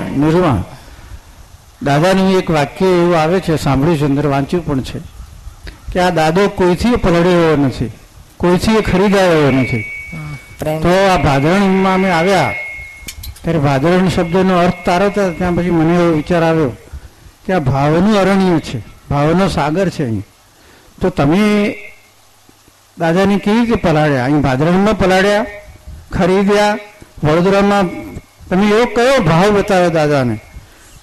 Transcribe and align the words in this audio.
નિર્મા 0.00 0.60
દાદાનું 1.82 2.38
એક 2.38 2.48
વાક્ય 2.50 2.86
એવું 2.86 3.16
આવે 3.18 3.40
છે 3.40 3.56
સાંભળ્યું 3.56 3.98
છે 3.98 4.04
અંદર 4.04 4.26
વાંચ્યું 4.26 4.64
પણ 4.66 4.82
છે 4.82 4.98
કે 5.92 6.00
આ 6.00 6.10
દાદો 6.10 6.48
કોઈથી 6.48 6.96
પલળ્યો 6.96 7.56
નથી 7.56 7.90
કોઈથી 8.36 8.82
ખરીદાયો 8.82 9.50
નથી. 9.50 9.84
તો 10.82 10.88
આ 11.10 11.18
ભાદરણમાં 11.18 11.94
અમે 11.94 12.10
આવ્યા 12.10 12.52
ત્યારે 13.42 13.58
ભાદરણ 13.58 14.08
શબ્દનો 14.08 14.54
અર્થ 14.58 14.84
તારો 14.84 15.10
ત્યાં 15.10 15.54
પછી 15.56 15.70
મને 15.70 15.94
એવો 15.94 16.12
વિચાર 16.16 16.42
આવ્યો 16.42 16.72
કે 17.46 17.52
આ 17.52 17.60
ભાવનું 17.60 18.16
અરણ્ય 18.18 18.60
છે 18.60 18.78
ભાવનો 19.10 19.48
સાગર 19.48 19.88
છે 19.90 20.04
અહીં. 20.04 20.24
તો 21.00 21.10
તમે 21.10 21.76
દાદાને 22.98 23.38
કેવી 23.38 23.60
રીતે 23.60 23.76
પલાળ્યા? 23.76 24.24
અહીં 24.24 24.40
ભાદરણમાં 24.40 24.98
પલાળ્યા 24.98 25.46
ખરીદ્યા 26.12 26.78
વડોદરામાં 27.24 27.86
તમે 28.52 28.66
એવો 28.68 28.84
કયો 28.84 29.20
ભાવ 29.24 29.50
બતાવ્યો 29.50 29.90
દાદાને? 29.90 30.36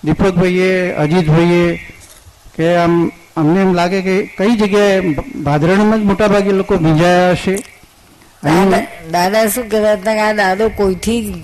દીપકભાઈએ 0.03 0.91
અજીતભાઈએ 0.93 1.75
કે 2.55 2.75
આમ 2.75 3.11
અમને 3.37 3.61
એમ 3.61 3.73
લાગે 3.73 4.01
કે 4.01 4.15
કઈ 4.37 4.55
જગ્યાએ 4.55 4.99
ભાદરણમાં 5.43 5.99
જ 5.99 6.03
મોટાભાગે 6.03 6.51
લોકો 6.51 6.77
ભીંજાયા 6.77 7.31
હશે? 7.31 7.55
દાદા 9.11 9.47
શું 9.47 9.69
કહેતા 9.69 9.93
હતા 9.93 10.13
કે 10.13 10.19
આ 10.19 10.33
દાદો 10.33 10.69
કોઈથી 10.69 11.43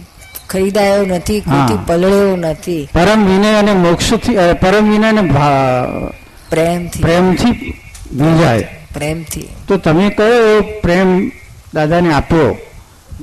ખરીદાયો 0.50 1.05
નથી 1.05 1.40
કોઈથી. 1.40 1.80
પલળ્યો 1.88 2.36
નથી. 2.36 2.90
પરમ 2.94 3.26
વિનય 3.26 3.53
અને 3.53 3.73
મોક્ષથી 3.73 4.36
પરમ 4.62 4.92
વિનય 4.92 5.08
અને 5.08 5.23
પ્રેમથી. 6.50 7.02
પ્રેમથી 7.02 7.52
ભીંજાય. 8.12 8.67
પ્રેમથી. 8.94 9.48
તો 9.67 9.78
તમે 9.78 10.09
કયો 10.09 10.50
એવો 10.50 10.62
પ્રેમ 10.81 11.31
દાદાને 11.73 12.14
આપ્યો? 12.14 12.58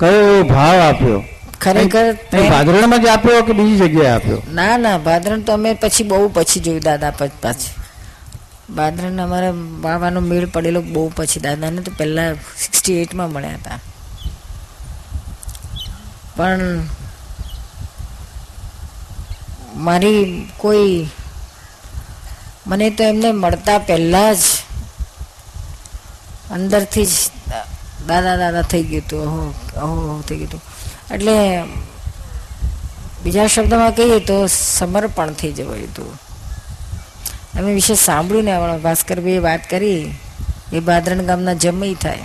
કયો 0.00 0.20
એવો 0.22 0.42
ભાવ 0.42 0.80
આપ્યો? 0.80 1.24
ખરેખર 1.62 2.06
અહીં 2.32 2.50
ભાદરણમાં 2.54 3.02
જ 3.04 3.06
આપ્યો 3.08 3.42
કે 3.48 3.52
બીજી 3.58 3.78
જગ્યાએ 3.82 4.12
આપ્યો? 4.14 4.40
ના 4.58 4.74
ના 4.84 4.96
ભાદરણ 5.06 5.42
તો 5.46 5.52
અમે 5.58 5.70
પછી 5.82 6.08
બહુ 6.10 6.26
પછી 6.36 6.60
જોયું 6.64 6.84
દાદા 6.88 7.12
પછી 7.18 7.40
પાછી. 7.42 7.72
ભાદરણ 8.76 9.18
અમારા 9.24 9.54
બાવાનો 9.84 10.20
મેળ 10.30 10.46
પડેલો 10.54 10.80
બહુ 10.94 11.02
પછી 11.16 11.44
દાદાને 11.46 11.80
તો 11.86 11.90
પહેલા 11.98 12.28
સિક્સટી 12.56 12.98
એટમાં 13.02 13.30
મળ્યા 13.34 13.60
હતા. 13.60 13.78
પણ 16.36 16.64
મારી 19.86 20.22
કોઈ 20.58 20.96
મને 22.66 22.90
તો 22.90 23.02
એમને 23.04 23.28
મળતા 23.42 23.78
પહેલા 23.88 24.32
જ 24.34 24.44
અંદરથી 26.50 27.06
જ 27.06 27.14
દાદા 28.08 28.36
દાદા 28.36 28.62
થઈ 28.72 28.84
ગયું 28.90 29.04
હતું 29.04 29.22
અહો 29.80 29.92
ઓહો 30.02 30.22
થઈ 30.28 30.36
ગયું 30.36 30.48
હતું. 30.48 30.62
એટલે 31.12 31.62
બીજા 33.22 33.46
શબ્દમાં 33.46 33.96
કહીએ 33.96 34.18
તો 34.18 34.46
સમર્પણ 34.46 35.32
થઈ 35.32 35.52
જવાયું 35.52 35.88
હતું 35.88 36.18
અમે 37.58 37.74
વિશે 37.74 37.94
સાંભળ્યું 37.94 38.44
ને 38.44 38.56
હમણાં 38.56 38.82
ભાસ્કરભાઈએ 38.82 39.38
વાત 39.38 39.70
કરી, 39.70 40.14
એ 40.72 40.80
બાદરણ 40.80 41.22
ગામના 41.22 41.52
જમઈ 41.52 41.94
થાય. 41.94 42.18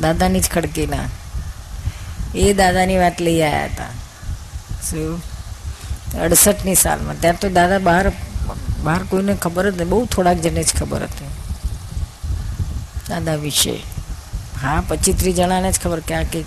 દાદાની 0.00 0.40
જ 0.40 0.48
ખડકીના. 0.48 1.08
એ 2.34 2.52
દાદાની 2.52 2.98
વાત 2.98 3.20
લઈ 3.20 3.42
આવ્યા 3.42 3.64
હતા. 3.64 3.92
શું? 4.90 5.22
અડસઠની 6.20 6.74
સાલમાં. 6.74 7.20
ત્યાં 7.20 7.40
તો 7.40 7.48
દાદા 7.48 7.78
બહાર 7.78 8.12
બહાર 8.84 9.02
કોઈને 9.02 9.34
ખબર 9.34 9.70
જ 9.70 9.76
નહીં. 9.76 9.88
બહુ 9.88 10.06
થોડાક 10.06 10.38
જણને 10.38 10.62
જ 10.62 10.74
ખબર 10.74 11.02
હતી. 11.02 11.26
દાદા 13.08 13.34
વિશે. 13.34 13.76
હા 14.62 14.82
પચીસ 14.88 15.16
ત્રીસ 15.16 15.36
જણાને 15.36 15.72
જ 15.72 15.80
ખબર 15.80 16.00
કે 16.00 16.14
આ 16.14 16.22
કંઈક 16.22 16.46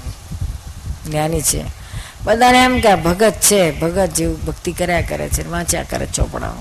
જ્ઞાની 1.10 1.42
છે. 1.42 1.64
બધાને 2.24 2.64
એમ 2.64 2.80
કે 2.80 2.96
ભગત 2.96 3.32
છે, 3.32 3.80
ભગત 3.80 4.10
જેવું 4.16 4.46
ભક્તિ 4.46 4.72
કર્યા 4.72 5.02
કરે 5.02 5.30
છે, 5.30 5.50
વાંચ્યા 5.50 5.84
કરે 5.84 6.06
ચોપડાઓ. 6.06 6.56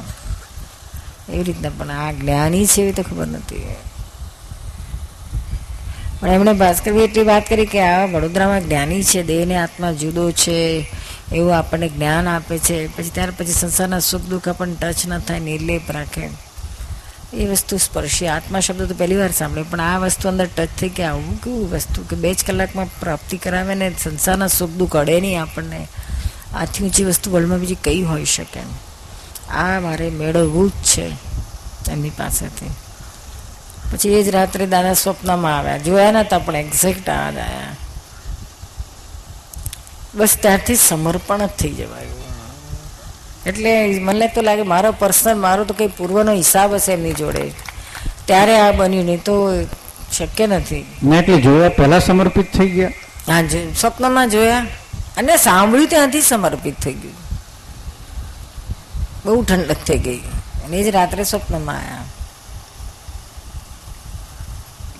એવી 1.32 1.42
રીતના 1.42 1.68
પણ 1.68 1.90
આ 1.90 2.12
જ્ઞાની 2.12 2.66
છે 2.66 2.82
એવી 2.82 2.92
તો 2.92 3.02
ખબર 3.02 3.26
નથી. 3.26 3.66
પણ 6.20 6.28
એમણે 6.28 6.52
ભાસ્કરભાઈ 6.52 7.02
એટલી 7.02 7.24
વાત 7.24 7.48
કરી 7.48 7.66
કે 7.66 7.80
આ 7.80 8.06
વડોદરામાં 8.06 8.64
જ્ઞાની 8.64 9.02
છે, 9.02 9.22
દેહને 9.22 9.56
આત્મા 9.56 9.92
જુદો 9.92 10.30
છે, 10.30 10.86
એવું 11.32 11.56
આપણને 11.56 11.88
જ્ઞાન 11.88 12.28
આપે 12.28 12.58
છે. 12.58 12.96
પછી 12.96 13.10
ત્યાર 13.10 13.30
પછી 13.30 13.52
સંસારના 13.52 13.98
સુખ 13.98 14.22
દુઃખ 14.22 14.48
આપણને 14.48 14.74
ટચ 14.74 15.06
ન 15.06 15.18
થાય 15.18 15.40
નિર્લેપ 15.40 15.90
રાખે 15.90 16.45
એ 17.34 17.46
વસ્તુ 17.46 17.78
સ્પર્શી. 17.78 18.28
આત્મા 18.28 18.60
શબ્દ 18.60 18.88
તો 18.88 18.94
પહેલી 18.94 19.16
વાર 19.16 19.32
સાંભળ્યો, 19.32 19.66
પણ 19.70 19.80
આ 19.80 19.98
વસ્તુ 19.98 20.28
અંદર 20.28 20.46
ટચ 20.46 20.68
થઈ 20.80 20.88
કે 20.88 21.02
આવું 21.04 21.42
કેવું 21.42 21.70
વસ્તુ 21.70 22.04
કે 22.04 22.16
બે 22.16 22.34
જ 22.34 22.44
કલાકમાં 22.46 22.90
પ્રાપ્તિ 23.00 23.36
કરાવે 23.36 23.74
ને 23.74 23.92
સંસારના 24.02 24.48
સુખ 24.48 24.70
દુઃખ 24.70 24.96
અડે 24.96 25.20
નહીં 25.20 25.42
આપણને. 25.42 25.88
આથી 26.54 26.84
ઊંચી 26.84 27.04
વસ્તુ 27.04 27.30
વર્લ્ડમાં 27.30 27.58
બીજી 27.58 27.84
કઈ 27.84 28.02
હોઈ 28.02 28.24
શકે 28.24 28.60
આ 29.50 29.80
મારે 29.80 30.10
મેળવવું 30.10 30.70
જ 30.70 30.84
છે 30.84 31.06
એમની 31.92 32.10
પાસેથી. 32.10 32.72
પછી 33.92 34.14
એ 34.14 34.22
જ 34.22 34.28
રાત્રે 34.28 34.66
દાદા 34.66 34.94
સ્વપ્નમાં 34.94 35.58
આવ્યા. 35.58 35.78
જોયા 35.78 36.12
નતા, 36.12 36.38
પણ 36.38 36.56
એક્ઝેક્ટ 36.56 37.08
આ 37.08 37.30
જ 37.30 37.38
આવ્યા 37.38 37.74
બસ 40.14 40.36
ત્યારથી 40.42 40.76
સમર્પણ 40.76 41.46
જ 41.46 41.50
થઈ 41.60 41.70
જવાયું. 41.70 42.15
એટલે 43.46 43.72
મને 44.00 44.28
તો 44.34 44.42
લાગે 44.42 44.62
મારો 44.62 44.92
પર્સનલ 44.92 45.38
મારો 45.38 45.64
તો 45.64 45.74
કંઈ 45.74 45.86
પૂર્વનો 45.98 46.32
હિસાબ 46.32 46.74
હશે 46.74 46.92
એમની 46.92 47.12
જોડે. 47.12 47.44
ત્યારે 48.26 48.54
આ 48.60 48.72
બન્યું 48.72 49.04
નહીં 49.04 49.22
તો 49.22 49.34
શક્ય 50.12 50.46
નથી. 50.46 50.86
મેં 51.02 51.18
એટલે 51.18 51.40
જોયા 51.40 51.68
પહેલાં 51.68 52.00
સમર્પિત 52.00 52.48
થઈ 52.56 52.68
ગયા. 52.68 52.92
હા 53.28 53.42
સ્વપ્નમાં 53.80 54.30
જોયા 54.30 54.66
અને 55.16 55.36
સાંભળ્યું 55.36 55.88
ત્યાંથી 55.88 56.20
સમર્પિત 56.22 56.76
થઈ 56.84 56.92
ગયું. 56.92 57.14
બહુ 59.24 59.42
ઠંડક 59.44 59.80
થઈ 59.86 59.98
ગઈ. 59.98 60.20
અને 60.64 60.76
એ 60.76 60.82
જ 60.84 60.88
રાત્રે 60.88 61.24
સ્વપ્નમાં 61.24 61.76
આવ્યા 61.76 62.04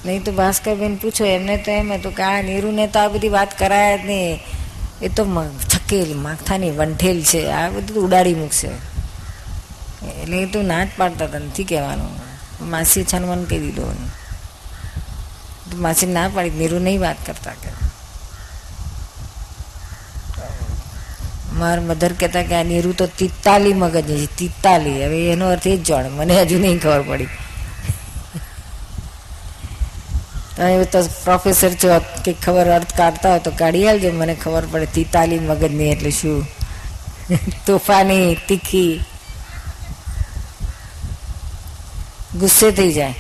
નહીં 0.05 0.25
તો 0.25 0.33
ભાસ્કરબેન 0.33 0.95
પૂછો 0.97 1.25
એમને 1.25 1.57
તો 1.57 1.71
એમ 1.71 1.93
હતું 1.93 2.15
કે 2.15 2.23
આ 2.23 2.43
નીરુને 2.43 2.87
તો 2.87 2.99
આ 2.99 3.09
બધી 3.09 3.29
વાત 3.29 3.59
કરાય 3.59 3.99
જ 3.99 4.07
નહીં. 4.07 4.41
એ 5.03 5.09
તો 5.09 5.23
છકેલ 5.69 6.15
માથાની 6.17 6.71
વંઠેલ 6.71 7.23
છે. 7.23 7.41
આ 7.51 7.71
બધું 7.71 8.05
ઉડાડી 8.07 8.35
મૂકશે. 8.35 8.69
એટલે 10.23 10.37
એ 10.43 10.47
તો 10.47 10.63
ના 10.63 10.85
જ 10.85 10.89
પાડતા 10.97 11.25
હતા 11.25 11.39
નથી 11.39 11.65
કહેવાનું. 11.65 12.13
માસી 12.71 13.05
છાનવાનું 13.05 13.49
કહી 13.49 13.59
દીધું 13.59 13.99
માસી 15.77 16.07
ના 16.07 16.29
પાડી, 16.29 16.51
નીરુ 16.51 16.79
નહીં 16.79 17.01
વાત 17.01 17.17
કરતા 17.27 17.57
કે. 17.63 17.71
મારા 21.53 21.83
મધર 21.83 22.13
કહેતા 22.13 22.43
કે 22.43 22.55
આ 22.55 22.63
નીરુ 22.63 22.93
તો 22.93 23.07
તિત્તાલી 23.07 23.75
મગજ 23.75 24.09
છે 24.21 24.27
તિત્તાલી 24.37 25.05
હવે 25.05 25.19
એનો 25.33 25.47
અર્થ 25.51 25.67
એ 25.67 25.77
જ 25.77 25.83
જાણ 25.85 26.11
મને 26.11 26.43
હજુ 26.43 26.59
નહીં 26.59 26.79
ખબર 26.79 27.03
પડી. 27.03 27.29
તમે 30.57 30.85
તો 30.85 31.03
પ્રોફેસર 31.25 31.71
છો 31.75 32.01
કંઈક 32.25 32.41
ખબર 32.43 32.69
અર્થ 32.71 32.97
કાઢતા 32.97 33.31
હોય 33.31 33.41
તો 33.41 33.51
કાઢી 33.51 33.89
આવજો 33.89 34.13
મને 34.13 34.35
ખબર 34.35 34.65
પડે 34.73 34.87
તીતાલી 34.87 35.39
મગજની 35.39 35.91
એટલે 35.91 36.11
શું? 36.11 36.47
તોફાની 37.67 38.39
તીખી. 38.49 39.01
ગુસ્સે 42.39 42.71
થઈ 42.71 42.93
જાય. 42.93 43.15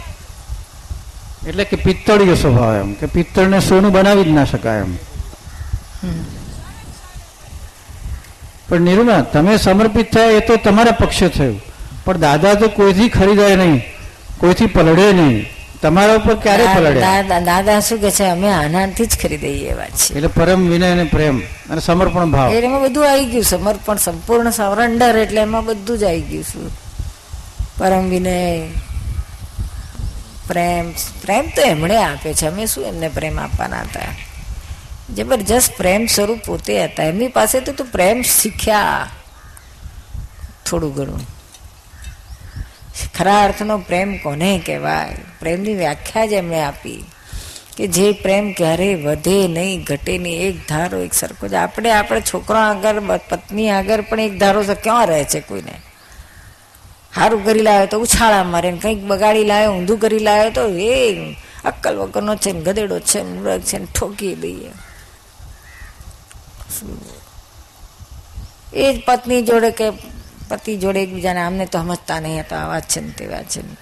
એટલે 1.46 1.64
કે 1.64 1.76
પિત્તળીય 1.76 2.34
સ્વભાવ 2.34 2.74
એમ 2.74 2.94
કે 2.94 3.06
પિત્તળને 3.06 3.60
સોનું 3.60 3.92
બનાવી 3.92 4.24
જ 4.24 4.28
ના 4.28 4.44
શકાય 4.44 4.78
એમ. 4.78 4.96
પણ 8.68 8.80
નિરૂમા 8.80 9.20
તમે 9.20 9.56
સમર્પિત 9.56 10.12
થયા 10.12 10.24
એ 10.24 10.40
તો 10.40 10.56
તમારા 10.56 10.92
પક્ષે 10.92 11.28
થયું. 11.28 11.60
પણ 12.04 12.20
દાદા 12.20 12.54
તો 12.54 12.68
કોઈથી 12.68 13.08
ખરીદાય 13.08 13.56
નહીં 13.56 13.82
કોઈથી 14.38 14.66
પલળે 14.66 15.12
નહીં. 15.12 15.55
તમારા 15.82 16.14
ઉપર 16.14 16.34
ક્યારે 16.34 16.64
પલડે 16.64 17.00
દાદા 17.44 17.80
શું 17.80 17.98
કે 17.98 18.10
છે 18.10 18.24
અમે 18.24 18.48
આનાથી 18.52 19.06
જ 19.06 19.18
ખરીદઈએ 19.22 19.70
એવા 19.70 19.86
છે 19.86 20.14
એટલે 20.14 20.28
પરમ 20.28 20.68
વિનય 20.68 20.90
અને 20.90 21.04
પ્રેમ 21.04 21.40
અને 21.70 21.80
સમર્પણ 21.80 22.30
ભાવ. 22.30 22.52
એમાં 22.52 22.82
બધું 22.82 23.10
આવી 23.10 23.24
ગયું 23.24 23.44
સમર્પણ 23.44 23.96
સંપૂર્ણ 23.96 24.50
સરેન્ડર 24.50 25.16
એટલે 25.16 25.40
એમાં 25.40 25.64
બધું 25.64 25.98
જ 25.98 26.04
આવી 26.04 26.20
ગયું 26.20 26.44
શું 26.44 26.70
પરમ 27.78 28.08
વિનય 28.08 28.68
પ્રેમ 30.48 30.92
પ્રેમ 31.22 31.44
તો 31.56 31.62
એમણે 31.62 31.96
આપે 31.96 32.34
છે 32.34 32.46
અમે 32.46 32.66
શું 32.66 32.84
એમને 32.84 33.08
પ્રેમ 33.08 33.40
આપવાના 33.40 33.80
હતા? 33.80 34.14
જબરજસ્ત 35.14 35.76
પ્રેમ 35.76 36.06
સ્વરૂપ 36.06 36.38
પોતે 36.46 36.84
હતા. 36.84 37.02
એમની 37.02 37.28
પાસે 37.28 37.60
તો 37.60 37.72
તું 37.72 37.86
પ્રેમ 37.86 38.22
શીખ્યા. 38.22 39.08
થોડું 40.70 40.94
ઘણું. 40.94 41.35
ખરા 43.18 43.44
અર્થનો 43.44 43.78
પ્રેમ 43.78 44.16
કોને 44.16 44.62
કહેવાય? 44.66 45.16
પ્રેમની 45.40 45.74
વ્યાખ્યા 45.74 46.26
જ 46.26 46.32
એમણે 46.32 46.60
આપી 46.62 47.04
કે 47.76 47.86
જે 47.86 48.12
પ્રેમ 48.12 48.52
ક્યારેય 48.52 48.94
વધે 48.94 49.48
નહીં, 49.48 49.82
ઘટે 49.82 50.18
નહીં, 50.18 50.40
એક 50.40 50.68
ધારો, 50.68 50.98
એક 50.98 51.14
સરખો 51.14 51.48
જ. 51.48 51.54
આપણે 51.54 51.90
આપણે 51.90 52.20
છોકરા 52.20 52.60
આગળ 52.60 53.00
પત્ની 53.00 53.70
આગળ 53.70 54.00
પણ 54.00 54.20
એક 54.20 54.38
ધારો 54.38 54.62
તો 54.62 54.74
ક્યાં 54.74 55.06
રહે 55.06 55.24
છે 55.24 55.40
કોઈને? 55.40 55.72
સારું 57.14 57.44
કરી 57.44 57.62
લાવ્યો 57.62 57.86
તો 57.86 58.00
ઉછાળા 58.00 58.44
મારે 58.44 58.72
કંઈક 58.72 59.04
બગાડી 59.04 59.44
લાવ્યો 59.44 59.72
ઊંધું 59.72 59.98
કરી 59.98 60.18
લાવ્યો 60.18 60.50
તો 60.50 60.68
એ 60.68 61.34
અક્કલ 61.64 61.96
વગરનો 61.96 62.36
છે 62.36 62.52
ને 62.52 62.60
ગધેડો 62.60 62.98
છે 62.98 63.22
ને 63.22 63.40
મૂરખ 63.40 63.60
છે 63.60 63.78
ને 63.78 63.86
ઠોકી 64.00 64.34
દઈએ. 64.34 64.70
એ 68.74 68.92
જ 68.92 69.02
પત્ની 69.06 69.42
જોડે 69.42 69.70
કે 69.70 69.90
પતિ 70.48 70.76
જોડે 70.76 71.02
એકબીજાને 71.02 71.40
આમને 71.40 71.66
તો 71.66 71.78
સમજતા 71.78 72.20
નહીં 72.20 72.40
હતા 72.40 72.66
વાત 72.66 72.88
છે 72.88 73.00
ને 73.00 73.10
તેવા 73.10 73.42
છે 73.42 73.62
ને. 73.62 73.76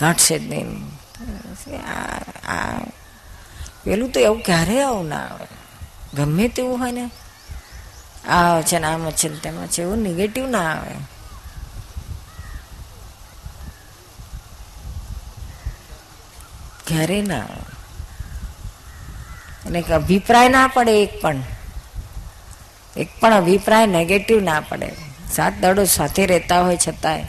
ગાંઠશે 0.00 0.38
જ 0.38 0.48
નહીં. 0.48 0.88
આ 2.48 2.78
પેલું 3.84 4.12
તો 4.12 4.20
એવું 4.20 4.42
ક્યારે 4.42 4.82
આવું 4.82 5.08
ના 5.08 5.16
આવે. 5.16 5.46
ગમે 6.14 6.48
તેવું 6.48 6.78
હોય 6.78 6.92
ને. 6.92 7.10
આ 8.28 8.60
છે 8.60 8.78
ને, 8.78 8.86
આમ 8.86 9.10
છે 9.10 9.28
ને, 9.28 9.36
તેમાં 9.36 9.66
છે, 9.66 9.82
એવું 9.82 9.98
નેગેટિવ 9.98 10.46
ના 10.46 10.72
આવે. 10.72 10.94
ક્યારે 16.86 17.22
ના 17.22 17.38
આવે. 17.38 17.74
અને 19.66 19.82
અભિપ્રાય 19.82 20.48
ના 20.48 20.66
પડે 20.66 21.02
એક 21.02 21.20
પણ. 21.20 21.36
એક 22.96 23.08
પણ 23.20 23.34
અભિપ્રાય 23.34 23.86
નેગેટિવ 23.86 24.40
ના 24.40 24.60
પડે. 24.60 25.13
સાત 25.32 25.52
દાડો 25.60 25.84
સાથે 25.84 26.26
રહેતા 26.26 26.62
હોય 26.62 26.78
છતાંય 26.88 27.26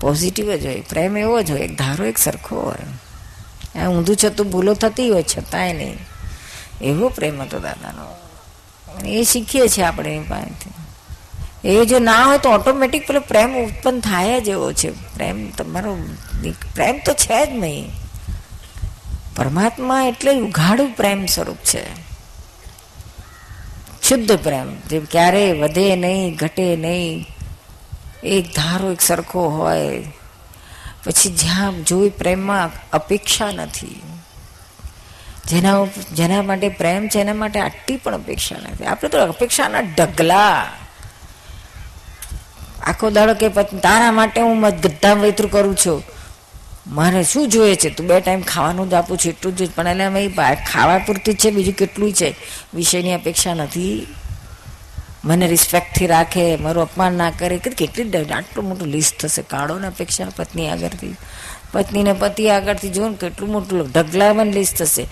પોઝિટિવ 0.00 0.56
જ 0.56 0.66
હોય. 0.66 0.80
પ્રેમ 0.80 1.16
એવો 1.16 1.42
જ 1.42 1.50
હોય. 1.50 1.60
એક 1.60 1.78
ધારો, 1.78 2.04
એક 2.04 2.18
સરખો 2.18 2.60
હોય. 2.60 3.80
આ 3.80 3.86
ઊંધું 3.86 4.16
છતું 4.16 4.50
ભૂલો 4.50 4.74
થતી 4.74 5.08
હોય 5.08 5.22
છતાંય 5.22 5.72
નહીં. 5.72 5.98
એવો 6.82 7.08
પ્રેમ 7.08 7.42
હતો 7.42 7.58
દાદાનો. 7.58 8.06
એ 9.08 9.22
શીખીએ 9.22 9.68
છીએ 9.68 9.84
આપણે 9.84 10.14
એની 10.14 10.24
પાસેથી. 10.24 10.70
એ 11.64 11.84
જો 11.84 11.98
ના 11.98 12.24
હોય 12.24 12.38
તો 12.38 12.50
ઓટોમેટિક 12.50 13.06
પેલો 13.06 13.20
પ્રેમ 13.20 13.54
ઉત્પન્ન 13.54 14.00
થાય 14.00 14.40
જ 14.40 14.48
એવો 14.48 14.72
છે. 14.72 15.14
પ્રેમ 15.14 15.50
તમારો 15.50 15.96
પ્રેમ 16.74 17.00
તો 17.06 17.12
છે 17.12 17.46
જ 17.46 17.48
નહીં. 17.48 17.92
પરમાત્મા 19.36 20.04
એટલે 20.04 20.40
ઉઘાડું 20.40 20.92
પ્રેમ 20.92 21.26
સ્વરૂપ 21.26 21.56
છે. 21.56 22.11
શુદ્ધ 24.08 24.38
પ્રેમ. 24.38 24.80
જે 24.80 25.00
ક્યારેય 25.00 25.52
વધે 25.52 25.96
નહીં, 25.96 26.36
ઘટે 26.36 26.76
નહીં, 26.76 27.26
એક 28.24 28.54
ધારો, 28.56 28.92
એક 28.92 29.00
સરખો 29.00 29.48
હોય. 29.48 30.04
પછી 31.04 31.30
જ્યાં 31.30 31.84
જોઈ 31.84 32.10
પ્રેમમાં 32.10 32.70
અપેક્ષા 32.92 33.50
નથી. 33.50 34.02
જેના 35.48 35.84
જેના 36.12 36.42
માટે 36.42 36.68
પ્રેમ 36.68 37.08
છે, 37.08 37.20
એના 37.20 37.34
માટે 37.34 37.60
આટલી 37.60 37.96
પણ 37.96 38.14
અપેક્ષા 38.14 38.56
નથી. 38.56 38.84
આપણે 38.84 39.08
તો 39.08 39.18
અપેક્ષાના 39.18 39.78
ઢગલા. 39.80 40.66
આખો 42.82 43.10
દાડો 43.10 43.34
કે 43.34 43.48
તારા 43.64 44.12
માટે 44.12 44.40
હું 44.40 44.60
બધા 44.60 45.12
વૈતરું 45.12 45.50
કરું 45.50 45.76
છું. 45.76 46.02
મારે 46.86 47.24
શું 47.24 47.48
જોઈએ 47.48 47.74
છે? 47.74 47.90
તું 47.90 48.06
બે 48.06 48.20
ટાઈમ 48.20 48.40
ખાવાનું 48.40 48.90
જ 48.90 48.94
આપું 48.94 49.18
છું, 49.18 49.32
એટલું 49.32 49.56
જ 49.56 49.70
પણ 49.74 49.88
એટલે 49.88 50.04
અમે 50.04 50.28
ખાવા 50.72 50.98
પૂરતી 50.98 51.34
છે, 51.34 51.50
બીજું 51.50 51.74
કેટલું 51.74 52.12
છે? 52.12 52.34
વિષયની 52.74 53.14
અપેક્ષા 53.14 53.54
નથી. 53.54 54.06
મને 55.24 55.46
રિસ્પેક્ટથી 55.46 56.06
રાખે, 56.06 56.56
મારું 56.56 56.82
અપમાન 56.82 57.12
ના 57.12 57.30
કરે. 57.30 57.58
કે 57.58 57.70
કેટલી 57.70 58.24
આટલું 58.24 58.68
મોટું 58.68 58.88
લિસ્ટ 58.88 59.20
થશે 59.20 59.42
કાળોને 59.42 59.86
અપેક્ષા, 59.86 60.24
પત્ની 60.36 60.68
આગળથી. 60.68 61.16
પત્નીને 61.72 62.12
પતિ 62.12 62.48
આગળથી 62.48 62.88
જોઉં 62.88 63.18
કેટલું 63.18 63.50
મોટું 63.50 63.92
ઢગલામાં 63.92 64.46
લિસ્ટ 64.46 64.76
થશે 64.82 65.06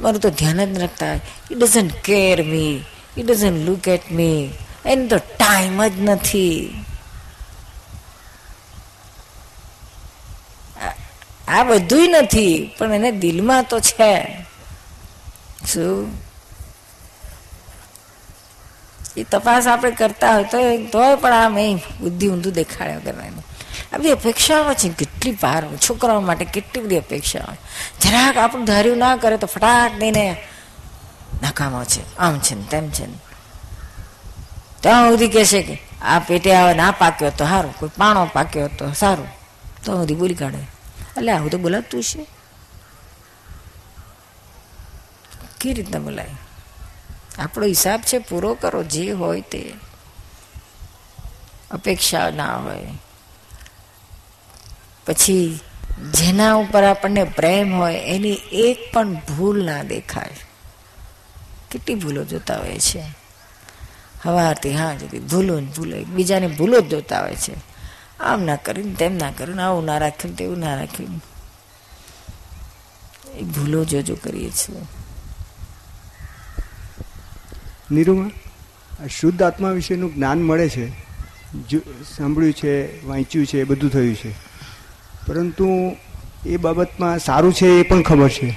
મારું 0.00 0.20
તો 0.20 0.30
ધ્યાન 0.30 0.74
જ 0.74 0.78
રાખતા 0.78 1.14
it 1.50 1.58
doesn't 1.58 1.92
care 2.04 2.42
me 2.42 2.84
it 3.18 3.26
doesn't 3.26 3.68
look 3.68 3.88
at 3.88 4.12
me 4.12 4.50
એને 4.86 5.06
તો 5.06 5.16
ટાઈમ 5.16 5.86
જ 5.86 5.92
નથી. 6.00 6.70
આ 11.48 11.64
બધું 11.64 12.10
નથી, 12.10 12.70
પણ 12.78 12.92
એને 12.92 13.10
દિલમાં 13.10 13.64
તો 13.64 13.80
છે. 13.80 14.36
શું? 15.72 16.26
એ 19.16 19.22
તપાસ 19.22 19.66
આપણે 19.66 19.90
કરતા 19.90 20.34
હોય 20.34 20.44
તો 20.44 20.58
તોય 20.86 21.16
પણ 21.16 21.32
આમ 21.32 21.58
એ 21.58 21.74
બુદ્ધિ 21.74 22.28
ઊંધું 22.28 22.52
દેખાડ્યો 22.52 23.00
કરવાની 23.00 23.42
આ 23.92 23.98
બધી 23.98 24.10
અપેક્ષાઓ 24.10 24.74
છે 24.74 24.88
કેટલી 24.88 25.32
પાર 25.32 25.76
છોકરાઓ 25.76 26.20
માટે 26.20 26.44
કેટલી 26.44 26.82
બધી 26.82 26.98
અપેક્ષાઓ 26.98 27.54
જરાક 28.00 28.36
આપણું 28.36 28.64
ધાર્યું 28.64 28.98
ના 28.98 29.16
કરે 29.16 29.36
તો 29.36 29.46
ફટાક 29.46 29.98
દઈને 29.98 30.36
નકામો 31.42 31.84
છે. 31.84 32.16
આમ 32.16 32.38
છે 32.38 32.54
ને, 32.54 32.62
તેમ 32.70 32.90
છે 32.90 33.06
ને. 33.06 33.12
ત્યાં 34.80 35.10
સુધી 35.10 35.28
કહેશે 35.28 35.62
કે, 35.62 35.82
આ 36.02 36.18
પેટે 36.18 36.54
આવે 36.54 36.74
ના 36.74 36.90
પાક્યો 36.90 37.30
તો 37.30 37.44
સારું, 37.44 37.78
કોઈ 37.78 37.88
પાણો 37.98 38.30
પાક્યો 38.32 38.68
તો 38.68 38.92
સારું. 38.92 39.26
તો 39.84 39.96
સુધી 39.96 40.14
બોલી 40.14 40.34
કાઢે. 40.34 40.75
એટલે 41.16 41.32
આવું 41.32 41.50
તો 41.50 41.58
બોલાવતું 41.58 42.02
છે 42.02 42.22
કેવી 45.58 45.74
રીતના 45.74 46.00
બોલાય? 46.00 46.36
આપણો 47.38 47.66
હિસાબ 47.66 48.00
છે, 48.02 48.18
પૂરો 48.20 48.50
કરો, 48.54 48.80
જે 48.84 49.12
હોય 49.12 49.42
તે. 49.42 49.62
અપેક્ષા 51.70 52.30
ના 52.30 52.56
હોય. 52.56 52.92
પછી 55.06 55.46
જેના 56.12 56.54
ઉપર 56.56 56.84
આપણને 56.84 57.24
પ્રેમ 57.36 57.68
હોય, 57.72 58.00
એની 58.06 58.40
એક 58.64 58.78
પણ 58.92 59.10
ભૂલ 59.28 59.58
ના 59.64 59.82
દેખાય. 59.84 60.38
કેટલી 61.70 61.94
ભૂલો 61.94 62.24
જોતા 62.24 62.58
હોય 62.58 62.78
છે. 62.80 63.02
હવારથી 64.22 64.72
હા, 64.72 64.94
જતી 64.94 65.20
ભૂલો 65.22 65.60
ને 65.60 65.66
ભૂલો, 65.66 65.96
એકબીજાને 65.96 66.48
ભૂલો 66.48 66.80
જ 66.80 66.88
જોતા 66.88 67.20
હોય 67.20 67.36
છે. 67.36 67.54
આમ 68.20 68.42
ના 68.42 68.56
કરીને 68.56 68.94
તેમ 68.94 69.16
ના 69.16 69.30
કરીને, 69.30 69.62
આવું 69.62 69.84
ના 69.84 69.98
રાખ્યું 69.98 70.36
તેવું 70.36 70.58
ના 70.58 70.74
રાખ્યું 70.74 71.20
એ 73.34 73.42
ભૂલો 73.44 73.84
જોજો 73.84 74.14
કરીએ 74.14 74.50
છીએ. 74.50 74.82
નીરુમાં 77.90 78.30
શુદ્ધ 79.08 79.42
આત્મા 79.42 79.70
વિશેનું 79.70 80.14
જ્ઞાન 80.14 80.42
મળે 80.42 80.68
છે. 80.68 80.88
સાંભળ્યું 82.16 82.52
છે, 82.52 83.06
વાંચ્યું 83.06 83.46
છે 83.46 83.64
બધું 83.64 83.90
થયું 83.90 84.14
છે. 84.14 84.30
પરંતુ 85.26 85.96
એ 86.46 86.56
બાબતમાં 86.56 87.18
સારું 87.18 87.54
છે 87.54 87.66
એ 87.66 87.82
પણ 87.82 88.02
ખબર 88.02 88.28
છે. 88.28 88.48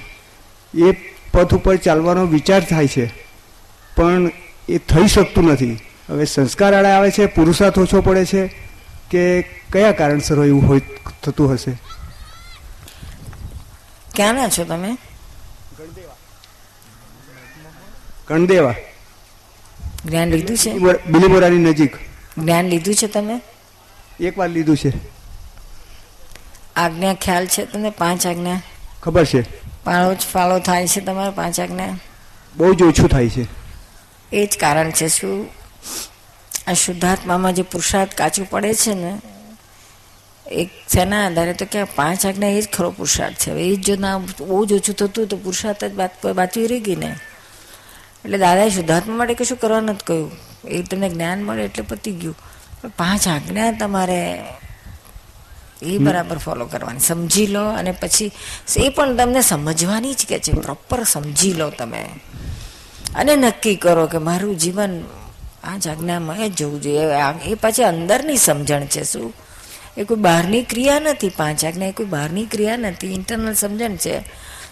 એ 0.74 0.92
પથ 1.32 1.54
ઉપર 1.54 1.76
ચાલવાનો 1.76 2.26
વિચાર 2.26 2.64
થાય 2.64 2.88
છે, 2.88 3.06
પણ 3.96 4.30
એ 4.68 4.78
થઈ 4.78 5.08
શકતું 5.08 5.52
નથી. 5.52 5.78
હવે 6.08 6.24
સંસ્કાર 6.24 6.74
આડે 6.74 6.88
આવે 6.88 7.10
છે, 7.10 7.26
પુરુષાર્થ 7.26 7.78
ઓછો 7.78 8.00
પડે 8.00 8.24
છે 8.24 8.69
કે 9.10 9.42
કયા 9.72 9.92
કારણસર 9.92 10.44
એવું 10.44 10.68
હોય 10.68 10.80
થતું 11.22 11.52
હશે? 11.52 11.72
ક્યાંના 14.14 14.48
છો 14.48 14.64
તમે? 14.64 14.98
ગણદેવા. 18.28 18.74
જ્ઞાન 20.06 20.28
લીધું 20.28 20.56
છે? 20.56 20.72
બિલીમોરાની 21.06 21.56
નજીક. 21.56 21.96
જ્ઞાન 22.38 22.66
લીધું 22.66 22.94
છે 22.94 23.06
તમે? 23.06 23.42
એક 24.20 24.38
વાર 24.38 24.48
લીધું 24.48 24.76
છે. 24.76 24.92
આજ્ઞા 26.76 27.14
ખ્યાલ 27.14 27.46
છે 27.46 27.64
તમને? 27.64 27.90
પાંચ 27.90 28.26
આજ્ઞા? 28.26 28.60
ખબર 29.02 29.24
છે. 29.24 29.60
પાળો 29.84 30.14
જ 30.14 30.18
ફાળો 30.18 30.58
થાય 30.58 30.88
છે 30.88 31.00
તમારે 31.00 31.30
પાંચ 31.30 31.60
આજ્ઞા? 31.60 31.98
બહુ 32.56 32.74
જ 32.74 32.82
ઓછું 32.82 33.08
થાય 33.08 33.28
છે. 33.28 33.46
એ 34.32 34.46
જ 34.46 34.58
કારણ 34.60 34.90
છે 34.90 35.08
શું? 35.08 35.48
આ 36.70 36.74
શુદ્ધાત્મામાં 36.74 37.54
જે 37.54 37.62
પુરુષાર્થ 37.62 38.14
કાચું 38.14 38.50
પડે 38.50 38.74
છે 38.74 38.94
ને 38.94 39.12
એક 40.52 40.70
શેના 40.92 41.26
આધારે 41.26 41.52
તો 41.52 41.64
કે 41.64 41.84
પાંચ 41.84 42.26
આજ્ઞા 42.26 42.48
એ 42.48 42.62
જ 42.62 42.68
ખરો 42.72 42.90
પુરુષાર્થ 42.90 43.36
છે. 43.36 43.50
હવે 43.50 43.62
એ 43.62 43.76
જ 43.76 43.86
જો 43.86 43.96
ના 43.96 44.18
બહુ 44.18 44.66
જ 44.66 44.72
ઓછું 44.72 44.94
થતું 44.94 45.26
તો 45.26 45.36
પુરુષાર્થ 45.36 45.84
જ 45.84 45.92
બાચવી 46.32 46.66
રહી 46.66 46.80
ગઈ 46.80 46.96
ને? 46.96 47.10
એટલે 48.24 48.38
દાદાએ 48.38 48.70
શુદ્ધાત્મા 48.70 49.16
માટે 49.16 49.34
કશું 49.34 49.58
કરવા 49.58 49.80
નથી 49.80 50.04
કહ્યું. 50.06 50.30
એ 50.64 50.82
તમને 50.82 51.08
જ્ઞાન 51.08 51.42
મળે 51.42 51.64
એટલે 51.64 51.84
પતી 51.84 52.12
ગયું. 52.12 52.36
પણ 52.82 52.88
પાંચ 52.88 53.28
આજ્ઞા 53.28 53.72
તમારે 53.72 54.20
એ 55.82 55.98
બરાબર 55.98 56.38
ફોલો 56.38 56.66
કરવાની. 56.66 57.00
સમજી 57.00 57.46
લો 57.46 57.64
અને 57.68 57.92
પછી 57.92 58.32
એ 58.76 58.88
પણ 58.88 59.16
તમને 59.16 59.40
સમજવાની 59.40 60.14
જ 60.14 60.26
કે 60.28 60.38
છે. 60.38 60.52
પ્રોપર 60.52 61.04
સમજી 61.04 61.52
લો 61.52 61.70
તમે. 61.70 62.04
અને 63.14 63.36
નક્કી 63.36 63.76
કરો 63.76 64.06
કે 64.06 64.18
મારું 64.18 64.58
જીવન 64.58 65.02
આ 65.64 65.76
જ 65.76 65.88
આજ્ઞામાં 65.88 66.36
જ 66.36 66.56
જવું 66.56 66.82
જોઈએ. 66.82 67.00
એ 67.46 67.54
પાછી 67.54 67.84
અંદરની 67.84 68.36
સમજણ 68.36 68.84
છે 68.84 69.04
શું? 69.04 69.32
એ 69.96 70.04
કોઈ 70.04 70.16
બહારની 70.16 70.62
ક્રિયા 70.62 71.00
નથી 71.00 71.28
પાંચ 71.28 71.64
આજ્ઞા, 71.64 71.86
એ 71.86 71.92
કોઈ 71.92 72.06
બહારની 72.06 72.46
ક્રિયા 72.46 72.76
નથી. 72.76 73.14
ઇન્ટરનલ 73.14 73.52
સમજણ 73.52 73.96
છે. 73.96 74.22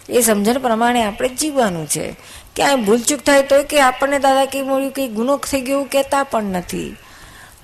એ 0.09 0.21
સમજણ 0.21 0.53
પ્રમાણે 0.53 1.03
આપણે 1.03 1.29
જીવવાનું 1.29 1.87
છે. 1.87 2.15
ક્યાંય 2.55 2.75
ભૂલચૂક 2.75 3.19
થાય 3.19 3.43
તો 3.43 3.63
કે 3.63 3.81
આપણને 3.81 4.19
દાદા 4.19 4.45
કે 4.45 4.61
મળ્યું 4.61 4.91
કંઈ 4.91 5.07
ગુનો 5.07 5.37
થઈ 5.37 5.61
ગયો 5.61 5.75
એવું 5.75 5.89
કહેતા 5.89 6.23
પણ 6.23 6.43
નથી. 6.43 6.95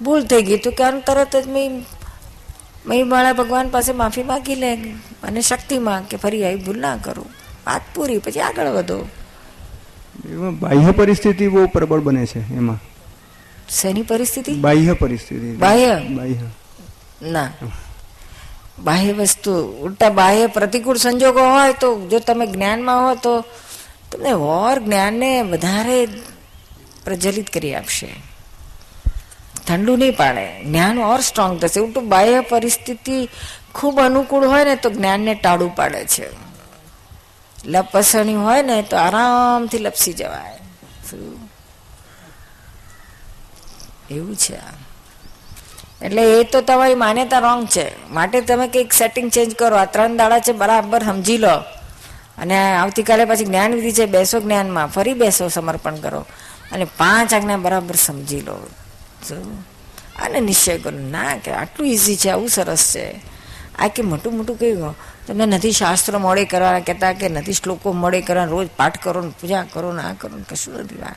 ભૂલ 0.02 0.26
થઈ 0.26 0.42
ગઈ 0.42 0.58
તો 0.58 0.72
કે 0.72 1.00
તરત 1.00 1.36
જ 1.36 1.48
મેં 1.48 1.86
મેં 2.86 3.08
મારા 3.08 3.34
ભગવાન 3.34 3.70
પાસે 3.70 3.94
માફી 3.94 4.24
માગી 4.24 4.56
લે 4.56 4.76
અને 5.24 5.42
શક્તિમાં 5.42 6.04
કે 6.04 6.18
ફરી 6.18 6.46
આવી 6.46 6.56
ભૂલ 6.56 6.80
ના 6.80 6.98
કરું. 6.98 7.26
વાત 7.68 7.82
પૂરી, 7.96 8.18
પછી 8.18 8.40
આગળ 8.40 8.68
વધો. 8.68 9.08
બાહ્ય 10.60 10.92
પરિસ્થિતિ 10.92 11.48
બહુ 11.48 11.68
પ્રબળ 11.68 12.00
બને 12.00 12.26
છે 12.26 12.56
એમાં. 12.56 12.95
શેની 13.70 14.02
પરિસ્થિતિ? 14.02 14.54
બાહ્ય 14.54 14.94
પરિસ્થિતિ. 14.94 15.56
બાહ્ય? 15.56 15.96
બાહ્ય. 15.96 16.34
ના. 17.30 17.50
બાહ્ય 18.80 19.14
વસ્તુ 19.14 19.52
ઉલટા 19.82 20.10
બાહ્ય 20.10 20.48
પ્રતિકૂળ 20.48 20.98
સંજોગો 20.98 21.40
હોય 21.40 21.74
તો 21.74 22.08
જો 22.08 22.20
તમે 22.20 22.46
જ્ઞાનમાં 22.46 23.02
હો 23.02 23.16
તો 23.16 23.42
તમને 24.12 24.32
ઓર 24.32 24.80
જ્ઞાનને 24.80 25.42
વધારે 25.42 26.06
પ્રજ્વલિત 27.04 27.50
કરી 27.50 27.76
આપશે. 27.76 28.08
ઠંડુ 29.68 29.96
નહીં 29.96 30.16
પાડે. 30.16 30.64
જ્ઞાન 30.64 31.00
ઓર 31.00 31.20
સ્ટ્રોંગ 31.20 31.60
થશે. 31.60 31.80
ઉલટું 31.80 32.10
બાહ્ય 32.10 32.42
પરિસ્થિતિ 32.42 33.30
ખૂબ 33.74 34.00
અનુકૂળ 34.00 34.46
હોય 34.46 34.64
ને 34.64 34.76
તો 34.76 34.90
જ્ઞાનને 34.90 35.36
ટાળું 35.36 35.76
પાડે 35.76 36.06
છે. 36.06 36.30
લપસણી 37.66 38.36
હોય 38.36 38.62
ને 38.62 38.82
તો 38.82 38.98
આરામથી 38.98 39.78
લપસી 39.78 40.14
જવાય. 40.14 40.58
શું? 41.12 41.45
એવું 44.10 44.36
છે 44.36 44.86
એટલે 46.02 46.42
એ 46.42 46.44
તો 46.44 46.62
તમારી 46.62 46.96
માન્યતા 46.96 47.40
રોંગ 47.40 47.68
છે. 47.68 48.12
માટે 48.12 48.42
તમે 48.42 48.68
કંઈક 48.68 48.94
સેટિંગ 48.94 49.32
ચેન્જ 49.32 49.56
કરો. 49.56 49.76
આ 49.76 49.86
ત્રણ 49.86 50.18
દાડા 50.18 50.40
છે, 50.40 50.52
બરાબર, 50.52 51.04
સમજી 51.04 51.38
લો. 51.38 51.60
અને 52.38 52.76
આવતીકાલે 52.76 53.26
પછી 53.26 53.46
જ્ઞાન 53.46 53.74
વિધિ 53.74 53.92
છે, 53.92 54.06
બેસો 54.06 54.40
જ્ઞાનમાં. 54.40 54.88
ફરી 54.88 55.14
બેસો, 55.14 55.50
સમર્પણ 55.50 55.96
કરો. 55.96 56.26
અને 56.72 56.86
પાંચ 56.86 57.34
આજ્ઞા 57.34 57.58
બરાબર 57.58 57.96
સમજી 57.96 58.42
લો? 58.42 58.68
અને 60.22 60.40
નિશ્ચય 60.40 60.78
કરો. 60.78 61.00
ના, 61.00 61.38
કે 61.38 61.52
આટલું 61.52 61.88
ઇઝી 61.88 62.16
છે, 62.16 62.30
આવું 62.30 62.50
સરસ 62.50 62.92
છે. 62.94 63.36
આ 63.80 63.88
કે 63.88 64.02
મોટું 64.02 64.38
મોટું 64.38 64.60
કહ્યું 64.60 64.96
તમને 65.28 65.46
નથી 65.46 65.72
શાસ્ત્રો 65.72 66.20
મળે 66.20 66.46
કરવા 66.46 66.80
કહેતા 66.80 67.14
કે 67.14 67.30
નથી 67.30 67.54
શ્લોકો 67.54 67.94
મળે 67.94 68.22
કરવા 68.22 68.44
રોજ 68.44 68.68
પાઠ 68.78 69.04
કરો 69.04 69.22
ને 69.22 69.30
પૂજા 69.30 69.64
કરો 69.74 69.92
ને 69.92 70.04
આ 70.04 70.14
કરો 70.14 70.38
ને 70.38 70.44
કશું 70.50 70.74
નથી. 70.74 70.96
વાત 70.96 71.16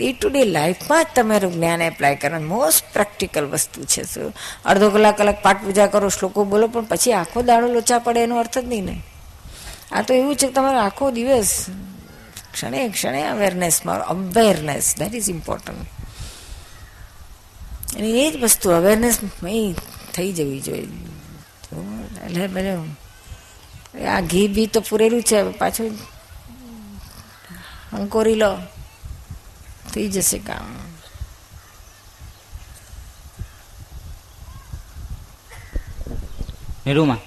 ડે 0.00 0.12
ટુ 0.12 0.26
ડે 0.32 0.42
લાઈફમાં 0.44 1.04
જ 1.04 1.06
તમારું 1.14 1.52
જ્ઞાન 1.54 1.80
એપ્લાય 1.82 2.16
કરવાનું 2.16 2.48
મોસ્ટ 2.48 2.84
પ્રેક્ટિકલ 2.92 3.44
વસ્તુ 3.52 3.84
છે 3.84 4.02
શું 4.04 4.32
અડધો 4.64 4.90
કલાક 4.90 5.16
કલાક 5.18 5.38
પાઠ 5.42 5.60
પૂજા 5.64 5.88
કરો, 5.92 6.08
શ્લોકો 6.08 6.44
બોલો, 6.44 6.66
પણ 6.68 6.86
પછી 6.90 7.12
આખો 7.12 7.38
દાડો 7.42 7.66
લોચા 7.72 7.98
પડે 7.98 8.20
એનો 8.22 8.36
અર્થ 8.38 8.58
જ 8.58 8.64
નહીં 8.64 8.84
ને. 8.84 8.96
આ 9.92 10.02
તો 10.02 10.14
એવું 10.14 10.36
છે 10.36 10.46
કે 10.46 10.52
તમારો 10.52 10.78
આખો 10.78 11.10
દિવસ 11.10 11.52
ક્ષણે 12.52 12.88
ક્ષણે 12.88 13.20
અવેરનેસ 13.26 13.76
મારો 13.86 14.02
અવેરનેસ 14.14 14.86
દેટ 14.98 15.14
ઇઝ 15.14 15.30
ઇમ્પોર્ટન્ટ 15.30 15.88
અને 17.96 18.08
એ 18.22 18.24
જ 18.30 18.34
વસ્તુ 18.42 18.66
અવેરનેસ 18.70 19.16
થઈ 20.14 20.30
જવી 20.32 20.60
જોઈએ. 20.60 20.88
એટલે 22.24 22.46
બધું 22.46 22.88
આ 24.14 24.20
ઘી 24.20 24.48
બી 24.48 24.66
તો 24.66 24.80
પૂરેલું 24.80 25.22
છે 25.22 25.38
પાછું 25.52 25.90
અંકોરી 27.92 28.38
લો. 28.42 28.52
થઈ 29.86 30.08
જશે 30.08 30.38
કામ 30.38 30.68
નિરૂમા 36.86 37.18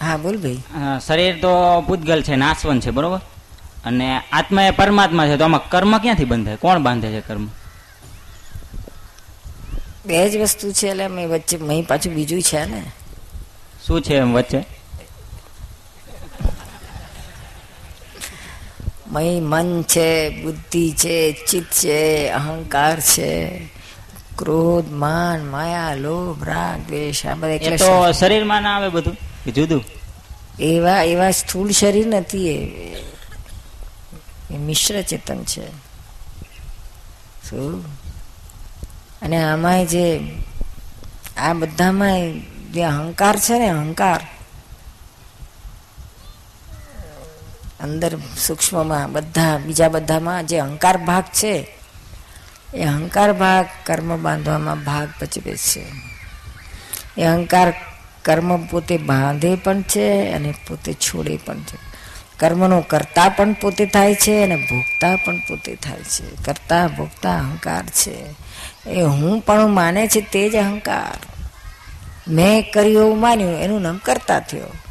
હા 0.00 0.16
બોલ 0.18 0.36
ભાઈ 0.38 0.60
શરીર 1.00 1.34
તો 1.40 1.52
પૂતગલ 1.86 2.20
છે 2.22 2.34
નાશવન 2.36 2.80
છે 2.80 2.90
બરોબર 2.90 3.20
અને 3.84 4.06
આત્મા 4.32 4.62
એ 4.62 4.72
પરમાત્મા 4.72 5.26
છે 5.26 5.36
તો 5.36 5.44
આમાં 5.44 5.68
કર્મ 5.68 5.92
ક્યાંથી 5.98 6.30
બંધાય? 6.32 6.56
કોણ 6.56 6.82
બાંધે 6.82 7.08
છે 7.10 7.20
કર્મ? 7.20 7.44
બે 10.06 10.30
જ 10.30 10.34
વસ્તુ 10.42 10.72
છે 10.72 10.86
એટલે 10.88 11.08
મેં 11.08 11.26
વચ્ચે 11.28 11.56
મેં 11.58 11.86
પાછું 11.86 12.14
બીજું 12.14 12.42
છે 12.42 12.60
ને? 12.66 12.82
શું 13.84 14.02
છે 14.02 14.14
એમ 14.16 14.32
વચ્ચે? 14.32 14.60
મય 19.10 19.40
મન 19.40 19.82
છે 19.82 20.42
બુદ્ધિ 20.42 20.92
છે 20.92 21.44
ચિત્ત 21.48 21.72
છે 21.72 22.28
અહંકાર 22.28 23.00
છે. 23.00 23.58
ક્રોધ 24.38 24.92
માન 24.92 25.44
માયા 25.44 25.94
લોભ 25.94 26.44
રાગ 26.44 26.86
દ્વેષ 26.86 27.26
આ 27.26 27.34
બધા 27.34 27.76
તો 27.76 28.12
શરીરમાં 28.12 28.62
ના 28.62 28.76
આવે 28.76 28.88
બધું 28.88 29.16
જુદું. 29.54 29.84
એવા 30.60 31.02
એવા 31.02 31.30
સ્થૂળ 31.30 31.70
શરીર 31.70 32.06
નથી 32.06 32.48
એ. 32.48 32.94
એ 34.50 34.56
મિશ્ર 34.56 35.02
ચેતન 35.02 35.44
છે. 35.44 35.68
શું? 37.50 37.98
અને 39.22 39.44
આમાં 39.44 39.86
જે 39.86 40.20
આ 41.36 41.52
બધામાં 41.52 42.40
જે 42.72 42.82
અહંકાર 42.82 43.38
છે 43.38 43.58
ને 43.58 43.68
અહંકાર 43.68 44.20
અંદર 47.80 48.16
સૂક્ષ્મમાં 48.16 49.12
બધા, 49.12 49.58
બીજા 49.58 49.88
બધામાં 49.88 50.46
જે 50.46 50.58
અહંકાર 50.58 50.96
ભાગ 50.96 51.24
છે, 51.24 51.66
એ 52.74 52.84
અહંકાર 52.84 53.32
ભાગ 53.32 53.66
કર્મ 53.86 54.22
બાંધવામાં 54.22 54.84
ભાગ 54.84 55.08
ભજવે 55.20 55.56
છે. 55.56 55.86
એ 57.18 57.24
અહંકાર 57.24 57.72
કર્મ 58.22 58.66
પોતે 58.66 58.96
બાંધે 58.96 59.56
પણ 59.56 59.82
છે 59.82 60.30
અને 60.30 60.54
પોતે 60.68 60.92
છોડે 60.92 61.36
પણ 61.36 61.60
છે. 61.60 61.88
કર્મનો 62.38 62.80
કરતા 62.80 63.28
પણ 63.28 63.52
પોતે 63.52 63.86
થાય 63.86 64.14
છે 64.14 64.42
અને 64.42 64.56
ભોગતા 64.56 65.16
પણ 65.16 65.36
પોતે 65.36 65.74
થાય 65.74 65.98
છે. 65.98 66.44
કરતા, 66.44 66.86
ભોગતા 66.86 67.38
અહંકાર 67.38 67.86
છે. 67.86 68.34
એ 68.90 69.02
હું 69.02 69.40
પણ 69.40 69.66
માને 69.66 70.08
છે 70.08 70.20
તે 70.20 70.50
જ 70.50 70.56
અહંકાર. 70.56 71.18
મેં 72.28 72.72
કર્યું 72.72 73.02
એવું 73.02 73.20
માન્યું, 73.20 73.62
એનું 73.62 73.82
નામ 73.82 74.00
કરતા 74.04 74.40
થયો. 74.40 74.87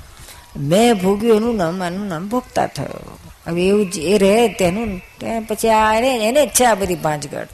મેં 0.57 0.93
ભોગ્યું 0.93 1.37
એનું 1.37 1.55
નામ 1.55 1.83
એનું 1.83 2.07
નામ 2.07 2.27
ભોગતા 2.29 2.67
થયો. 2.67 3.17
હવે 3.47 3.67
એવું 3.67 3.87
એ 3.95 4.17
રહે 4.17 4.47
તેનું 4.49 5.01
પછી 5.47 5.69
આ 5.69 5.93
એને 5.95 6.27
એને 6.27 6.45
જ 6.45 6.49
છે 6.49 6.65
આ 6.65 6.75
બધી 6.75 6.95
ભાંજગઢ. 6.95 7.47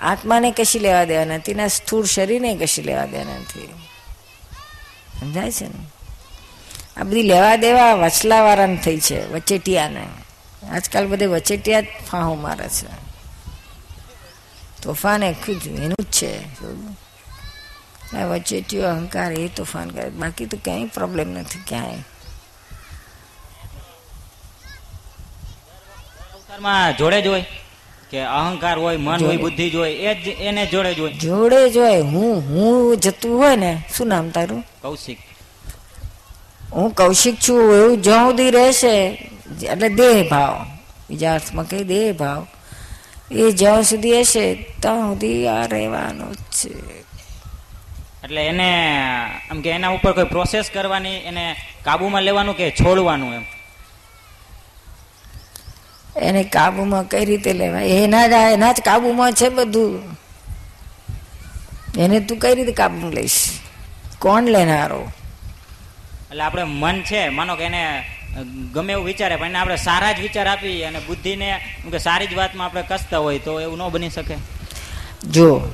આત્માને 0.00 0.50
કશી 0.50 0.78
લેવા 0.78 1.04
દેવા 1.04 1.24
નથી, 1.24 1.54
ના 1.54 1.68
સ્થૂળ 1.68 2.04
શરીરને 2.04 2.56
કશી 2.56 2.82
લેવા 2.82 3.06
દેવા 3.06 3.24
નથી. 3.24 3.68
સમજાય 5.20 5.50
છે 5.50 5.66
ને? 5.66 5.80
આ 6.96 7.04
બધી 7.04 7.22
લેવા 7.22 7.56
દેવા 7.56 7.94
વચલાવાળાને 7.94 8.76
થઈ 8.76 8.98
છે, 8.98 9.32
વચેટિયાને. 9.32 10.06
આજકાલ 10.70 11.06
બધે 11.06 11.26
વચેટિયા 11.26 11.80
જ 11.80 11.86
ફાહો 12.10 12.34
મારે 12.34 12.68
છે. 12.68 12.90
તોફાન 14.82 15.22
એ 15.22 15.32
જ 15.32 15.66
એનું 15.66 16.02
જ 16.02 16.04
છે 16.04 16.34
વચેટિયો, 18.24 18.88
અહંકાર, 18.88 19.32
એ 19.32 19.48
તોફાન 19.48 19.90
કરે. 19.90 20.08
બાકી 20.10 20.46
તો 20.46 20.56
ક્યાંય 20.64 20.84
પ્રોબ્લેમ 20.84 21.28
નથી, 21.30 21.58
ક્યાંય. 21.66 21.98
અવતારમાં 26.58 26.96
જોડે 26.98 27.22
જ 27.22 27.26
હોય 27.28 27.44
કે 28.10 28.18
અહંકાર 28.18 28.78
હોય 28.78 28.98
મન 28.98 29.20
હોય 29.24 29.38
બુદ્ધિ 29.38 29.70
જ 29.70 29.74
હોય 29.74 29.92
એ 29.92 30.14
જ 30.14 30.26
એને 30.40 30.66
જોડે 30.66 30.94
જ 30.94 31.00
હોય. 31.00 31.12
જોડે 31.12 31.70
જોય 31.70 32.02
હું 32.02 32.42
હું 32.42 32.96
જતું 32.96 33.38
હોય 33.38 33.56
ને 33.56 33.72
શું 33.94 34.08
નામ 34.08 34.30
તારું? 34.30 34.64
કૌશિક. 34.82 35.18
હું 36.72 36.94
કૌશિક 36.94 37.36
છું 37.40 37.60
એવું 37.74 38.02
જ્યાં 38.02 38.30
સુધી 38.30 38.50
રહેશે 38.50 38.94
એટલે 39.62 39.88
દેહ 39.88 40.28
ભાવ 40.30 40.66
બીજા 41.08 41.34
અર્થમાં 41.34 41.68
કહી 41.68 41.84
દેહ 41.84 42.12
ભાવ 42.12 42.46
એ 43.30 43.52
જ્યાં 43.52 43.84
સુધી 43.84 44.22
હશે 44.22 44.44
ત્યાં 44.82 45.14
સુધી 45.14 45.46
આ 45.48 45.66
રહેવાનું 45.66 46.34
છે. 46.50 46.70
એટલે 48.24 48.42
એને 48.46 48.70
આમ 49.50 49.62
કે 49.62 49.70
એના 49.70 49.94
ઉપર 49.94 50.12
કોઈ 50.12 50.32
પ્રોસેસ 50.34 50.70
કરવાની 50.74 51.22
એને 51.30 51.44
કાબુમાં 51.84 52.22
લેવાનું 52.22 52.56
કે 52.56 52.70
છોડવાનું 52.70 53.34
એમ? 53.34 53.44
એને 56.18 56.44
કાબુમાં 56.44 57.04
કઈ 57.04 57.24
રીતે 57.24 57.52
લેવાય? 57.52 57.84
એના 57.84 58.26
જ 58.26 58.32
એના 58.32 58.72
જ 58.72 58.80
કાબુમાં 58.80 59.32
છે 59.32 59.48
બધું. 59.48 60.02
એને 61.98 62.20
તું 62.20 62.38
કઈ 62.38 62.54
રીતે 62.54 62.72
કાબુમાં 62.72 63.12
લઈશ? 63.12 63.50
કોણ 64.18 64.44
લેનારો? 64.44 65.12
એટલે 66.30 66.42
આપણે 66.42 66.62
મન 66.62 67.02
છે 67.02 67.28
માનો 67.28 67.56
કે 67.56 67.64
એને 67.64 68.02
ગમે 68.74 68.92
એવું 68.92 69.06
વિચારે 69.06 69.36
પણ 69.36 69.46
એને 69.46 69.58
આપણે 69.58 69.76
સારા 69.76 70.12
જ 70.12 70.20
વિચાર 70.20 70.46
આપી 70.46 70.84
અને 70.84 70.98
બુદ્ધિને 70.98 71.60
કે 71.90 71.98
સારી 71.98 72.26
જ 72.26 72.34
વાતમાં 72.34 72.66
આપણે 72.66 72.82
કસતા 72.82 73.18
હોય 73.18 73.38
તો 73.38 73.60
એવું 73.60 73.78
ન 73.78 73.88
બની 73.88 74.10
શકે. 74.10 74.36
જો 75.30 75.72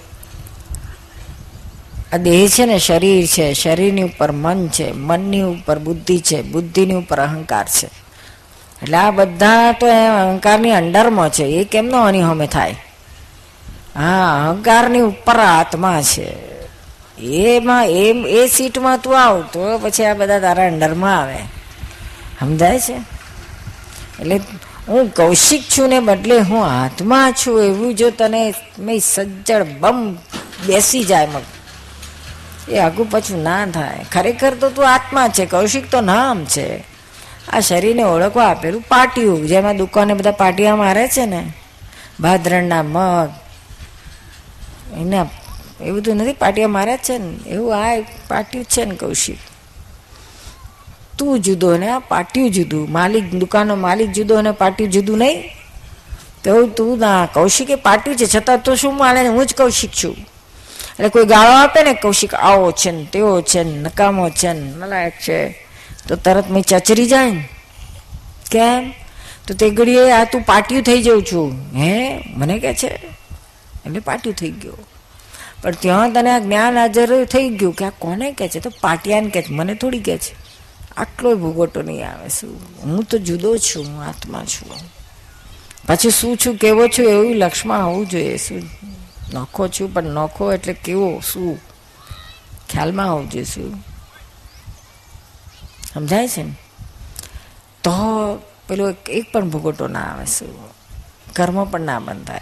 આ 2.13 2.17
દેહ 2.17 2.49
છે 2.49 2.65
ને 2.67 2.79
શરીર 2.79 3.27
છે 3.27 3.53
શરીરની 3.53 4.03
ઉપર 4.03 4.33
મન 4.33 4.69
છે 4.69 4.93
મનની 4.93 5.43
ઉપર 5.43 5.79
બુદ્ધિ 5.79 6.21
છે 6.21 6.43
બુદ્ધિની 6.43 6.95
ઉપર 6.95 7.21
અહંકાર 7.21 7.67
છે. 7.67 8.04
એટલે 8.85 8.97
આ 8.97 9.11
બધા 9.11 9.73
તો 9.73 9.87
એ 9.87 10.07
અહંકારની 10.07 10.73
અંડરમાં 10.73 11.33
છે. 11.33 11.45
એ 11.45 11.65
કેમનો 11.65 11.99
આની 11.99 12.21
સામે 12.21 12.47
થાય? 12.47 12.77
હા, 13.97 14.47
અહંકારની 14.49 15.01
ઉપર 15.01 15.37
આત્મા 15.37 16.03
છે. 16.03 16.37
એમાં 17.19 17.87
એમ, 17.87 18.27
એ 18.27 18.47
સીટમાં 18.47 18.99
તું 18.99 19.21
આવ 19.21 19.41
તો 19.41 19.79
પછી 19.79 20.05
આ 20.05 20.15
બધા 20.15 20.39
તારા 20.39 20.67
અંડરમાં 20.67 21.19
આવે. 21.19 21.39
સમજાય 22.41 22.79
છે? 22.79 22.93
એટલે 24.21 24.41
હું 24.89 25.15
કૌશિક 25.15 25.63
છું 25.63 25.89
ને 25.89 26.01
બદલે 26.01 26.39
હું 26.39 26.67
આત્મા 26.67 27.31
છું. 27.31 27.63
એવું 27.63 27.95
જો 27.95 28.11
તને 28.11 28.55
મેં 28.79 29.01
સજ્જડ 29.01 29.67
બમ 29.81 30.15
બેસી 30.67 31.05
જાય 31.05 31.27
મગ. 31.27 31.43
એ 32.69 32.79
આગું 32.79 33.11
પાછું 33.11 33.43
ના 33.43 33.67
થાય. 33.67 34.07
ખરેખર 34.13 34.55
તો 34.55 34.71
તું 34.71 34.89
આત્મા 34.89 35.29
છે. 35.29 35.47
કૌશિક 35.47 35.91
તો 35.91 36.01
નામ 36.01 36.45
છે. 36.45 36.94
આ 37.55 37.61
શરીરને 37.61 38.03
ઓળખવા 38.03 38.47
આપેલું 38.47 38.85
પાટિયું, 38.89 39.47
જેમાં 39.47 39.77
દુકાને 39.77 40.15
બધા 40.15 40.31
પાટિયા 40.31 40.77
મારે 40.77 41.09
છે 41.09 41.27
ને. 41.27 41.53
ભાદરણના 42.21 42.83
મગ, 42.83 43.31
એના, 45.01 45.27
એ 45.81 45.91
બધું 45.91 46.17
નથી, 46.17 46.33
પાટિયા 46.33 46.69
મારે 46.69 46.97
છે 46.97 47.19
ને. 47.19 47.51
એવું 47.51 47.77
આ 47.77 48.01
પાટિયું 48.29 48.65
છે 48.65 48.85
ને 48.85 48.95
કૌશિક. 48.95 49.39
તું 51.19 51.41
જુદો 51.41 51.77
ને, 51.77 51.91
આ 51.91 51.99
પાટિયું 51.99 52.51
જુદું. 52.51 52.93
માલિક, 52.93 53.35
દુકાનનો 53.35 53.75
માલિક 53.77 54.13
જુદો 54.13 54.39
અને 54.39 54.51
પાટિયું 54.51 54.91
જુદું 54.91 55.19
નહીં. 55.19 55.43
તો 56.45 56.67
તું 56.67 56.99
ના, 56.99 57.27
કૌશિકે 57.27 57.75
પાટ્યું 57.75 58.17
છે. 58.17 58.27
છતાં 58.27 58.59
તો 58.59 58.75
શું 58.75 58.97
માને 58.97 59.29
હું 59.29 59.47
જ 59.47 59.55
કૌશિક 59.55 59.91
છું. 60.05 60.17
એટલે 60.91 61.09
કોઈ 61.09 61.25
ગાળો 61.25 61.53
આપે 61.53 61.83
ને, 61.83 61.95
કૌશિક, 61.95 62.35
આવો 62.35 62.73
છે 62.73 62.91
ને, 62.91 63.05
તેવો 63.05 63.41
છે 63.41 63.63
ને, 63.63 63.71
નકામો 63.71 64.31
છે 64.31 64.53
ને 64.53 64.61
નલાયક 64.61 65.13
છે. 65.13 65.64
તો 66.09 66.17
તરત 66.17 66.51
મેં 66.51 66.63
ચચરી 66.63 67.09
જાય 67.09 67.31
કેમ? 68.51 68.93
તો 69.49 69.55
તે 69.55 69.71
ઘડીએ, 69.71 70.11
આ 70.11 70.25
તું 70.25 70.43
પાટિયું 70.43 70.83
થઈ 70.83 71.03
જઉં 71.03 71.23
છું. 71.23 71.53
હે? 71.53 72.25
મને 72.27 72.59
કે 72.59 72.75
છે? 72.75 72.87
એટલે 73.87 74.01
પાટિયું 74.01 74.37
થઈ 74.37 74.51
ગયો. 74.51 74.77
પણ 75.63 75.71
ત્યાં 75.71 76.13
તને 76.13 76.31
આ 76.31 76.39
જ્ઞાન 76.39 76.79
હાજર 76.79 77.25
થઈ 77.25 77.49
ગયું 77.49 77.75
કે 77.75 77.85
આ 77.85 77.91
કોને 77.91 78.33
કે 78.33 78.49
છે? 78.49 78.61
તો 78.61 78.71
પાટિયાને 78.81 79.31
કે 79.31 79.43
છે. 79.43 79.53
મને 79.53 79.75
થોડી 79.75 79.99
કે 79.99 80.19
છે. 80.19 80.35
આટલો 80.97 81.35
ભૂગોટો 81.35 81.83
નહીં 81.83 82.09
આવે 82.09 82.29
શું? 82.29 82.61
હું 82.83 83.05
તો 83.05 83.19
જુદો 83.19 83.57
છું, 83.57 83.87
હું 83.87 84.05
આત્મા 84.05 84.45
છું. 84.45 84.71
પછી 85.87 86.11
શું 86.11 86.37
છું? 86.37 86.57
કેવો 86.57 86.89
છું? 86.89 87.07
એવું 87.07 87.37
લક્ષમાં 87.37 87.87
હોવું 87.87 88.07
જોઈએ. 88.07 88.37
શું 88.37 88.63
નોખો 89.33 89.69
છું? 89.69 89.95
પણ 89.95 90.05
નોખો 90.05 90.53
એટલે 90.53 90.73
કેવો? 90.73 91.23
શું? 91.33 91.61
ખ્યાલમાં 92.69 93.13
હોવું 93.13 93.31
જોઈએ, 93.31 93.45
શું? 93.45 93.94
સમજાય 95.95 96.29
છે 96.29 96.43
ને? 96.43 96.53
તો 97.83 97.91
પેલો 98.69 98.95
એક 99.09 99.33
પણ 99.33 99.51
ભૂગોટો 99.51 99.89
ના 99.89 100.01
આવે 100.01 100.27
શું? 100.27 100.75
કર્મ 101.33 101.65
પણ 101.65 101.81
ના 101.81 101.99
બંધાય. 101.99 102.41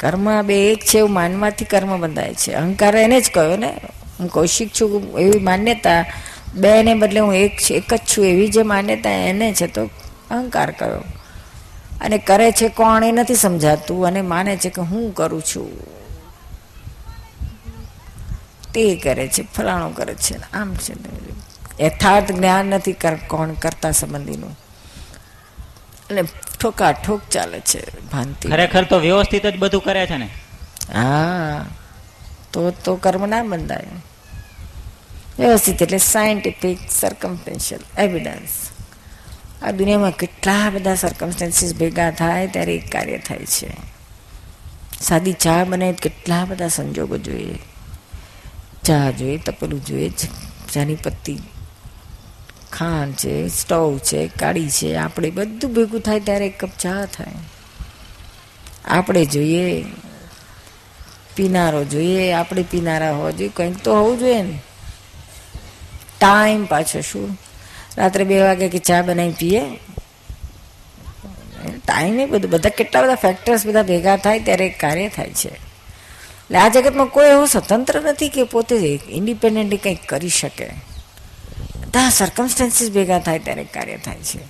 કર્મ 0.00 0.42
બે 0.42 0.72
એક 0.72 0.84
છે 0.84 0.98
એવું 0.98 1.12
માનવાથી 1.12 1.64
કર્મ 1.64 2.00
બંધાય 2.00 2.34
છે. 2.34 2.52
અહંકાર 2.52 2.96
એને 2.96 3.20
જ 3.20 3.30
કહ્યો 3.34 3.56
ને. 3.56 3.80
હું 4.20 4.28
કૌશિક 4.28 4.70
છું, 4.80 5.18
એવી 5.18 5.38
માન્યતા 5.38 6.04
બે 6.54 6.82
ને 6.82 6.94
બદલે 6.94 7.20
હું 7.20 7.34
એક 7.34 7.70
એક 7.70 7.94
જ 7.94 7.98
છું, 7.98 8.26
એવી 8.26 8.48
જે 8.48 8.62
માન્યતા 8.62 9.10
એને 9.10 9.54
છે 9.54 9.66
તો 9.66 9.84
અહંકાર 10.30 10.70
કયો. 10.70 11.00
અને 12.00 12.18
કરે 12.18 12.52
છે 12.52 12.68
કોણ 12.68 13.04
એ 13.04 13.12
નથી 13.12 13.34
સમજાતું 13.34 14.06
અને 14.06 14.22
માને 14.22 14.56
છે 14.56 14.70
કે 14.70 14.82
હું 14.82 15.14
કરું 15.14 15.42
છું. 15.42 15.80
તે 18.72 18.96
કરે 18.96 19.28
છે, 19.28 19.42
ફલાણું 19.42 19.94
કરે 19.94 20.14
છે, 20.14 20.52
આમ 20.52 20.74
છે 20.74 20.94
યથાર્થ 21.80 22.32
જ્ઞાન 22.32 22.66
નથી 22.66 22.92
કોણ 23.28 23.52
કરતા 23.52 23.90
સંબંધીનું? 23.90 24.58
અને 26.10 26.22
ઠોકા 26.60 26.92
ઠોક 26.92 27.20
ચાલે 27.30 27.60
છે 27.60 28.00
ભાંતિ. 28.00 28.48
ખરેખર 28.48 28.84
તો 28.84 28.98
વ્યવસ્થિત 28.98 29.46
જ 29.46 29.58
બધું 29.58 29.84
કરે 29.84 30.06
છે 30.06 30.16
ને? 30.16 30.28
હા 30.94 31.66
તો 32.52 32.70
તો 32.70 32.96
કર્મ 32.96 33.26
ના 33.26 33.42
બંધાય 33.42 33.86
વ્યવસ્થિત 35.38 35.82
એટલે 35.82 35.98
સાયન્ટિફિક 35.98 36.78
સર્કમસ્ટેન્શિયલ 36.90 37.80
એવિડન્સ 37.98 38.70
આ 39.62 39.70
દુનિયામાં 39.70 40.10
કેટલા 40.10 40.70
બધા 40.70 40.94
સરકમસ્ટેન્સીસ 40.94 41.76
ભેગા 41.76 42.10
થાય 42.10 42.46
ત્યારે 42.46 42.74
એક 42.74 42.92
કાર્ય 42.92 43.18
થાય 43.18 43.38
છે. 43.38 43.70
સાદી 45.00 45.32
ચા 45.32 45.64
બને 45.64 45.92
કેટલા 45.92 46.44
બધા 46.44 46.68
સંજોગો 46.68 47.18
જોઈએ. 47.18 47.58
ચા 48.84 49.10
જોઈએ 49.10 49.38
તપેલું 49.38 49.84
જોઈએ 49.84 50.10
ચાની 50.72 50.94
પત્તી 50.94 51.40
ખાંડ 52.72 53.14
છે, 53.14 53.48
સ્ટવ 53.48 53.98
છે, 53.98 54.26
કાળી 54.26 54.70
છે, 54.70 54.96
આપણે 54.96 55.30
બધું 55.30 55.74
ભેગું 55.74 56.00
થાય 56.00 56.20
ત્યારે 56.20 56.46
એક 56.46 56.64
કપ 56.64 56.70
ચા 56.80 57.04
થાય. 57.04 57.26
આપણે 58.84 59.24
જોઈએ, 59.24 59.84
પીનારો 61.36 61.84
જોઈએ, 61.84 62.32
આપણે 62.32 62.62
પીનારા 62.62 63.12
હોવા 63.12 63.30
જોઈએ, 63.30 63.50
કંઈક 63.56 63.76
તો 63.76 63.94
હોવું 63.94 64.18
જોઈએ 64.18 64.42
ને. 64.42 64.62
ટાઈમ 66.20 66.64
પાછો 66.64 67.00
શું? 67.00 67.38
રાત્રે 67.98 68.24
બે 68.24 68.42
વાગે 68.42 68.68
કે 68.68 68.78
ચા 68.78 69.02
બનાવી 69.02 69.32
પીએ? 69.32 69.60
ટાઈમ 71.86 72.20
એ 72.20 72.26
બધું, 72.26 72.50
બધા 72.50 72.68
કેટલા 72.68 73.02
બધા 73.02 73.14
ફેક્ટર્સ 73.14 73.66
બધા 73.66 73.82
ભેગા 73.82 74.16
થાય 74.16 74.40
ત્યારે 74.40 74.68
કાર્ય 74.68 75.08
થાય 75.08 75.30
છે. 75.30 75.48
એટલે 75.48 76.58
આ 76.58 76.68
જગતમાં 76.68 77.06
કોઈ 77.06 77.28
એવું 77.28 77.46
સ્વતંત્ર 77.46 78.00
નથી 78.00 78.28
કે 78.28 78.42
પોતે 78.42 79.00
ઇન્ડિપેન્ડન્ટલી 79.08 79.76
કંઈક 79.76 79.98
કરી 80.08 80.28
શકે. 80.28 80.89
બધા 81.90 82.10
સર્કમસ્ટન્સીસ 82.10 82.92
ભેગા 82.92 83.18
થાય 83.18 83.38
ત્યારે 83.38 83.64
કાર્ય 83.64 83.96
થાય 83.96 84.18
છે. 84.18 84.44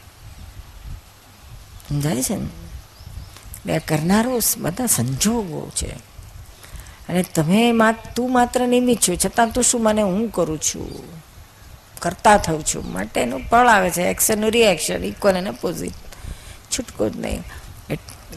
સમજાય 1.89 2.23
છે 2.23 2.37
ને? 2.37 2.45
એટલે 2.45 3.79
કરનારો 3.79 4.41
બધા 4.59 4.87
સંજોગો 4.87 5.71
છે. 5.77 5.91
અને 7.09 7.23
તમે 7.23 7.73
તું 8.17 8.33
માત્ર 8.33 8.69
નિમિત્ત 8.69 9.03
છો, 9.03 9.15
છતાં 9.15 9.53
તું 9.53 9.65
શું 9.65 9.83
મને 9.83 10.03
હું 10.03 10.33
કરું 10.33 10.59
છું? 10.59 11.03
કરતા 11.99 12.37
થઉં 12.37 12.65
છું. 12.65 12.93
માટેનું 12.93 13.41
ફળ 13.43 13.67
આવે 13.67 13.91
છે. 13.91 14.03
એક્શનનું 14.03 14.51
રિએક્શન 14.51 15.05
ઇક્વલ 15.05 15.35
અને 15.35 15.51
પોઝિટ 15.51 15.93
છૂટકો 16.79 17.09
જ 17.09 17.17
નહીં. 17.17 17.43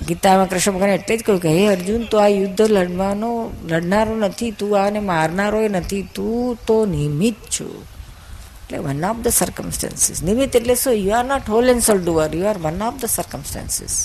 ગીતામાં 0.08 0.50
કૃષ્ણ 0.50 0.72
ભગવાન 0.72 0.90
એટલે 0.90 1.18
જ 1.18 1.24
કહ્યું 1.24 1.42
કે, 1.42 1.50
હે 1.50 1.68
અર્જુન, 1.68 2.04
તો 2.04 2.18
આ 2.18 2.28
યુદ્ધ 2.28 2.62
લડવાનો, 2.62 3.52
લડનારો 3.64 4.16
નથી. 4.16 4.52
તું 4.52 4.86
આને 4.86 5.00
મારનારો 5.00 5.68
નથી. 5.68 6.10
તું 6.16 6.58
તો 6.66 6.86
નિમિત્ત 6.86 7.50
છું. 7.50 7.93
એટલે 8.74 8.82
વન 8.84 9.04
ઓફ 9.04 9.20
ધ 9.20 9.32
સર્કમસ્ટન્સીસ 9.32 10.20
નિમિત્ત 10.22 10.56
એટલે 10.56 10.76
શું 10.76 10.96
you 10.98 11.14
are 11.14 11.26
not 11.26 11.48
whole 11.48 11.70
and 11.70 11.84
sole 11.84 12.00
doer 12.00 12.30
you 12.32 12.46
are 12.48 12.58
one 12.58 12.82
of 12.82 12.98
the 12.98 13.08
circumstances 13.08 13.96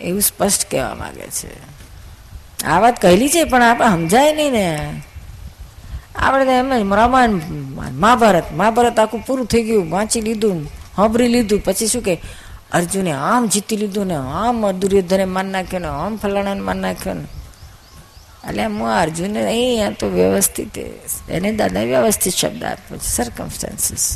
એવું 0.00 0.22
સ્પષ્ટ 0.22 0.62
કહેવા 0.70 0.94
માગે 0.94 1.26
છે 1.30 1.50
આ 2.64 2.78
વાત 2.80 2.96
કહેલી 3.00 3.28
છે 3.28 3.42
પણ 3.44 3.64
આપણે 3.64 3.90
સમજાય 3.96 4.32
નહીં 4.32 4.52
ને 4.52 4.66
આપણે 6.16 6.54
એમ 6.54 6.70
જ 6.72 6.82
રામાયણ 6.92 7.36
મહાભારત 7.96 8.48
મહાભારત 8.52 8.98
આખું 8.98 9.22
પૂરું 9.22 9.46
થઈ 9.46 9.64
ગયું 9.64 9.88
વાંચી 9.90 10.22
લીધું 10.22 10.58
સાંભળી 10.94 11.32
લીધું 11.32 11.60
પછી 11.60 11.88
શું 11.88 12.02
કે 12.02 12.14
અર્જુને 12.72 13.12
આમ 13.24 13.42
જીતી 13.48 13.80
લીધું 13.82 14.06
ને 14.06 14.18
આમ 14.36 14.62
દુર્યોધને 14.80 15.26
માન 15.26 15.48
નાખ્યો 15.48 15.82
ને 15.82 15.90
આમ 15.94 16.14
ફલાણાને 16.16 16.62
માન 16.62 16.78
નાખ્યો 16.78 17.16
ને 17.16 17.26
એટલે 18.48 18.64
હું 18.64 18.90
અર્જુને 19.02 19.40
અહીંયા 19.46 19.98
તો 20.00 20.06
વ્યવસ્થિત 20.08 20.78
એને 21.30 21.50
દાદા 21.52 21.84
વ્યવસ્થિત 21.92 22.34
શબ્દ 22.34 22.62
આપ્યો 22.64 22.98
છે 22.98 23.08
સર્કમસ્ટાન્સીસ 23.16 24.06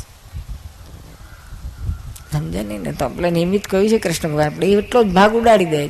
સમજે 2.31 2.61
નહીં 2.63 2.81
ને, 2.81 2.91
તો 2.91 3.05
આપણે 3.05 3.29
નિયમિત 3.31 3.65
કહ્યું 3.67 3.89
છે 3.89 3.97
કૃષ્ણ 3.97 4.29
ભગવાન 4.29 4.51
આપણે 4.51 4.67
એટલો 4.81 4.99
જ 5.03 5.09
ભાગ 5.17 5.31
ઉડાડી 5.35 5.65
દે. 5.65 5.81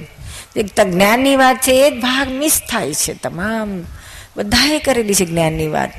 એક 0.55 0.69
જ્ઞાનની 0.73 1.35
વાત 1.35 1.57
છે, 1.61 1.73
એ 1.87 1.89
ભાગ 1.99 2.29
મિસ 2.33 2.55
થાય 2.69 2.93
છે, 2.93 3.13
તમામ, 3.13 3.69
બધાએ 4.37 4.79
કરેલી 4.79 5.13
છે 5.13 5.25
જ્ઞાનની 5.25 5.67
વાત. 5.67 5.93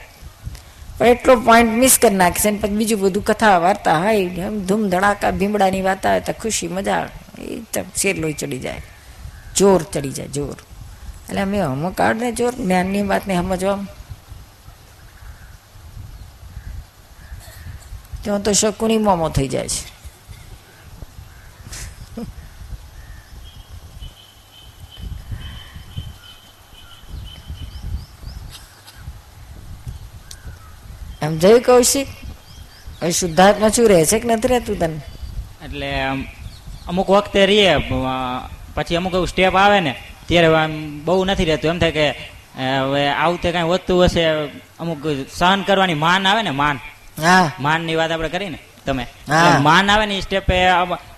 પણ 0.99 1.07
એટલો 1.07 1.37
પોઈન્ટ 1.41 1.79
મિસ 1.83 1.95
કરી 2.03 2.19
નાખશે 2.23 2.51
ને 2.51 2.59
પછી 2.59 2.79
બીજું 2.81 3.01
બધું 3.01 3.25
કથા 3.25 3.59
વાર્તા 3.59 3.97
હોય 4.03 4.51
ધૂમ 4.69 4.83
ધડાકા 4.91 5.31
ભીમડાની 5.31 5.83
વાત 5.83 6.03
આવે, 6.07 6.21
તો 6.27 6.33
ખુશી, 6.43 6.69
મજા 6.69 7.03
એ 7.39 7.63
શેર 7.97 8.15
લોહી 8.19 8.39
ચડી 8.43 8.59
જાય. 8.59 8.83
જોર 9.57 9.81
ચડી 9.93 10.15
જાય, 10.19 10.29
જોર. 10.29 10.59
એટલે 11.23 11.41
અમે 11.41 11.59
અમુક 11.61 11.95
કાળને 11.97 12.29
જોર, 12.39 12.55
જ્ઞાનની 12.55 13.03
વાતને 13.11 13.35
સમજવા. 13.37 13.79
તો 18.25 18.39
તો 18.39 18.53
શકુની 18.53 18.99
મોમો 18.99 19.29
થઈ 19.37 19.49
જાય 19.49 19.69
છે. 19.69 19.83
એમ 31.23 31.39
જોયું 31.39 31.63
કૌશિક, 31.63 32.09
હવે 33.01 33.11
શુદ્ધાત્મા 33.19 33.69
શું 33.75 33.89
રહે 33.91 34.05
છે 34.11 34.19
કે 34.21 34.27
નથી 34.29 34.51
રહેતું 34.53 34.79
તને? 34.79 34.99
એટલે 35.65 35.89
અમુક 36.91 37.11
વખતે 37.11 37.47
રહીએ 37.47 37.75
પછી 38.75 38.97
અમુક 39.01 39.15
એવું 39.15 39.31
સ્ટેપ 39.33 39.57
આવે 39.57 39.79
ને 39.81 39.93
ત્યારે 40.29 40.49
આમ 40.55 40.73
બહુ 41.05 41.25
નથી 41.25 41.45
રહેતું. 41.45 41.71
એમ 41.71 41.79
થાય 41.79 41.93
કે 41.93 42.07
હવે 42.79 43.09
આવું 43.09 43.41
તે 43.43 43.53
કાંઈ 43.53 43.69
વધતું 43.69 44.05
હશે 44.05 44.25
અમુક 44.81 44.99
સહન 45.39 45.63
કરવાની 45.63 45.95
માન 45.95 46.27
આવે 46.27 46.43
ને 46.43 46.51
માન. 46.51 46.79
માનની 47.61 47.95
વાત 47.95 48.11
આપણે 48.11 48.29
કરી 48.29 48.49
ને 48.49 48.59
તમે. 48.87 49.07
માન 49.61 49.91
આવે 49.91 50.07
ને 50.07 50.21
સ્ટેપે 50.21 50.67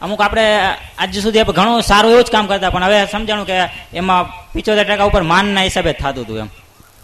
અમુક 0.01 0.21
આપણે 0.21 0.45
આજ 0.99 1.19
સુધી 1.19 1.41
આપણે 1.41 1.55
ઘણું 1.55 1.83
સારું 1.83 2.11
એવું 2.13 2.25
જ 2.25 2.31
કામ 2.31 2.47
કરતા 2.47 2.71
પણ 2.71 2.85
હવે 2.85 3.07
સમજાણું 3.07 3.47
કે 3.47 3.57
એમાં 3.95 4.23
પિચોતેર 4.53 4.85
ટકા 4.85 5.05
ઉપર 5.05 5.23
માનના 5.23 5.63
હિસાબે 5.63 5.93
જ 5.93 5.97
થતું 5.97 6.25
હતું 6.25 6.39
એમ. 6.39 6.49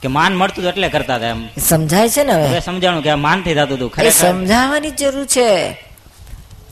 કે 0.03 0.09
માન 0.09 0.33
મળતું 0.35 0.65
એટલે 0.65 0.89
કરતા 0.89 1.17
હતા 1.17 1.27
એમ. 1.27 1.41
સમજાય 1.69 2.09
છે 2.09 2.23
ને 2.25 2.33
હવે? 2.33 2.61
સમજાણું 2.61 3.03
કે 3.03 3.15
માન 3.15 3.21
માનથી 3.23 3.55
થતું 3.55 3.77
હતું. 3.77 4.11
સમજાવવાની 4.11 4.91
જરૂર 4.91 5.27
છે. 5.27 5.51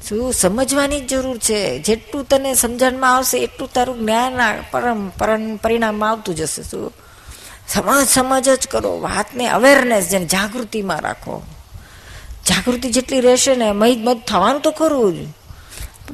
શું 0.05 0.33
સમજવાની 0.33 1.01
જ 1.01 1.09
જરૂર 1.09 1.39
છે. 1.39 1.79
જેટલું 1.79 2.29
તને 2.29 2.55
સમજણમાં 2.55 3.17
આવશે, 3.17 3.39
એટલું 3.39 3.73
તારું 3.73 3.99
જ્ઞાન 3.99 4.33
પરમ 4.71 5.09
પરમ 5.09 5.57
પરિણામમાં 5.57 6.11
આવતું 6.11 6.35
જશે 6.35 6.63
શું? 6.63 6.93
સમજ 7.69 8.09
સમજ 8.09 8.49
જ 8.49 8.69
કરો. 8.69 9.01
વાતને 9.01 9.49
અવેરનેસ 9.49 10.09
જેને 10.09 10.25
જાગૃતિમાં 10.25 11.01
રાખો. 11.01 11.43
જાગૃતિ 12.47 12.91
જેટલી 12.91 13.21
રહેશે 13.21 13.55
ને 13.55 13.73
મય 13.73 13.97
મત 13.97 14.27
થવાનું 14.27 14.61
તો 14.61 14.71
ખરું 14.71 15.15
જ. 15.15 15.29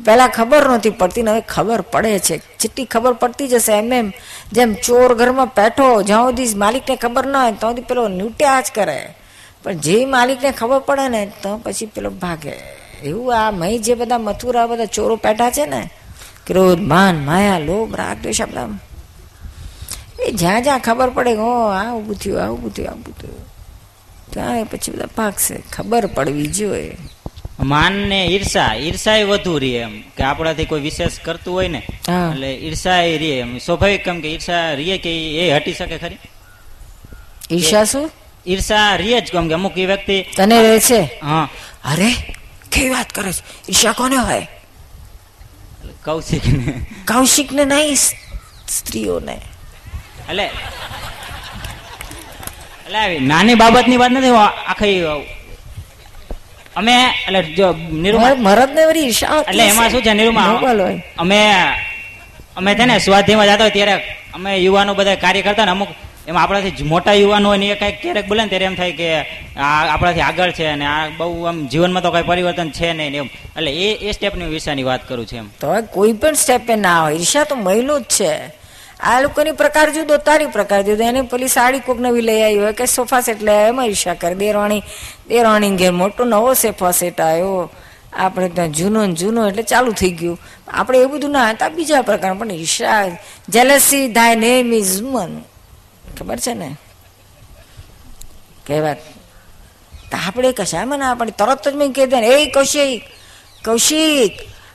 પહેલાં 0.05 0.29
ખબર 0.29 0.69
નહોતી 0.69 0.91
પડતી 0.91 1.23
ને 1.23 1.31
હવે 1.31 1.41
ખબર 1.41 1.81
પડે 1.81 2.19
છે. 2.19 2.39
જેટલી 2.39 2.85
ખબર 2.85 3.13
પડતી 3.13 3.49
જશે 3.49 3.73
એમ 3.73 3.93
એમ 3.93 4.13
જેમ 4.53 4.75
ચોર 4.75 5.15
ઘરમાં 5.15 5.47
બેઠો, 5.47 6.03
જ્યાં 6.03 6.25
સુધી 6.25 6.55
માલિકને 6.55 6.97
ખબર 6.97 7.27
ન 7.27 7.37
હોય, 7.37 7.53
ત્યાં 7.53 7.73
સુધી 7.73 7.83
પેલો 7.83 8.09
ન્યુટ્યા 8.09 8.61
જ 8.61 8.65
કરે. 8.75 9.15
પણ 9.63 9.73
જે 9.73 10.05
માલિકને 10.05 10.51
ખબર 10.51 10.79
પડે 10.79 11.09
ને, 11.09 11.33
તો 11.43 11.57
પછી 11.57 11.87
પેલો 11.87 12.11
ભાગે. 12.11 12.84
એવું 13.05 13.35
આ 13.37 13.51
મય 13.51 13.79
જે 13.79 13.95
બધા 13.95 14.19
મથુરા 14.19 14.67
બધા 14.67 14.85
ચોરો 14.85 15.17
પેઠા 15.17 15.51
છે 15.51 15.67
ને 15.67 15.91
ક્રોધ 16.47 16.81
માન 16.81 17.25
માયા 17.25 17.59
લોભ 17.59 17.95
રાગ 17.95 18.19
દ્વેષ 18.23 18.41
આ 18.41 18.47
બધા. 18.47 18.69
એ 20.27 20.31
જ્યાં 20.33 20.63
જ્યાં 20.63 20.81
ખબર 20.81 21.11
પડે 21.11 21.33
હો 21.35 21.51
ઓ 21.65 21.69
આ 21.69 21.93
ઊભું 21.93 22.17
થયું 22.17 22.43
આ 22.43 22.49
ઊભું 22.49 22.75
થયું 22.75 22.89
આ 22.91 22.95
ઊભું 22.95 23.15
થયું. 23.19 23.45
ત્યાં 24.33 24.65
પછી 24.65 24.93
બધા 24.93 25.07
પાકશે 25.17 25.55
ખબર 25.73 26.07
પડવી 26.07 26.47
જોઈએ. 26.47 26.97
માન 27.61 27.93
ને 27.93 28.27
ઈર્ષા 28.27 28.75
ઈર્ષા 28.75 29.17
એ 29.17 29.25
વધુ 29.25 29.59
રહે 29.59 29.69
એમ 29.69 30.03
કે 30.17 30.23
આપણાથી 30.23 30.65
કોઈ 30.65 30.81
વિશેષ 30.81 31.19
કરતું 31.25 31.55
હોય 31.55 31.69
ને 31.69 31.79
એટલે 31.79 32.51
ઈર્ષા 32.55 32.99
એ 33.03 33.19
રે 33.19 33.31
એમ. 33.39 33.59
સ્વાભાવિક 33.59 34.05
કેમ 34.05 34.21
કે 34.21 34.29
ઈર્ષા 34.35 34.75
રીએ 34.75 34.99
કે 34.99 35.11
એ 35.47 35.53
હટી 35.57 35.73
શકે 35.73 35.99
ખરી? 35.99 36.19
ઈર્ષા 37.51 37.85
શું? 37.85 38.11
ઈર્ષા 38.47 38.97
રીએ 38.97 39.21
જ 39.21 39.33
કેમ 39.33 39.49
કે 39.49 39.55
અમુક 39.55 39.79
એ 39.79 39.87
વ્યક્તિ 39.87 40.17
તને 40.37 40.63
રહે 40.63 40.81
છે? 40.81 41.01
હા. 41.23 41.49
અરે 41.93 42.11
કેવી 42.75 42.93
વાત 42.97 43.11
કરે 43.17 43.33
છે? 43.33 43.43
ઈર્ષા 43.69 43.95
કોને 44.01 44.17
હોય? 44.19 44.47
કૌશિક 46.05 46.45
ને 46.47 46.73
કૌશિકને 47.09 47.65
નહીં 47.65 47.97
સ્ત્રીઓને. 48.77 49.37
એટલે 50.31 50.47
એટલે 52.87 53.19
નાની 53.31 53.57
બાબતની 53.63 54.01
વાત 54.03 54.13
નથી 54.13 54.35
આખી 54.71 54.99
અમે 56.77 56.95
એટલે 57.27 57.41
જો 57.57 57.67
નિરૂમા 58.05 58.35
મરદ 58.47 58.71
ને 58.77 58.83
વળી 58.89 59.07
ઈર્ષા 59.09 59.41
એટલે 59.49 59.65
એમાં 59.71 59.91
શું 59.91 60.03
છે 60.03 60.13
નિરૂમા? 60.15 60.49
અમે 61.23 61.39
અમે 62.57 62.71
છે 62.79 62.85
ને 62.87 62.95
સ્વાધ્યાયમાં 62.99 63.49
જતા 63.49 63.65
હોય 63.65 63.75
ત્યારે 63.77 63.95
અમે 64.35 64.51
યુવાનો 64.67 64.93
બધા 64.99 65.17
કાર્ય 65.17 65.43
કરતા 65.47 65.67
ને 65.69 65.73
અમુક 65.77 65.91
એમાં 66.29 66.43
આપણાથી 66.43 66.83
મોટા 66.83 67.13
યુવાનો 67.13 67.49
હોય 67.49 67.59
ને 67.59 67.69
એ 67.69 67.75
કાંઈક 67.75 68.03
ક્યારેક 68.03 68.29
બોલે 68.29 68.43
ને 68.43 68.49
ત્યારે 68.49 68.65
એમ 68.65 68.75
થાય 68.75 68.93
કે 68.93 69.09
આ 69.57 69.95
આપણાથી 69.95 70.21
આગળ 70.21 70.51
છે 70.51 70.67
અને 70.67 70.87
આ 70.87 71.09
બહુ 71.19 71.45
આમ 71.45 71.67
જીવનમાં 71.67 72.03
તો 72.03 72.11
કઈ 72.11 72.23
પરિવર્તન 72.23 72.71
છે 72.71 72.93
નહીં 72.93 73.15
એમ. 73.15 73.27
એટલે 73.57 73.73
એ 73.73 74.09
એ 74.09 74.13
સ્ટેપની 74.13 74.45
વિષયની 74.45 74.83
વાત 74.83 75.09
કરું 75.09 75.27
છું 75.27 75.39
એમ. 75.39 75.49
તો 75.61 75.83
કોઈ 75.93 76.13
પણ 76.13 76.33
સ્ટેપે 76.33 76.77
ના 76.77 77.03
હોય. 77.03 77.15
ઈર્ષા 77.15 77.45
તો 77.45 77.57
મહિલો 77.57 78.01
જ 78.01 78.03
છે. 78.03 78.65
આ 79.01 79.21
લોકોની 79.21 79.53
પ્રકાર 79.53 79.91
જુદો, 79.91 80.17
તારી 80.17 80.47
પ્રકાર 80.47 80.83
જુદો. 80.83 81.05
એને 81.05 81.23
પેલી 81.23 81.49
સાડી 81.49 81.79
કોક 81.79 82.01
નવી 82.01 82.21
લઈ 82.21 82.43
આવી 82.43 82.59
હોય 82.59 82.73
કે 82.73 82.87
સોફા 82.87 83.21
સેટ 83.21 83.43
લઈ 83.43 83.53
આવ્યો, 83.53 83.69
એમાં 83.69 83.87
ઈર્ષા 83.87 84.15
કરે. 84.15 84.35
દેરાણી 84.35 84.83
દેરાણી 85.29 85.77
ઘેર 85.77 85.93
મોટો 85.93 86.25
નવો 86.25 86.55
સોફા 86.55 86.91
સેટ 86.91 87.21
આવ્યો. 87.21 87.71
આપણે 88.19 88.49
ત્યાં 88.49 88.73
જૂનો 88.73 89.07
જૂનો 89.07 89.49
એટલે 89.49 89.63
ચાલુ 89.63 89.93
થઈ 89.93 90.11
ગયું. 90.11 90.39
આપણે 90.69 90.99
એ 90.99 91.07
બધું 91.07 91.31
ના 91.31 91.51
હતા 91.51 91.69
બીજા 91.69 92.03
પ્રકાર 92.03 92.35
પણ 92.35 92.51
ઈર્ષા 92.51 93.09
jealousy 93.49 94.09
thy 94.09 94.35
name 94.35 94.73
is 94.73 94.95
human 94.97 95.43
ખબર 96.15 96.39
છે 96.39 96.55
ને? 96.55 96.77
કહેવાત 98.67 98.97
તો 100.11 100.19
આપણે 100.27 100.53
કશામાં 100.53 100.99
ના 100.99 101.11
આપણે 101.11 101.31
તરત 101.31 101.69
જ 101.69 101.75
મેં 101.75 101.93
કહી 101.93 102.07
દે 102.07 102.17
એ 102.17 102.51
કૌશિક 102.51 103.03
કૌશિક, 103.65 104.33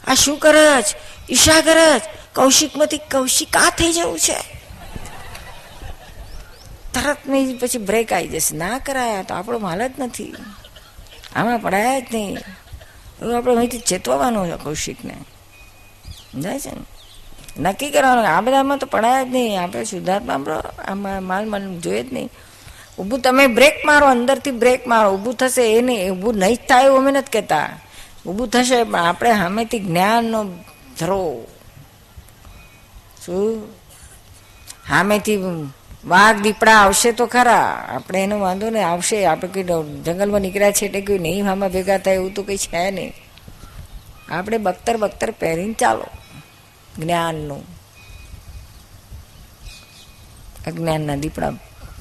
આ 0.07 0.13
શું 0.13 0.37
કરે 0.37 0.81
છે? 0.81 0.97
ઈશા 1.33 1.61
કરે 1.61 1.99
છે? 1.99 2.33
કૌશિકમાંથી 2.35 2.97
કૌશિક 2.97 3.57
આ 3.57 3.69
થઈ 3.69 3.93
જવું 3.93 4.19
છે. 4.19 4.39
તરત 6.93 7.17
મેં 7.27 7.59
પછી 7.59 7.77
બ્રેક 7.77 8.13
આવી 8.13 8.27
જશે 8.27 8.57
ના 8.57 8.79
કરાયા 8.79 9.23
તો 9.23 9.33
આપણો 9.33 9.59
માલ 9.59 9.87
જ 9.87 9.91
નથી. 9.99 10.35
આમાં 11.35 11.59
પડાયા 11.59 11.99
જ 11.99 12.03
નહીં. 12.13 12.37
એવું 13.21 13.37
આપણે 13.37 13.55
અહીંથી 13.55 13.77
ચેતવવાનું 13.79 14.47
છે 14.47 14.63
કૌશિકને. 14.63 15.13
સમજાય 16.31 16.59
છે 16.59 16.71
ને? 16.71 16.98
નક્કી 17.57 17.89
કરવાનું 17.89 18.27
આ 18.27 18.41
બધામાં 18.41 18.77
તો 18.77 18.85
પડાય 18.85 19.25
જ 19.25 19.27
નહીં. 19.27 19.63
આપણે 19.63 19.83
શુદ્ધાત્મા 19.83 20.63
આમાં 20.87 21.23
માલ 21.23 21.49
મન 21.49 21.79
જોઈએ 21.79 22.03
જ 22.03 22.13
નહીં. 22.13 22.29
ઊભું 22.99 23.19
તમે 23.19 23.47
બ્રેક 23.47 23.85
મારો, 23.85 24.07
અંદરથી 24.07 24.51
બ્રેક 24.51 24.87
મારો. 24.87 25.13
ઊભું 25.13 25.33
થશે 25.33 25.77
એ 25.77 25.81
નહીં. 25.81 26.11
ઊભું 26.11 26.35
નહીં 26.35 26.55
થાય 26.55 26.83
એવું 26.83 26.97
અમે 26.97 27.11
નથી 27.11 27.31
કહેતા. 27.31 27.69
ઊભું 28.27 28.47
થશે 28.47 28.83
પણ 28.83 28.99
આપણે 28.99 29.31
સામેથી 29.31 29.79
જ્ઞાનનો 29.79 30.45
ધરો. 30.99 31.47
શું? 33.25 33.71
સામેથી 34.89 35.37
વાઘ 36.05 36.41
દીપડા 36.41 36.75
આવશે 36.75 37.11
તો 37.11 37.25
ખરા. 37.25 37.89
આપણે 37.95 38.23
એનો 38.23 38.39
વાંધો 38.39 38.69
ને 38.69 38.83
આવશે. 38.83 39.25
આપણે 39.25 39.49
કઈ 39.53 39.63
જંગલમાં 40.03 40.41
નીકળ્યા 40.41 40.71
છે 40.71 40.85
એટલે 40.85 41.01
કોઈ 41.01 41.19
નહીં 41.19 41.45
હામાં 41.45 41.69
ભેગા 41.69 41.97
થાય 41.97 42.13
એવું 42.13 42.33
તો 42.33 42.43
કંઈ 42.43 42.57
છે 42.57 42.91
નહીં. 42.91 43.13
આપણે 44.31 44.57
બખ્તર 44.57 44.97
બખ્તર 44.97 45.31
પહેરીને 45.31 45.73
ચાલો. 45.73 46.05
જ્ઞાનનું. 46.99 47.63
અજ્ઞાનના 50.67 51.15
દીપડા 51.15 51.51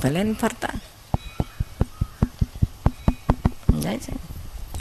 ભલે 0.02 0.22
ને 0.22 0.32
ફરતા. 0.32 0.68
જાય 3.80 3.98
છે? 3.98 4.12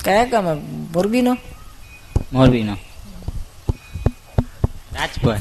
કયા 0.03 0.25
ગામ 0.25 0.45
મોરબીનો? 0.93 1.37
મોરબીનો. 2.33 2.77
રાજપર. 4.93 5.37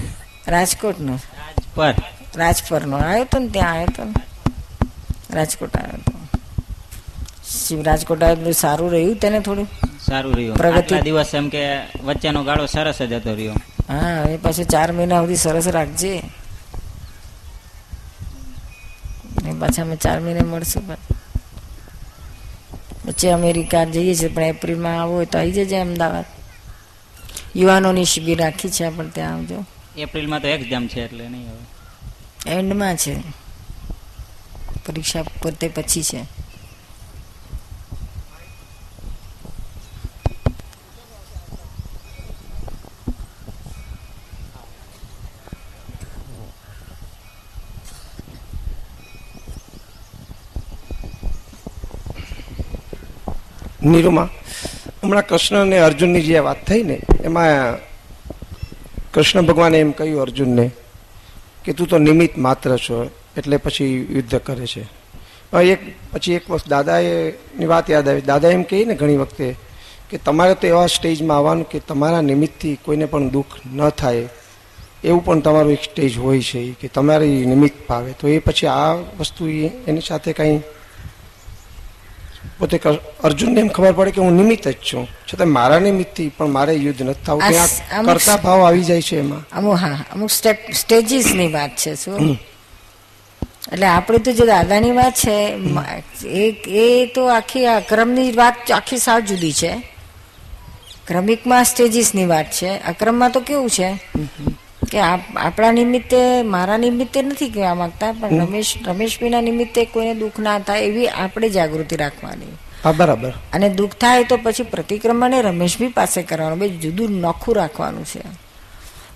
રાજકોટનો. 0.48 1.14
રાજપર. 1.14 1.94
રાજપરનો. 2.36 2.96
આવ્યો 2.96 3.24
તો 3.24 3.38
ને 3.38 3.48
ત્યાં 3.48 3.72
આવ્યો 3.72 3.86
તો 3.96 4.04
ને. 4.04 4.14
રાજકોટ 5.30 5.76
આવ્યો 5.76 5.96
તો. 5.96 6.38
શિવ 7.50 7.82
રાજકોટ 7.82 8.22
આવ્યો 8.22 8.52
સારું 8.52 8.92
રહ્યું 8.92 9.16
તેને 9.16 9.40
થોડું? 9.40 9.68
સારું 10.06 10.34
રહ્યું. 10.34 10.56
પ્રગતિ- 10.56 11.00
દિવસ 11.00 11.34
એમ 11.34 11.48
કે 11.48 11.76
વચ્ચેનો 12.02 12.44
ગાળો 12.44 12.66
સરસ 12.66 13.02
જ 13.02 13.12
હતો 13.12 13.34
રહ્યો. 13.34 13.54
હા 13.88 14.22
હવે 14.22 14.36
પાછું 14.36 14.64
ચાર 14.64 14.92
મહિના 14.92 15.20
સુધી 15.20 15.36
સરસ 15.36 15.68
રાખજે. 15.68 16.22
ને 19.42 19.54
પાછા 19.60 19.82
અમે 19.82 19.96
ચાર 19.96 20.20
મહિને 20.20 20.40
મળશું 20.40 20.88
પછી 23.04 23.28
અમેરિકા 23.28 23.84
જઈએ 23.84 24.14
છીએ 24.14 24.28
પણ 24.28 24.42
એપ્રિલમાં 24.42 25.00
આવો 25.00 25.14
હોય 25.14 25.26
તો 25.26 25.38
આવી 25.38 25.52
જજે 25.52 25.76
અમદાવાદ. 25.76 26.24
યુવાનોની 27.56 28.04
શિબિર 28.04 28.38
રાખી 28.38 28.70
છે 28.70 28.84
આપણે 28.84 29.08
ત્યાં 29.08 29.34
આવજો. 29.34 29.64
એપ્રિલમાં 29.96 30.40
તો 30.40 30.48
એક્ઝામ 30.48 30.88
છે 30.88 31.04
એટલે 31.04 31.28
નહીં 31.28 31.50
હવે. 31.50 32.50
એન્ડમાં 32.50 32.96
છે. 32.96 33.20
પરીક્ષા 34.86 35.22
પોતે 35.22 35.68
પછી 35.68 36.02
છે. 36.02 36.35
નીરુમાં. 53.86 54.28
હમણાં 55.02 55.26
કૃષ્ણ 55.26 55.60
અને 55.60 55.78
અર્જુનની 55.78 56.20
જે 56.20 56.38
વાત 56.38 56.66
થઈ 56.66 56.82
ને, 56.82 57.00
એમાં 57.24 57.76
કૃષ્ણ 59.14 59.42
ભગવાને 59.42 59.78
એમ 59.78 59.90
કહ્યું 59.90 60.22
અર્જુનને 60.22 60.70
કે 61.64 61.72
તું 61.72 61.86
તો 61.86 61.98
નિમિત્ત 61.98 62.38
માત્ર 62.38 62.76
છો, 62.76 63.10
એટલે 63.36 63.56
પછી 63.56 64.06
યુદ્ધ 64.10 64.38
કરે 64.38 64.66
છે. 64.66 65.06
એક, 65.62 65.78
પછી 66.12 66.32
એક 66.32 66.50
વખત 66.50 66.68
દાદાએ 66.68 67.30
ની 67.30 67.66
વાત 67.66 67.90
યાદ 67.90 68.08
આવી. 68.08 68.20
દાદા 68.20 68.48
એમ 68.48 68.62
કહે 68.62 68.84
ને 68.84 68.94
ઘણી 68.94 69.16
વખતે 69.16 69.56
કે 70.10 70.18
તમારે 70.18 70.54
તો 70.54 70.66
એવા 70.66 70.86
સ્ટેજમાં 70.86 71.36
આવવાનું 71.36 71.68
કે 71.68 71.78
તમારા 71.78 72.20
નિમિત્તથી 72.20 72.78
કોઈને 72.84 73.04
પણ 73.04 73.28
દુઃખ 73.28 73.46
ન 73.74 73.88
થાય. 73.88 74.28
એવું 75.04 75.24
પણ 75.24 75.40
તમારું 75.40 75.72
એક 75.72 75.82
સ્ટેજ 75.82 76.18
હોય 76.18 76.40
છે 76.42 76.72
કે 76.80 76.88
તમારી 76.88 77.46
નિમિત્ત 77.46 77.88
ભાવે. 77.88 78.12
તો 78.20 78.28
એ 78.28 78.38
પછી 78.38 78.66
આ 78.66 78.92
વસ્તુ 78.92 79.48
એની 79.86 80.00
સાથે 80.00 80.32
કંઈ 80.32 80.60
પોતે 82.58 82.76
અર્જુનને 83.26 83.60
એમ 83.60 83.68
ખબર 83.68 83.92
પડે 83.92 84.10
કે 84.10 84.20
હું 84.20 84.34
નિમિત્ત 84.40 84.66
જ 84.68 84.76
છું. 84.88 85.04
છતાં 85.28 85.48
મારા 85.48 85.80
નિમિત્તથી 85.80 86.28
પણ 86.36 86.50
મારે 86.56 86.72
યુદ્ધ 86.86 87.02
નથી 87.02 87.24
થવું. 87.26 87.42
ત્યાં 87.48 88.04
કરતા 88.06 88.36
ભાવ 88.36 88.60
આવી 88.66 88.84
જાય 88.84 89.02
છે 89.02 89.16
એમાં. 89.18 89.42
અમુક 89.56 89.76
હા 89.76 89.98
અમુક 90.12 90.30
સ્ટેપ 90.30 90.58
સ્ટેજીસની 90.72 91.50
વાત 91.52 91.72
છે 91.76 91.92
શું? 91.96 92.38
એટલે 93.72 93.86
આપણે 93.86 94.18
તો 94.18 94.30
જે 94.32 94.44
દાદાની 94.46 94.94
વાત 95.00 95.14
છે 95.22 95.36
એ 96.42 96.44
એ 96.82 96.86
તો 97.14 97.22
આખી 97.28 97.66
આ 97.66 97.80
ક્રમની 97.80 98.30
વાત 98.32 98.56
આખી 98.70 98.98
સાવ 98.98 99.20
જુદી 99.20 99.52
છે. 99.52 99.72
ક્રમિકમાં 101.06 101.64
સ્ટેજીસની 101.64 102.26
વાત 102.26 102.48
છે. 102.50 102.70
અક્રમમાં 102.92 103.32
તો 103.32 103.40
કેવું 103.40 103.70
છે? 103.70 103.88
કે 104.90 105.00
આપ- 105.00 105.36
આપણા 105.36 105.72
નિમિત્તે 105.72 106.42
મારા 106.42 106.76
નિમિત્તે 106.76 107.22
નથી 107.22 107.48
કહેવા 107.48 107.74
માંગતા 107.74 108.12
પણ 108.12 108.28
રમેશ 108.40 108.74
રમેશભાઈના 108.86 109.40
નિમિત્તે 109.40 109.84
કોઈને 109.84 110.14
દુઃખ 110.14 110.38
ના 110.38 110.58
થાય 110.58 110.80
એવી 110.80 111.08
આપણે 111.08 111.48
જાગૃતિ 111.48 111.96
રાખવાની. 111.96 112.46
બરાબર. 112.96 113.30
અને 113.52 113.68
દુઃખ 113.68 113.92
થાય 113.92 114.24
તો 114.24 114.38
પછી 114.42 114.62
પ્રતિક્રમણને 114.62 115.42
રમેશભાઈ 115.42 115.88
પાસે 115.88 116.22
કરવાનું 116.22 116.58
બે 116.58 116.68
જુદું 116.68 117.10
નોખું 117.10 117.56
રાખવાનું 117.56 118.04
છે. 118.04 118.20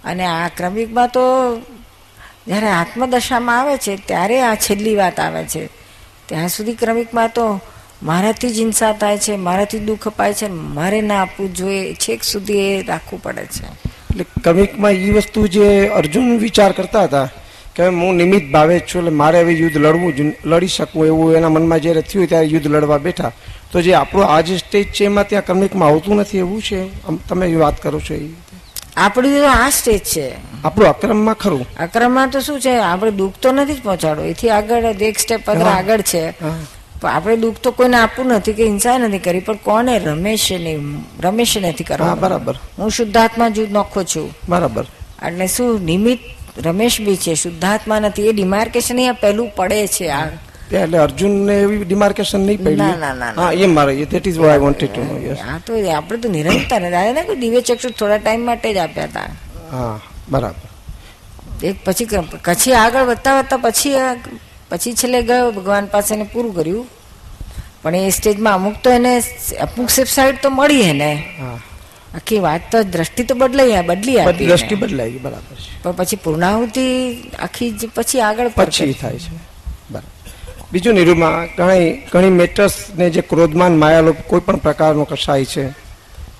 અને 0.04 0.26
આ 0.26 0.48
ક્રમિકમાં 0.48 1.08
તો 1.08 1.20
જ્યારે 2.46 2.66
આત્મદશામાં 2.66 3.60
આવે 3.60 3.76
છે 3.76 3.96
ત્યારે 3.96 4.40
આ 4.40 4.54
છેલ્લી 4.54 4.96
વાત 4.96 5.20
આવે 5.20 5.44
છે. 5.44 5.66
ત્યાં 6.26 6.48
સુધી 6.48 6.74
ક્રમિકમાં 6.74 7.28
તો 7.28 7.60
મારાથી 8.02 8.50
જ 8.50 8.58
હિંસા 8.58 8.92
થાય 8.92 9.18
છે 9.18 9.36
મારાથી 9.36 9.78
દુઃખ 9.78 10.08
અપાય 10.08 10.32
છે 10.32 10.48
મારે 10.48 11.00
ના 11.00 11.22
આપવું 11.22 11.54
જોઈએ 11.54 11.94
છેક 11.94 12.22
સુધી 12.22 12.58
એ 12.58 12.82
રાખવું 12.82 13.22
પડે 13.22 13.44
છે. 13.44 13.89
એટલે 14.10 14.24
કમિકમાં 14.44 14.90
એ 14.90 15.10
વસ્તુ 15.10 15.46
જે 15.46 15.88
અર્જુન 15.88 16.38
વિચાર 16.38 16.72
કરતા 16.72 17.04
હતા 17.04 17.28
કે 17.76 17.86
હું 17.86 18.14
નિમિત્ત 18.14 18.52
ભાવે 18.52 18.78
જ 18.78 18.82
છું 18.82 19.00
એટલે 19.02 19.10
મારે 19.10 19.40
હવે 19.40 19.52
યુદ્ધ 19.52 19.76
લડવું 19.76 20.12
લડી 20.44 20.66
શકું 20.66 21.06
એવું 21.06 21.34
એના 21.34 21.48
મનમાં 21.48 21.80
જ્યારે 21.80 22.00
થયું 22.00 22.26
ત્યારે 22.26 22.46
યુદ્ધ 22.46 22.66
લડવા 22.66 22.98
બેઠા. 22.98 23.32
તો 23.72 23.80
જે 23.80 23.94
આપણો 23.94 24.22
આ 24.22 24.40
જે 24.40 24.56
સ્ટેજ 24.56 24.86
છે 24.92 25.04
એમાં 25.04 25.28
ત્યાં 25.28 25.44
કમિકમાં 25.44 25.88
આવતું 25.88 26.16
નથી 26.16 26.38
એવું 26.38 26.62
છે? 26.62 26.80
તમે 27.28 27.54
વાત 27.54 27.82
કરો 27.82 28.00
છો 28.00 28.14
એ 28.14 28.28
આપણું 28.96 29.50
આ 29.50 29.70
સ્ટેજ 29.70 29.98
છે. 29.98 30.32
આપણું 30.64 30.88
અક્રમમાં 30.88 31.34
ખરું? 31.34 31.66
અક્રમમાં 31.80 32.30
તો 32.30 32.40
શું 32.40 32.60
છે? 32.60 32.76
આપણે 32.76 33.10
દુઃખ 33.10 33.34
તો 33.42 33.52
નથી 33.52 33.74
જ 33.74 33.82
પહોંચાડો 33.82 34.22
એથી 34.22 34.50
આગળ 34.50 34.84
એક 35.02 35.18
સ્ટેપ 35.18 35.50
આગળ 35.50 36.00
છે. 36.00 36.24
હા. 37.02 37.10
પણ 37.10 37.16
આપણે 37.16 37.36
દુઃખ 37.36 37.56
તો 37.56 37.70
કોઈને 37.70 37.96
આપવું 37.96 38.26
નથી 38.26 38.52
કે 38.52 38.64
હિંસા 38.64 38.98
નથી 38.98 39.18
કરી 39.18 39.40
પણ 39.40 39.54
કોને 39.56 39.98
રમેશે 39.98 40.58
નહીં 40.58 41.00
રમેશે 41.22 41.60
નથી 41.60 41.84
કરવા? 41.84 42.14
બરાબર. 42.14 42.58
હું 42.78 42.90
શુદ્ધાત્મા 42.90 43.48
જ 43.48 43.58
નોખો 43.58 44.02
છું. 44.02 44.34
બરાબર. 44.48 44.86
એટલે 45.26 45.46
શું 45.46 45.84
નિમિત્ત 45.84 46.66
રમેશ 46.66 47.00
બી 47.00 47.16
છે 47.16 47.34
શુદ્ધાત્મા 47.34 48.00
નથી? 48.00 48.28
એ 48.28 48.32
ડિમાર્કેશન 48.32 48.94
અહીંયા 48.94 49.12
પહેલું 49.12 49.50
પડે 49.56 49.86
છે 49.86 50.08
આ. 50.08 50.26
એટલે 50.72 50.98
અર્જુનને 50.98 51.54
એવી 51.54 51.84
ડિમાર્કેશન 51.84 52.40
નહીં 52.40 52.64
પડી. 52.64 52.76
ના, 52.76 53.14
ના. 53.14 53.42
હા 53.42 53.52
એ 53.52 53.66
મારે 53.66 54.04
that 54.04 54.28
is 54.28 54.38
what 54.38 54.48
I 54.48 54.58
wanted 54.58 54.92
to 54.92 55.02
know 55.02 55.18
yes 55.18 55.38
આ 55.38 55.58
તો 55.66 55.90
આપણે 55.90 56.18
તો 56.18 56.28
નિરંતર 56.28 56.80
દાદા 56.80 57.12
ને 57.12 57.22
કોઈ 57.22 57.36
દિવ્ય 57.36 57.60
ચક્ષુ 57.60 57.90
થોડા 57.90 58.16
ટાઈમ 58.16 58.46
માટે 58.46 58.74
જ 58.74 58.76
આપ્યા 58.76 59.04
હતા. 59.04 59.20
હા 59.70 60.00
બરાબર. 60.28 60.70
એક 61.66 61.76
પછી 61.84 62.06
પછી 62.44 62.72
આગળ 62.72 63.02
વધતા 63.02 63.38
વધતા 63.38 63.56
પછી 63.56 63.94
આ- 63.94 64.16
પછી 64.70 64.94
છેલ્લે 64.94 65.22
ગયો 65.22 65.50
ભગવાન 65.50 65.86
પાસે 65.86 66.14
એને 66.14 66.24
પૂરું 66.24 66.54
કર્યું. 66.54 66.86
પણ 67.82 67.94
એ 67.94 68.10
સ્ટેજમાં 68.10 68.54
અમુક 68.54 68.74
તો 68.82 68.90
એને 68.90 69.18
અમુક 69.60 69.90
સાઈડ 69.90 70.40
તો 70.42 70.50
મળી 70.50 70.80
એને. 70.80 71.24
આખી 72.14 72.38
વાત 72.38 72.60
તો 72.72 72.82
દ્રષ્ટિ 72.82 73.22
તો 73.24 73.34
બદલાઈ 73.34 73.82
બદલી 73.86 74.20
આપી 74.20 74.46
દ્રષ્ટિ 74.46 74.74
બદલાઈ 74.74 75.10
ગઈ 75.10 75.18
બરાબર 75.18 75.56
છે. 75.56 75.82
પણ 75.82 75.92
પછી 75.92 76.16
પૂર્ણાહુતિ 76.16 76.86
આખી 77.38 77.70
જ 77.70 77.88
પછી 77.94 78.20
આગળ 78.20 78.48
પછી 78.48 78.92
થાય 78.92 79.18
છે. 79.18 79.30
બરાબર. 79.90 80.08
બીજું 80.72 80.94
નિરૂપમાં 80.94 81.46
ઘણી 81.46 82.02
ઘણી 82.12 82.30
મેટર્સને 82.30 83.10
જે 83.10 83.20
ક્રોધમાન 83.20 83.76
માયાલોપ 83.76 84.16
કોઈ 84.16 84.40
પણ 84.40 84.56
પ્રકારનો 84.56 85.04
કસાય 85.04 85.44
છે 85.44 85.64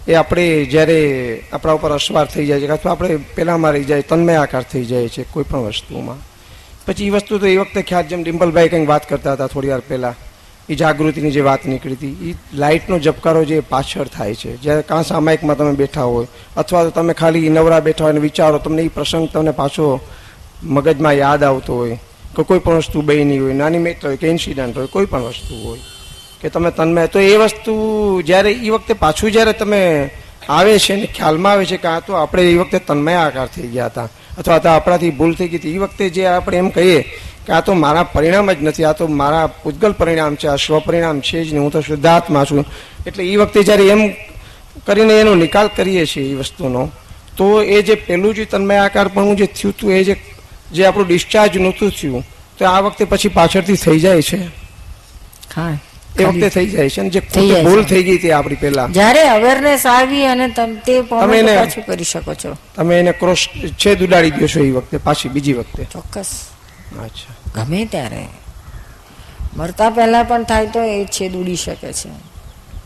એ 0.08 0.14
આપણે 0.14 0.64
જ્યારે 0.64 0.98
આપણા 1.52 1.72
ઉપર 1.72 1.92
અસવાર 1.92 2.26
થઈ 2.26 2.46
જાય 2.46 2.60
છે 2.60 2.68
અથવા 2.68 2.92
આપણે 2.92 3.16
પહેલાંમાં 3.16 3.72
રહી 3.72 3.84
જાય 3.84 4.02
તન્મય 4.02 4.34
આકાર 4.34 4.62
થઈ 4.62 4.84
જાય 4.84 5.08
છે 5.08 5.22
કોઈ 5.22 5.44
પણ 5.44 5.58
વસ્તુમાં. 5.58 6.29
પછી 6.90 7.06
એ 7.06 7.10
વસ્તુ 7.10 7.38
તો 7.38 7.46
એ 7.46 7.56
વખતે 7.56 7.82
ખ્યાલ 7.82 8.06
જેમ 8.06 8.22
ડિમ્પલભાઈ 8.22 8.68
કંઈક 8.68 8.88
વાત 8.88 9.08
કરતા 9.08 9.34
હતા 9.34 9.46
થોડી 9.46 9.70
વાર 9.70 9.80
પહેલાં 9.80 10.14
એ 10.68 10.74
જાગૃતિની 10.74 11.30
જે 11.30 11.42
વાત 11.42 11.64
નીકળી 11.64 11.94
હતી 11.94 12.30
એ 12.30 12.34
લાઇટનો 12.54 12.98
ઝબકારો 12.98 13.42
જે 13.44 13.60
પાછળ 13.60 14.04
થાય 14.04 14.34
છે, 14.34 14.56
જ્યારે 14.56 14.82
કાં 14.82 15.04
સામાયિકમાં 15.04 15.56
તમે 15.56 15.72
બેઠા 15.72 16.02
હોય, 16.02 16.26
અથવા 16.56 16.84
તો 16.84 16.90
તમે 16.90 17.14
ખાલી 17.14 17.48
નવરા 17.48 17.80
બેઠા 17.80 18.04
હોય 18.04 18.14
અને 18.14 18.20
વિચારો, 18.20 18.58
તમને 18.58 18.82
એ 18.82 18.88
પ્રસંગ 18.88 19.28
તમને 19.32 19.52
પાછો 19.52 20.00
મગજમાં 20.62 21.16
યાદ 21.16 21.42
આવતો 21.42 21.74
હોય, 21.74 21.96
કે 22.36 22.44
કોઈ 22.44 22.58
પણ 22.58 22.78
વસ્તુ 22.78 23.02
બની 23.02 23.38
હોય, 23.38 23.54
નાની 23.54 23.78
મેટ 23.78 24.04
હોય, 24.04 24.16
કે 24.16 24.30
ઇન્સિડન્ટ 24.30 24.76
હોય, 24.76 24.86
કોઈ 24.86 25.06
પણ 25.06 25.22
વસ્તુ 25.22 25.54
હોય, 25.64 25.82
કે 26.40 26.50
તમે 26.50 26.70
તન્મય, 26.70 27.08
તો 27.08 27.18
એ 27.18 27.36
વસ્તુ 27.38 27.74
જ્યારે 28.22 28.50
એ 28.50 28.70
વખતે 28.70 28.94
પાછું 28.94 29.30
જ્યારે 29.30 29.52
તમે 29.52 30.10
આવે 30.48 30.78
છે 30.78 30.96
ને 30.96 31.06
ખ્યાલમાં 31.06 31.52
આવે 31.52 31.66
છે 31.66 31.76
કે 31.76 31.88
આ 31.88 32.00
તો 32.00 32.12
આપણે 32.12 32.42
એ 32.42 32.56
વખતે 32.58 32.78
તન્મય 32.78 33.18
આકાર 33.18 33.48
થઈ 33.48 33.68
ગયા 33.68 33.86
હતા 33.86 34.08
અથવા 34.40 34.58
તો 34.58 34.68
આપણાથી 34.68 35.10
ભૂલ 35.10 35.34
થઈ 35.34 35.48
ગઈ 35.48 35.74
એ 35.74 35.78
વખતે 35.78 36.10
જે 36.10 36.26
આપણે 36.26 36.56
એમ 36.56 36.70
કહીએ 36.70 37.00
કે 37.46 37.52
આ 37.52 37.60
તો 37.60 37.74
મારા 37.74 38.02
પરિણામ 38.02 38.52
જ 38.52 38.62
નથી, 38.62 38.84
આ 38.84 38.92
તો 38.92 39.06
મારા 39.06 39.46
પૂતગલ 39.46 39.92
પરિણામ 39.92 40.34
છે, 40.36 40.46
આ 40.48 40.56
સ્વપરિણામ 40.56 41.20
છે 41.20 41.44
જ 41.44 41.52
નહીં 41.52 41.62
હું 41.62 41.72
તો 41.72 41.80
શુદ્ધાત્મા 41.80 42.44
છું. 42.44 42.64
એટલે 43.06 43.22
એ 43.24 43.36
વખતે 43.36 43.62
જ્યારે 43.62 43.86
એમ 43.88 44.02
કરીને 44.86 45.14
એનો 45.20 45.34
નિકાલ 45.34 45.68
કરીએ 45.76 46.06
છીએ 46.06 46.32
એ 46.32 46.34
વસ્તુનો, 46.34 46.90
તો 47.36 47.62
એ 47.62 47.82
જે 47.82 47.94
પેલું 47.94 48.34
જે 48.34 48.44
પણ 48.46 49.36
જે 49.36 49.46
થયું 49.46 49.72
હતું, 49.72 49.90
એ 49.92 50.04
જે 50.04 50.14
જે 50.72 50.86
આપણું 50.86 51.06
ડિસ્ચાર્જ 51.06 51.56
નહોતું 51.56 51.90
થયું, 51.90 52.24
તો 52.58 52.64
આ 52.64 52.80
વખતે 52.80 53.04
પછી 53.04 53.28
પાછળથી 53.28 53.76
થઈ 53.76 54.00
જાય 54.00 54.22
છે. 54.22 54.38
હા. 55.56 55.76
એ 56.18 56.24
વખતે 56.24 56.48
થઈ 56.48 56.66
જાય 56.66 56.88
છે. 56.88 57.08
જે 57.08 57.20
ખોટી 57.20 57.64
ભૂલ 57.64 57.84
થઈ 57.84 58.02
ગઈ 58.02 58.18
હતી 58.18 58.30
આપણી 58.30 58.54
પહેલા. 58.54 58.88
જ્યારે 58.88 59.28
અવેરનેસ 59.28 59.86
આવી 59.86 60.26
અને 60.26 60.48
તમ 60.48 60.76
તે 60.86 61.02
તમે 61.02 61.38
એને- 61.38 61.56
પાછું 61.56 61.86
કરી 61.86 62.04
શકો 62.04 62.34
છો. 62.34 62.56
તમે 62.76 63.00
એને 63.00 63.12
ક્રોસ 63.12 63.48
છેદ 63.68 64.02
ઉડાડી 64.02 64.30
દો 64.30 64.46
છો 64.46 64.60
એ 64.60 64.70
વખતે 64.70 64.96
પાછી 64.96 65.28
બીજી 65.28 65.52
વખતે. 65.52 65.84
ચોક્કસ. 65.84 66.26
અચ્છા. 67.02 67.64
ગમે 67.64 67.84
ત્યારે. 67.84 68.26
મરતા 69.56 69.90
પહેલા 69.90 70.22
પણ 70.22 70.42
થાય 70.42 70.66
તો 70.66 70.82
એ 70.82 71.04
છેદ 71.04 71.36
ઉડી 71.36 71.56
શકે 71.56 71.92
છે. 71.92 72.08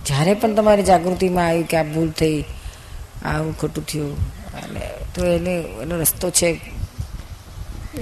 જ્યારે 0.06 0.34
પણ 0.34 0.54
તમારી 0.54 0.82
જાગૃતિમાં 0.82 1.46
આવ્યું 1.46 1.66
કે 1.66 1.76
આ 1.76 1.82
ભૂલ 1.82 2.10
થઈ 2.10 2.44
આવું 3.24 3.58
ખોટું 3.58 3.86
થયું 3.86 4.16
અને 4.52 4.80
તો 5.14 5.24
એને 5.26 5.64
એનો 5.82 5.96
રસ્તો 5.96 6.30
છે 6.30 6.60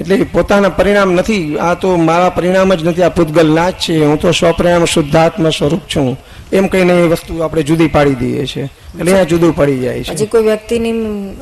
એટલે 0.01 0.25
પોતાના 0.25 0.69
પરિણામ 0.69 1.13
નથી. 1.13 1.59
આ 1.59 1.75
તો 1.75 1.97
મારા 1.97 2.31
પરિણામ 2.31 2.75
જ 2.75 2.87
નથી. 2.87 3.03
આ 3.03 3.09
પૂતગલ 3.09 3.55
નાચ 3.55 3.75
જ 3.75 3.79
છે. 3.79 4.05
હું 4.05 4.19
તો 4.19 4.31
સ્વપરિણામ 4.31 4.85
શુદ્ધાત્મ 4.85 5.51
સ્વરૂપ 5.51 5.81
છું. 5.97 6.19
એમ 6.53 6.67
કહીને 6.67 6.93
એ 6.93 7.09
વસ્તુ 7.09 7.39
આપણે 7.39 7.63
જુદી 7.63 7.89
પાડી 7.89 8.15
દઈએ 8.15 8.47
છીએ. 8.47 8.65
એટલે 8.65 9.03
અહીંયા 9.03 9.23
જુદું 9.23 9.57
પડી 9.57 9.79
જાય 9.79 10.05
છે. 10.05 10.11
હજી 10.11 10.27
કોઈ 10.27 10.43
વ્યક્તિની 10.43 10.93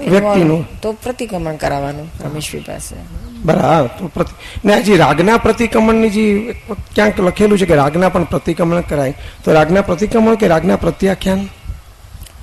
વ્યક્તિનું. 0.09 0.81
તો 0.81 0.93
પ્રતિક્રમણ 0.93 1.57
કરાવવાનું 1.57 2.11
રમેશભાઈ 2.25 2.61
પાસે. 2.61 2.97
બરાબર. 3.45 3.87
તો 3.87 4.07
પ્રતિ 4.07 4.33
ને 4.65 4.77
હજી 4.77 4.97
રાગના 4.97 5.37
પ્રતિક્રમણની 5.37 6.11
જે 6.11 6.57
ક્યાંક 6.95 7.21
લખેલું 7.21 7.59
છે 7.59 7.67
કે 7.67 7.75
રાગના 7.75 8.09
પણ 8.09 8.25
પ્રતિક્રમણ 8.25 8.81
કરાય. 8.81 9.15
તો 9.45 9.53
રાગના 9.53 9.81
પ્રતિક્રમણ 9.81 10.35
કે 10.35 10.47
રાગના 10.47 10.77
પ્રત્યાખ્યાન? 10.77 11.49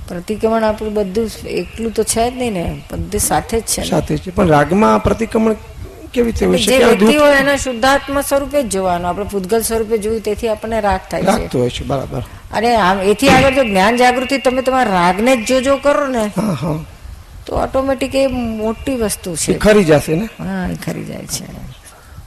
પ્રતિક્રમણ 0.07 0.63
આપણું 0.63 0.93
બધું 0.93 1.29
એકલું 1.47 1.91
તો 1.91 2.03
છે 2.03 2.31
જ 2.31 2.33
નહીં 2.37 2.53
ને. 2.53 2.81
બધું 2.91 3.19
સાથે 3.19 3.59
જ 3.59 3.63
છે 3.63 3.83
સાથે 3.83 4.17
જ 4.17 4.19
છે. 4.19 4.31
પણ 4.31 4.47
રાગમાં 4.47 5.03
પ્રતિક્રમણ 5.03 5.55
કેવી 6.13 6.31
રીતે 6.31 6.45
હોય 6.45 6.57
છે? 6.57 6.65
જે 6.65 6.77
વ્યક્તિ 6.77 7.15
હોય 7.15 7.35
એના 7.35 7.55
શુદ્ધાત્મ 7.57 8.21
સ્વરૂપે 8.21 8.63
જ 8.63 8.67
જોવાનું. 8.67 9.09
આપણે 9.09 9.25
પૂતગલ 9.25 9.61
સ્વરૂપે 9.61 9.97
જોયું 9.97 10.21
તેથી 10.21 10.47
આપણને 10.47 10.81
રાગ 10.81 10.99
થાય 11.11 11.21
છે. 11.21 11.25
રાખતો 11.25 11.59
હોય 11.59 11.69
છે 11.69 11.83
બરાબર. 11.83 12.21
અને 12.53 12.75
આમ 12.75 12.99
એથી 12.99 13.29
આગળ 13.29 13.53
જો 13.53 13.63
જ્ઞાન 13.63 13.97
જાગૃતિ 13.97 14.37
તમે 14.37 14.61
તમારા 14.61 14.91
રાગને 14.91 15.35
જ 15.37 15.47
જોજો 15.47 15.77
કરો 15.77 16.07
ને 16.07 16.25
હા 16.25 16.53
હા. 16.61 16.75
તો 17.45 17.55
ઓટોમેટિક 17.55 18.15
એ 18.15 18.27
મોટી 18.27 18.95
વસ્તુ 18.95 19.35
છે. 19.35 19.57
ખરી 19.57 19.83
જશે 19.83 20.15
ને? 20.15 20.29
હા 20.39 20.67
એ 20.67 20.75
ખરી 20.75 21.05
જાય 21.05 21.25
છે. 21.25 21.45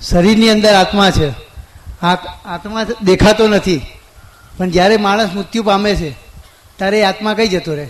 શરીરની 0.01 0.51
અંદર 0.51 0.75
આત્મા 0.75 1.11
છે. 1.11 1.31
આત્મા 2.03 2.85
દેખાતો 3.03 3.49
નથી. 3.49 3.81
પણ 4.57 4.71
જ્યારે 4.71 4.97
માણસ 4.97 5.31
મૃત્યુ 5.35 5.63
પામે 5.63 5.95
છે 5.95 6.11
ત્યારે 6.77 7.01
એ 7.01 7.03
આત્મા 7.03 7.35
કઈ 7.35 7.49
જતો 7.49 7.75
રહે? 7.75 7.89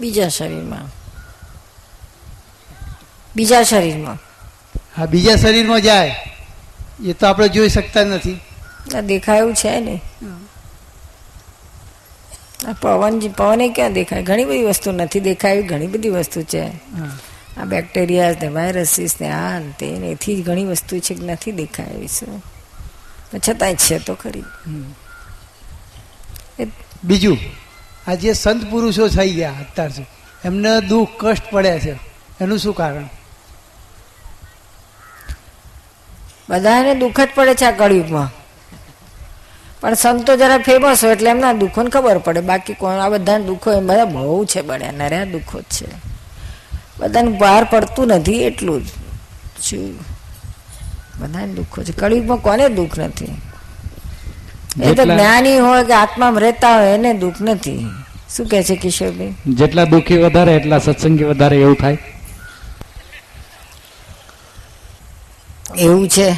બીજા 0.00 0.28
શરીરમાં. 0.28 1.03
બીજા 3.36 3.62
શરીરમાં. 3.62 4.18
હા 4.96 5.06
બીજા 5.06 5.36
શરીરમાં 5.36 5.80
જાય. 5.80 6.16
એ 7.04 7.12
તો 7.12 7.26
આપણે 7.26 7.48
જોઈ 7.48 7.68
શકતા 7.68 8.04
નથી. 8.04 8.40
આ 8.94 9.00
દેખાયું 9.00 9.54
છે 9.54 9.80
ને. 9.80 10.00
આ 12.68 12.72
પવન 12.72 13.18
પવને 13.18 13.68
ક્યાં 13.68 13.92
દેખાય? 13.92 14.22
ઘણી 14.22 14.44
બધી 14.44 14.62
વસ્તુ 14.62 14.92
નથી 14.92 15.20
દેખાય 15.20 15.62
ઘણી 15.62 15.86
બધી 15.86 16.08
વસ્તુ 16.08 16.42
છે. 16.42 16.64
આ 17.56 17.64
બેક્ટેરિયા 17.64 18.30
ને 18.30 18.48
વાયરસીસ 18.48 19.14
ને 19.20 19.28
આ 19.30 19.60
તે 19.78 19.86
એથી 19.86 20.42
ઘણી 20.42 20.64
વસ્તુ 20.64 20.98
છે 20.98 21.14
કે 21.14 21.24
નથી 21.24 21.52
દેખાય 21.52 21.86
એવી 21.86 22.08
શું? 22.08 22.42
છતાંય 23.48 23.74
છે 23.74 23.98
તો 23.98 24.14
ખરી. 24.14 24.44
બીજું 27.04 27.38
આ 28.08 28.14
જે 28.14 28.32
સંત 28.32 28.70
પુરુષો 28.70 29.08
થઈ 29.08 29.30
ગયા 29.30 29.50
અત્યાર 29.50 29.90
સુધી 29.90 30.06
એમને 30.44 30.80
દુઃખ 30.80 31.08
કષ્ટ 31.18 31.50
પડ્યા 31.50 31.78
છે. 31.78 31.94
એનું 32.40 32.58
શું 32.58 32.74
કારણ? 32.74 33.08
બધાને 36.48 36.94
દુઃખ 36.94 37.20
જ 37.20 37.28
પડે 37.34 37.54
છે 37.54 37.64
આ 37.64 37.70
કળિયુગમાં. 37.70 38.30
પણ 39.80 39.94
સંતો 39.94 40.36
જરા 40.36 40.58
ફેમસ 40.58 41.04
હોય 41.04 41.12
એટલે 41.12 41.30
એમના 41.30 41.52
દુઃખોને 41.52 41.90
ખબર 41.90 42.18
પડે. 42.18 42.40
બાકી 42.40 42.74
કોણ? 42.74 42.94
આ 42.94 43.08
બધાને 43.08 43.44
દુઃખો 43.44 43.72
એમ 43.72 43.86
બધા 43.86 44.04
બહુ 44.04 44.44
છે 44.44 44.62
બળ્યા 44.62 44.92
નર્યા 44.92 45.24
દુઃખો 45.24 45.60
જ 45.60 45.62
છે. 45.62 45.86
બધાને 46.98 47.28
બહાર 47.28 47.64
પડતું 47.64 48.06
નથી 48.06 48.42
એટલું 48.42 48.84
જ. 48.84 48.88
શું 49.62 49.94
બધાને 51.18 51.54
દુઃખો 51.54 51.82
છે. 51.82 51.92
કળિયુગમાં 51.92 52.38
કોને 52.38 52.68
દુઃખ 52.68 52.98
નથી? 52.98 53.40
એ 54.82 54.94
તો 54.94 55.04
જ્ઞાની 55.04 55.58
હોય 55.58 55.84
કે 55.84 55.92
આત્મામાં 55.92 56.40
રહેતા 56.40 56.78
હોય 56.78 56.94
એને 56.94 57.14
દુઃખ 57.14 57.34
નથી. 57.40 57.88
શું 58.36 58.46
કહે 58.46 58.62
છે 58.62 58.76
કિશોરભાઈ? 58.76 59.34
જેટલા 59.46 59.84
દુઃખી 59.84 60.18
વધારે 60.18 60.54
એટલા 60.54 60.78
સત્સંગી 60.78 61.24
વધારે 61.24 61.56
એવું 61.56 61.76
થાય? 61.76 61.98
એવું 65.78 66.08
છે? 66.08 66.30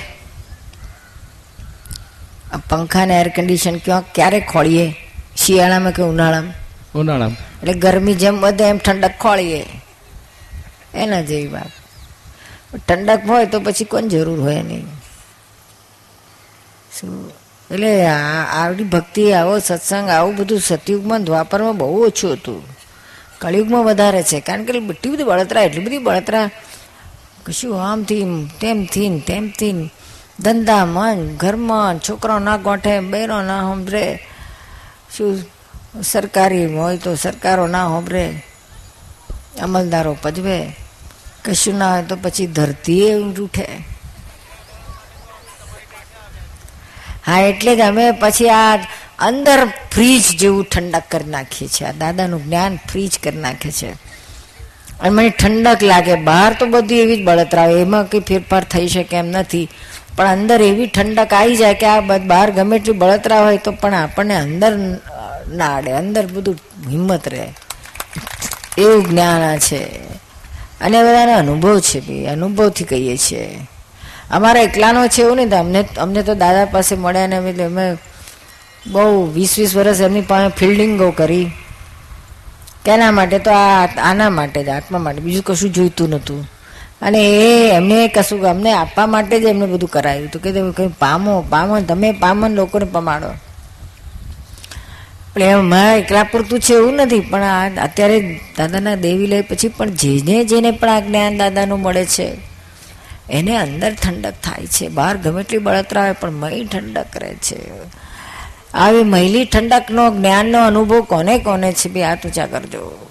આ 2.53 2.57
પંખા 2.71 3.07
ને 3.07 3.21
એર 3.21 3.29
કન્ડિશન 3.29 3.77
ક્યાં? 3.77 4.03
ક્યારે 4.15 4.41
ખોળીએ? 4.41 4.95
શિયાળામાં 5.37 5.93
કે 5.93 6.03
ઉનાળામાં? 6.03 6.55
ઉનાળામાં. 6.99 7.61
એટલે 7.61 7.73
ગરમી 7.73 8.15
જેમ 8.15 8.41
વધે 8.41 8.65
એમ 8.65 8.79
ઠંડક 8.79 9.13
ખોળીએ. 9.21 9.67
એના 10.95 11.23
જેવી 11.23 11.49
વાત. 11.49 11.71
ઠંડક 12.89 13.21
હોય 13.29 13.47
તો 13.47 13.61
પછી 13.61 13.85
કોણ 13.85 14.09
જરૂર 14.09 14.41
હોય 14.41 14.63
નહીં 14.63 14.87
શું? 17.01 17.31
એટલે 17.71 18.07
આવડી 18.07 18.85
ભક્તિ 18.85 19.33
આવો 19.33 19.59
સત્સંગ 19.59 20.09
આવું 20.09 20.37
બધું 20.37 20.61
સતયુગમાં 20.61 21.25
દ્વાપરમાં 21.25 21.77
બહુ 21.77 22.05
ઓછું 22.05 22.33
હતું. 22.33 22.63
કળિયુગમાં 23.39 23.85
વધારે 23.85 24.23
છે. 24.23 24.41
કારણ 24.41 24.65
કે 24.65 24.79
એટલી 24.79 25.11
બધી 25.11 25.25
બળતરા 25.25 25.63
એટલી 25.63 25.85
બધી 25.85 25.99
બળતરા 25.99 26.51
કશું 27.47 27.93
આમથી 27.93 28.51
તેમથી 28.61 29.21
તેમથી 29.21 29.91
ધંધા 30.41 30.85
મન 30.85 31.37
ઘરમાં 31.37 31.99
છોકરો 31.99 32.39
ના 32.39 32.57
ગોઠે, 32.57 33.01
બૈરો 33.01 33.43
ના 33.43 33.61
હોંભરે. 33.61 34.27
શું 35.17 35.39
સરકારી 36.03 36.67
હોય 36.67 36.97
તો 36.97 37.15
સરકારો 37.15 37.67
ના 37.67 37.87
હોંભરે. 37.87 38.43
અમલદારો 39.63 40.17
પજવે. 40.23 40.77
કશું 41.45 41.75
ના 41.75 41.93
હોય 41.93 42.03
તો 42.03 42.17
પછી 42.17 42.47
ધરતી 42.47 43.33
રૂઠે 43.33 43.67
હા, 47.27 47.41
એટલે 47.41 47.77
જ 47.77 47.81
અમે 47.81 48.11
પછી 48.11 48.51
આ 48.51 48.77
અંદર 49.19 49.65
ફ્રીજ 49.65 50.39
જેવું 50.39 50.65
ઠંડક 50.65 51.03
કરી 51.11 51.25
નાખીએ 51.25 51.69
છીએ. 51.69 51.89
આ 51.89 51.93
દાદાનું 51.93 52.45
જ્ઞાન 52.45 52.77
ફ્રીજ 52.77 53.19
કરી 53.19 53.39
નાખે 53.39 53.71
છે. 53.71 54.16
અને 55.01 55.11
મને 55.11 55.31
ઠંડક 55.31 55.83
લાગે. 55.83 56.15
બહાર 56.15 56.51
તો 56.59 56.67
બધી 56.67 57.01
એવી 57.01 57.17
જ 57.17 57.25
બળતરા 57.25 57.63
આવે 57.63 57.81
એમાં 57.81 58.05
કંઈ 58.05 58.21
ફેરફાર 58.21 58.65
થઈ 58.65 58.89
શકે 58.89 59.17
એમ 59.17 59.29
નથી. 59.31 59.69
પણ 60.17 60.27
અંદર 60.27 60.63
એવી 60.63 60.87
ઠંડક 60.87 61.33
આવી 61.33 61.57
જાય 61.57 61.75
કે 61.75 61.87
આ 61.87 62.01
બહાર 62.01 62.51
ગમે 62.51 62.77
એટલી 62.77 62.93
બળતરા 62.93 63.43
હોય 63.45 63.57
તો 63.57 63.71
પણ 63.73 63.95
આપણને 63.95 64.37
અંદર 64.37 64.73
ના 65.49 65.77
અડે 65.77 65.91
અંદર 65.93 66.27
બધું 66.27 66.57
હિંમત 66.91 67.29
રહે. 67.29 67.47
એવું 68.79 69.05
જ્ઞાન 69.09 69.43
આ 69.43 69.59
છે. 69.59 69.81
અને 70.81 70.99
બધાનો 71.03 71.33
અનુભવ 71.33 71.81
છે 71.81 72.01
ભાઈ 72.01 72.27
અનુભવથી 72.27 72.85
કહીએ 72.85 73.17
છીએ. 73.17 73.59
અમારા 74.31 74.61
એકલાનો 74.61 75.07
છે 75.09 75.23
એવું 75.23 75.37
નહીં 75.37 75.59
અમને 75.59 75.85
અમને 75.97 76.23
તો 76.23 76.35
દાદા 76.35 76.65
પાસે 76.65 76.95
મળ્યા 76.97 77.27
ને 77.27 77.37
અમે 77.37 77.97
બહુ 78.87 79.27
વીસ 79.35 79.59
વીસ 79.59 79.77
વર્ષ 79.77 80.01
એમની 80.01 80.21
પાસે 80.21 80.49
ફિલ્ડિંગો 80.49 81.11
કરી. 81.11 81.47
કેના 82.87 83.13
માટે 83.13 83.39
તો 83.39 83.51
આ 83.53 83.87
આના 84.03 84.31
માટે 84.31 84.61
જ, 84.65 84.69
આત્મા 84.69 84.99
માટે. 84.99 85.21
બીજું 85.21 85.45
કશું 85.45 85.73
જોઈતું 85.73 86.09
નહોતું. 86.09 86.41
અને 87.03 87.21
એ 87.39 87.49
એમને 87.71 88.09
કશું 88.09 88.47
અમને 88.47 88.71
આપવા 88.73 89.07
માટે 89.07 89.41
જ 89.41 89.45
એમને 89.45 89.67
બધું 89.67 89.91
કરાયું 89.91 90.29
હતું 90.29 90.43
કે 90.43 90.51
કંઈ 90.73 90.93
પામો 90.99 91.35
પામો, 91.51 91.81
તમે 91.81 92.13
પામો 92.13 92.49
લોકોને 92.49 92.87
પમાડો. 92.87 93.31
પણ 95.35 95.63
મારા 95.63 95.95
એકલા 95.95 96.25
પૂરતું 96.25 96.61
છે 96.61 96.75
એવું 96.75 96.95
નથી, 96.95 97.21
પણ 97.21 97.43
આ 97.43 97.69
અત્યારે 97.85 98.19
દાદાના 98.59 98.95
દેવી 98.97 99.27
લઈ 99.27 99.43
પછી 99.43 99.69
પણ 99.69 99.91
જેને 99.93 100.37
જેને 100.45 100.71
પણ 100.71 100.89
આ 100.89 101.01
જ્ઞાન 101.01 101.37
દાદાનું 101.37 101.83
મળે 101.83 102.05
છે, 102.07 102.29
એને 103.31 103.53
અંદર 103.57 103.93
ઠંડક 103.95 104.37
થાય 104.45 104.67
છે. 104.67 104.89
બહાર 104.89 105.15
ગમે 105.17 105.41
એટલી 105.41 105.59
બળતરા 105.59 106.03
આવે 106.03 106.15
પણ 106.21 106.33
મય 106.33 106.65
ઠંડક 106.65 107.17
રહે 107.17 107.35
છે. 107.47 107.59
આવી 108.77 109.05
મહિલી 109.05 109.45
ઠંડકનો 109.45 110.11
જ્ઞાનનો 110.11 110.67
અનુભવ 110.67 111.01
કોને 111.01 111.39
કોને 111.39 111.73
છે? 111.73 111.89
બે 111.89 112.03
હાથ 112.03 112.27
ઊંચા 112.27 112.47
કરજો. 112.47 113.09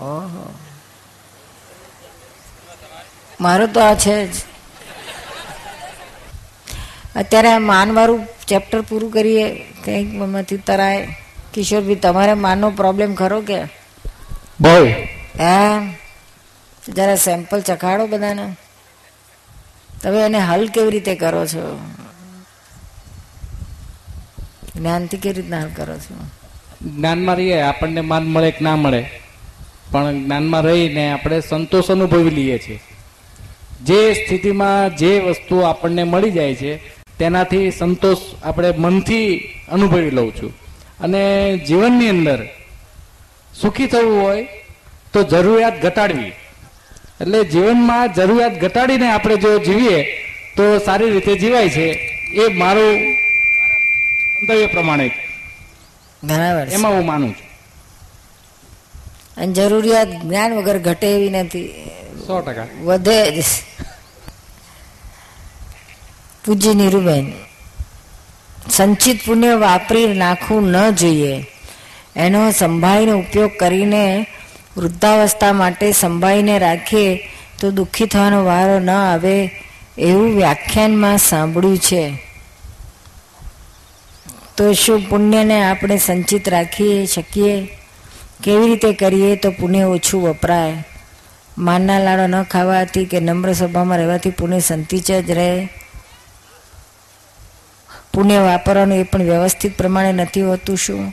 ઓહો. 0.00 0.54
મારો 3.40 3.66
તો 3.66 3.80
આ 3.80 3.94
છે 3.94 4.26
જ. 4.26 4.34
અત્યારે 7.16 7.48
આ 7.48 7.58
માનવાળું 7.58 8.26
ચેપ્ટર 8.48 8.80
પૂરું 8.80 9.10
કરીએ. 9.10 9.64
કંઈક 9.84 10.14
એમાંથી 10.14 10.56
તરાય 10.56 11.16
કિશોરભાઈ 11.54 11.94
તમારે 11.94 12.34
માનનો 12.34 12.70
પ્રોબ્લેમ 12.70 13.14
ખરો 13.14 13.40
કે? 13.40 13.62
બહુ 14.60 14.86
હા 15.38 15.94
જરા 16.88 17.16
સેમ્પલ 17.16 17.60
ચખાડો 17.60 18.06
બધાને. 18.06 18.56
તમે 20.02 20.20
એને 20.20 20.38
હલ 20.38 20.68
કેવી 20.68 20.90
રીતે 20.90 21.14
કરો 21.14 21.46
છો? 21.46 21.80
જ્ઞાનથી 24.76 25.16
કેવી 25.16 25.34
રીતના 25.34 25.60
હલ 25.60 25.68
કરો 25.76 25.96
છો? 25.96 26.14
જ્ઞાનમાં 26.96 27.36
રહીએ, 27.36 27.60
આપણને 27.60 28.00
માન 28.00 28.22
મળે 28.22 28.50
કે 28.50 28.58
ના 28.60 28.76
મળે. 28.76 29.04
પણ 29.92 30.24
જ્ઞાનમાં 30.24 30.62
રહીને 30.62 31.10
આપણે 31.12 31.40
સંતોષ 31.40 31.90
અનુભવી 31.90 32.30
લઈએ 32.30 32.58
છીએ. 32.58 32.80
જે 33.82 34.14
સ્થિતિમાં 34.14 34.96
જે 34.96 35.18
વસ્તુ 35.18 35.58
આપણને 35.58 36.04
મળી 36.04 36.30
જાય 36.30 36.54
છે, 36.54 36.76
તેનાથી 37.18 37.70
સંતોષ 37.70 38.16
આપણે 38.42 38.70
મનથી 38.70 39.36
અનુભવી 39.68 40.10
લઉં 40.10 40.36
છું. 40.36 40.52
અને 41.00 41.56
જીવનની 41.68 42.08
અંદર 42.08 42.46
સુખી 43.62 43.86
થવું 43.86 44.22
હોય 44.22 44.48
તો 45.12 45.22
જરૂરિયાત 45.22 45.82
ઘટાડવી. 45.82 46.32
એટલે 47.20 47.44
જીવનમાં 47.44 48.14
જરૂરિયાત 48.14 48.60
ઘટાડીને 48.60 49.10
આપણે 49.10 49.36
જો 49.36 49.58
જીવીએ, 49.58 50.02
તો 50.56 50.78
સારી 50.78 51.10
રીતે 51.10 51.38
જીવાય 51.38 51.68
છે, 51.68 51.88
એ 52.34 52.48
મારું 52.48 53.13
મંતવ્ય 54.44 54.66
પ્રમાણે 54.66 55.10
બરાબર 56.24 56.68
એમાં 56.68 56.92
હું 56.92 57.06
માનું 57.06 57.34
છું. 57.34 57.48
અને 59.36 59.52
જરૂરિયાત 59.52 60.08
જ્ઞાન 60.08 60.52
વગર 60.52 60.78
ઘટે 60.78 61.06
એવી 61.06 61.30
નથી. 61.30 61.68
સો 62.26 62.40
ટકા. 62.40 62.66
વધે 62.82 63.40
જ. 63.40 63.44
પૂજ્ય 66.46 66.74
નીરુબેન 66.74 67.32
સંચિત 68.70 69.26
પુણ્ય 69.26 69.54
વાપરી 69.54 70.06
નાખવું 70.06 70.70
ન 70.70 70.90
જોઈએ. 70.90 71.46
એનો 72.16 72.50
સંભાળીને 72.50 73.12
ઉપયોગ 73.12 73.50
કરીને 73.56 74.26
વૃદ્ધાવસ્થા 74.76 75.52
માટે 75.52 75.92
સંભાળીને 75.92 76.58
રાખીએ 76.58 77.28
તો 77.60 77.70
દુઃખી 77.70 78.06
થવાનો 78.06 78.44
વારો 78.44 78.78
ન 78.78 78.90
આવે 78.90 79.62
એવું 79.98 80.36
વ્યાખ્યાનમાં 80.36 81.18
સાંભળ્યું 81.18 81.78
છે. 81.78 82.23
તો 84.56 84.72
શું 84.72 85.08
પુણ્યને 85.08 85.64
આપણે 85.64 85.98
સંચિત 85.98 86.48
રાખી 86.48 87.06
શકીએ? 87.06 87.68
કેવી 88.42 88.66
રીતે 88.66 88.92
કરીએ 88.92 89.36
તો 89.36 89.50
પુણ્ય 89.50 89.82
ઓછું 89.82 90.22
વપરાય? 90.22 90.84
માનના 91.58 91.98
લાડો 91.98 92.26
ન 92.26 92.42
ખાવાથી 92.42 93.04
કે 93.04 93.20
નમ્ર 93.20 93.52
સભામાં 93.52 93.98
રહેવાથી 93.98 94.30
પુણ્ય 94.30 94.60
સંતિચ 94.60 95.12
જ 95.12 95.30
રહે? 95.30 95.68
પુણ્ય 98.12 98.38
વાપરવાનું 98.38 98.98
એ 98.98 99.02
પણ 99.02 99.22
વ્યવસ્થિત 99.22 99.76
પ્રમાણે 99.76 100.12
નથી 100.12 100.42
હોતું 100.42 100.76
શું? 100.76 101.12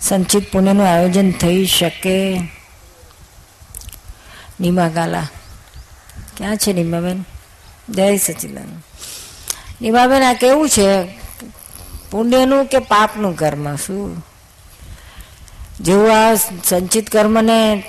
સંચિત 0.00 0.52
પુણ્યનું 0.52 0.86
આયોજન 0.86 1.30
થઈ 1.30 1.66
શકે? 1.66 2.40
નીમા 4.60 4.88
ગાલા. 4.88 5.28
ક્યાં 6.36 6.56
છે 6.56 6.72
નીમાબેન? 6.72 7.24
જય 7.88 8.16
સચિદાન 8.16 8.82
નીમાબેન, 9.82 10.22
આ 10.22 10.32
કેવું 10.32 10.68
છે? 10.68 11.21
પુણ્યનું 12.12 12.66
કે 12.66 12.78
પાપનું 12.78 13.36
કર્મ? 13.36 13.76
શું? 13.76 14.24
જેવું 15.80 16.12
આ 16.12 16.34
સંચિત 16.64 17.10
કર્મને 17.10 17.84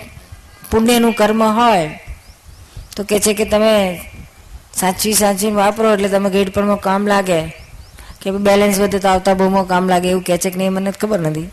પુણ્યનું 0.71 1.13
કર્મ 1.13 1.43
હોય, 1.43 1.99
તો 2.95 3.03
કે 3.03 3.19
છે 3.19 3.33
કે 3.33 3.45
તમે 3.45 3.99
સાચવી 4.75 5.13
સાચવીને 5.13 5.55
વાપરો 5.55 5.93
એટલે 5.93 6.09
તમે 6.09 6.29
ગેટ 6.29 6.53
પરમાં 6.53 6.79
કામ 6.79 7.07
લાગે. 7.07 7.41
કે 8.21 8.31
બેલેન્સ 8.31 8.79
વધે 8.79 8.99
તો 8.99 9.07
આવતા 9.07 9.33
બહુમાં 9.33 9.67
કામ 9.67 9.89
લાગે 9.89 10.09
એવું 10.09 10.23
કહે 10.23 10.37
છે 10.37 10.49
કે 10.49 10.57
નહીં 10.57 10.73
મને 10.73 10.91
ખબર 10.91 11.19
નથી. 11.19 11.49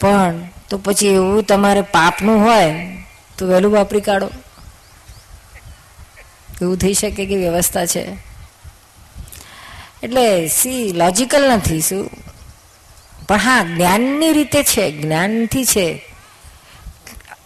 પણ 0.00 0.40
તો 0.68 0.78
પછી 0.78 1.08
એવું 1.08 1.42
તમારે 1.42 1.82
પાપનું 1.82 2.44
હોય, 2.44 2.96
તો 3.38 3.46
વહેલું 3.46 3.72
વાપરી 3.72 4.00
કાઢો. 4.00 4.28
એવું 6.62 6.76
થઈ 6.76 6.94
શકે 6.94 7.26
કે 7.26 7.36
વ્યવસ્થા 7.36 7.86
છે? 7.86 8.31
એટલે 10.02 10.48
સી 10.48 10.92
લોજિકલ 10.92 11.50
નથી, 11.50 11.80
શું? 11.80 12.10
પણ 13.28 13.36
હા, 13.36 13.62
જ્ઞાનની 13.64 14.32
રીતે 14.32 14.62
છે, 14.62 14.90
જ્ઞાનથી 14.92 15.64
છે. 15.64 16.04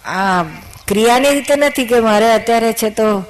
આ 0.04 0.42
ક્રિયાની 0.88 1.30
રીતે 1.30 1.56
નથી 1.56 1.86
કે 1.86 2.00
મારે 2.00 2.32
અત્યારે 2.32 2.72
છે 2.72 2.90
તો, 2.90 3.24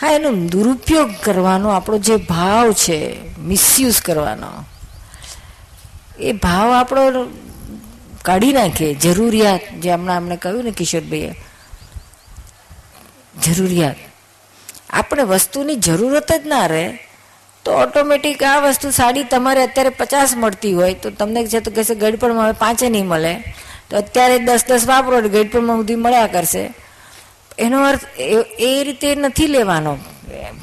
હા, 0.00 0.10
એનો 0.10 0.30
દુરુપયોગ 0.30 1.10
કરવાનો, 1.22 1.68
આપણો 1.68 1.98
જે 1.98 2.16
ભાવ 2.16 2.72
છે 2.72 3.16
મિસયુઝ 3.38 4.00
કરવાનો, 4.02 4.64
એ 6.18 6.32
ભાવ 6.32 6.72
આપણો 6.72 7.26
કાઢી 8.22 8.52
નાખીએ. 8.52 8.94
જરૂરિયાત, 8.94 9.60
જે 9.80 9.90
હમણાં 9.92 10.16
અમને 10.16 10.36
કહ્યું 10.36 10.64
ને 10.64 10.70
કિશોરભાઈએ, 10.70 11.34
જરૂરિયાત. 13.42 13.96
આપણે 14.90 15.22
વસ્તુની 15.22 15.76
જરૂરત 15.76 16.32
જ 16.32 16.46
ના 16.46 16.66
રહે. 16.66 16.98
તો 17.64 17.72
ઓટોમેટિક 17.72 18.42
આ 18.42 18.60
વસ્તુ 18.60 18.90
સાડી 18.90 19.24
તમારે 19.24 19.62
અત્યારે 19.62 19.88
પચાસ 19.90 20.34
મળતી 20.36 20.72
હોય. 20.72 20.94
તો 20.94 21.10
તમને 21.10 21.46
છે 21.46 21.60
તો 21.60 21.70
કહેશે 21.70 21.94
ગઢપણમાં 21.94 22.44
હવે 22.44 22.52
પાંચે 22.52 22.88
નહીં 22.88 23.06
મળે. 23.06 23.34
તો 23.90 23.96
અત્યારે 23.96 24.38
દસ 24.38 24.64
દસ 24.68 24.86
વાપરો 24.86 25.20
ગઢપણમાં 25.20 25.76
સુધી 25.76 25.94
મળ્યા 25.94 26.26
કરશે. 26.26 26.74
એનો 27.58 27.84
અર્થ 27.84 28.00
એ- 28.58 28.84
રીતે 28.84 29.14
નથી 29.14 29.46
લેવાનો. 29.46 29.98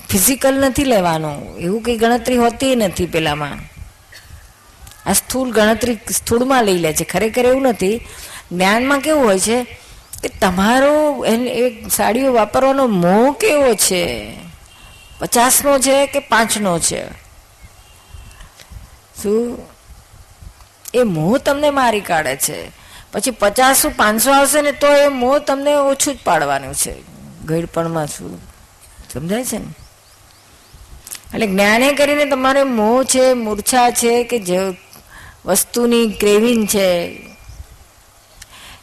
ફિઝિકલ 0.10 0.56
નથી 0.56 0.84
લેવાનો. 0.84 1.42
એવું 1.60 1.82
કંઈ 1.82 1.98
ગણતરી 1.98 2.38
હોતી 2.38 2.76
નથી 2.76 3.06
પેલામાં. 3.06 3.58
આ 5.10 5.14
સ્થૂળ 5.14 5.50
ગણતરી 5.50 6.00
સ્થૂળમાં 6.12 6.64
લઈ 6.64 6.78
લે 6.78 6.94
છે. 6.94 7.04
ખરેખર 7.04 7.46
એવું 7.46 7.62
નથી. 7.62 7.98
જ્ઞાનમાં 8.52 9.00
કેવું 9.00 9.26
હોય 9.26 9.40
છે 9.40 9.64
કે 10.24 10.30
તમારો 10.30 11.26
એ 11.26 11.90
સાડીઓ 11.90 12.34
વાપરવાનો 12.34 12.88
મોહ 12.88 13.34
કેવો 13.34 13.74
છે? 13.74 14.34
પચાસનો 15.22 15.80
છે 15.80 16.06
કે 16.06 16.20
પાંચનો 16.20 16.80
છે? 16.80 17.12
શું? 19.24 19.60
એ 20.94 21.04
મોહ 21.04 21.38
તમને 21.38 21.70
મારી 21.70 22.02
કાઢે 22.02 22.36
છે. 22.36 22.72
પછી 23.12 23.32
પચાસ 23.32 23.86
પાંચસો 23.96 24.32
આવશે 24.32 24.62
ને 24.62 24.72
તો 24.72 24.88
એ 24.88 25.08
મોહ 25.08 25.40
તમને 25.40 25.74
ઓછું 25.74 26.16
જ 26.16 26.18
પાડવાનું 26.24 26.74
છે. 26.74 26.96
ગઈડપણમાં 27.46 28.08
શું 28.08 28.42
સમજાય 29.14 29.44
છે 29.44 29.58
ને? 29.58 29.74
એટલે 31.34 31.48
જ્ઞાને 31.48 31.94
કરીને 31.94 32.26
તમારે 32.26 32.64
મોહ 32.64 33.04
છે, 33.04 33.34
મૂર્છા 33.34 33.92
છે 33.92 34.24
કે 34.24 34.40
જે 34.40 34.60
વસ્તુની 35.46 36.12
ક્રેવિંગ 36.12 36.68
છે, 36.68 37.20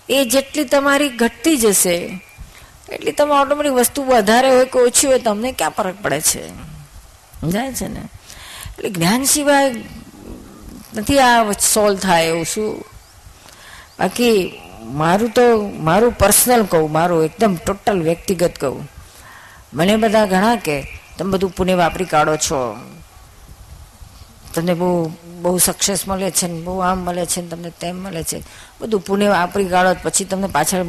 એ 0.09 0.24
જેટલી 0.24 0.64
તમારી 0.64 1.09
ઘટતી 1.09 1.57
જશે 1.57 2.20
એટલી 2.93 3.12
તમે 3.12 3.41
ઓટોમેટિક 3.41 3.72
વસ્તુ 3.72 4.03
વધારે 4.03 4.51
હોય 4.51 4.64
કે 4.64 4.78
ઓછી 4.78 5.07
હોય, 5.07 5.18
તમને 5.18 5.53
ક્યાં 5.53 5.70
ફરક 5.70 5.95
પડે 6.03 6.20
છે? 6.20 6.49
સમજાય 7.41 7.72
છે 7.72 7.89
ને? 7.89 8.01
એટલે 8.01 8.91
જ્ઞાન 8.91 9.24
સિવાય 9.24 9.74
નથી 10.95 11.18
આ 11.18 11.53
સોલ્વ 11.53 11.99
થાય 11.99 12.26
એવું 12.26 12.45
શું? 12.45 12.84
બાકી 13.99 14.61
મારું 14.82 15.30
તો, 15.30 15.70
મારું 15.80 16.12
પર્સનલ 16.12 16.64
કહું, 16.64 16.93
મારું 16.93 17.24
એકદમ 17.24 17.57
ટોટલ 17.66 18.03
વ્યક્તિગત 18.03 18.53
કહું. 18.61 18.89
મને 19.74 19.97
બધા 19.97 20.26
ઘણા 20.26 20.57
કે, 20.57 21.01
તમે 21.18 21.30
બધું 21.30 21.51
પુણે 21.51 21.74
વાપરી 21.74 22.05
કાઢો 22.05 22.36
છો. 22.36 22.76
તમને 24.59 24.74
બહુ 24.74 25.12
બહુ 25.42 25.59
સક્સેસ 25.59 26.09
મળે 26.09 26.30
છે 26.30 26.46
ને 26.46 26.61
બહુ 26.61 26.78
આમ 26.78 26.98
મળે 26.98 27.26
છે 27.26 27.42
ને 27.42 27.48
તમને 27.48 27.70
તેમ 27.70 27.96
મળે 28.02 28.22
છે. 28.22 28.42
બધું 28.80 29.00
પુણે 29.00 29.28
વાપરી 29.28 29.64
કાઢો 29.64 29.96
પછી 30.02 30.24
તમને 30.24 30.46
પાછળ, 30.46 30.84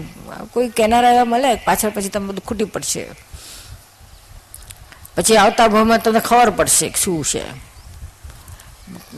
કોઈ 0.53 0.67
કેનારા 0.67 1.11
એવા 1.11 1.26
મળે, 1.26 1.55
પાછળ 1.55 1.89
પછી 1.89 2.09
તમે 2.09 2.28
બધું 2.28 2.45
ખૂટી 2.45 2.63
પડશે. 2.63 3.09
પછી 5.15 5.38
આવતા 5.38 5.67
ભાવમાં 5.67 5.99
તમને 6.03 6.20
ખબર 6.20 6.49
પડશે 6.49 6.93
શું 7.03 7.26
છે. 7.26 7.70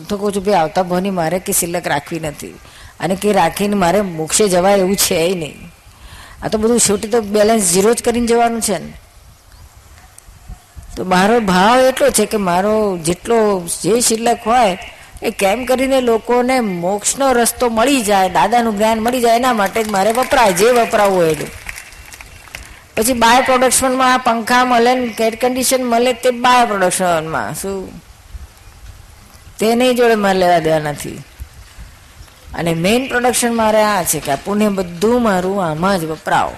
તો 0.10 0.18
કહું 0.18 0.36
છું, 0.36 0.44
ભાઈ, 0.46 0.54
આવતા 0.54 0.84
ભાવની 0.84 1.10
મારે 1.10 1.40
કે 1.40 1.54
સિલક 1.54 1.88
રાખવી 1.88 2.20
નથી. 2.20 2.60
અને 3.00 3.16
કે 3.16 3.32
રાખીને 3.32 3.76
મારે 3.76 4.02
મોક્ષે 4.02 4.50
જવાય 4.50 4.78
એવું 4.78 4.96
છે 4.96 5.36
નહીં. 5.36 5.72
આ 6.44 6.48
તો 6.48 6.58
બધું 6.58 6.80
છોટી 6.80 7.08
તો 7.08 7.22
બેલેન્સ 7.22 7.64
ઝીરો 7.64 7.94
જ 7.94 8.04
કરીને 8.04 8.28
જવાનું 8.28 8.62
છે 8.62 8.78
ને. 8.78 9.01
તો 10.96 11.04
મારો 11.04 11.40
ભાવ 11.40 11.80
એટલો 11.80 12.10
છે 12.10 12.26
કે 12.26 12.38
મારો 12.38 12.98
જેટલો 12.98 13.68
જે 13.82 14.02
શિલ્લક 14.02 14.38
હોય, 14.46 14.78
એ 15.24 15.30
કેમ 15.32 15.66
કરીને 15.66 16.02
લોકોને 16.02 16.60
મોક્ષનો 16.60 17.32
રસ્તો 17.32 17.70
મળી 17.70 18.02
જાય, 18.02 18.30
દાદાનું 18.30 18.78
જ્ઞાન 18.78 19.00
મળી 19.00 19.22
જાય, 19.22 19.36
એના 19.36 19.54
માટે 19.54 19.84
જ 19.84 19.90
મારે 19.90 20.12
વપરાય, 20.12 20.54
જે 20.54 20.72
વપરાવું 20.72 21.18
હોય 21.18 21.36
પછી 22.98 23.14
બાય 23.14 23.42
પ્રોડક્શનમાં 23.42 24.14
આ 24.14 24.18
પંખા 24.18 24.66
મળે 24.66 24.96
ને 24.96 25.24
એર 25.24 25.36
કન્ડિશન 25.36 25.84
મળે 25.84 26.14
તે 26.14 26.32
બાય 26.32 26.66
પ્રોડક્શનમાં. 26.66 27.56
શું? 27.56 28.04
તેની 29.60 29.94
જોડે 29.94 30.16
મારે 30.16 30.40
લેવા 30.40 30.60
દેવા 30.60 30.80
નથી. 30.80 31.24
અને 32.54 32.74
મેઇન 32.74 33.08
પ્રોડક્શન 33.08 33.54
મારે 33.54 33.84
આ 33.84 34.04
છે 34.04 34.20
કે 34.20 34.32
આ 34.32 34.36
પુણ્ય 34.36 34.70
બધું 34.70 35.24
મારું 35.24 35.66
આમાં 35.66 36.00
જ 36.00 36.04
વપરાવો. 36.06 36.54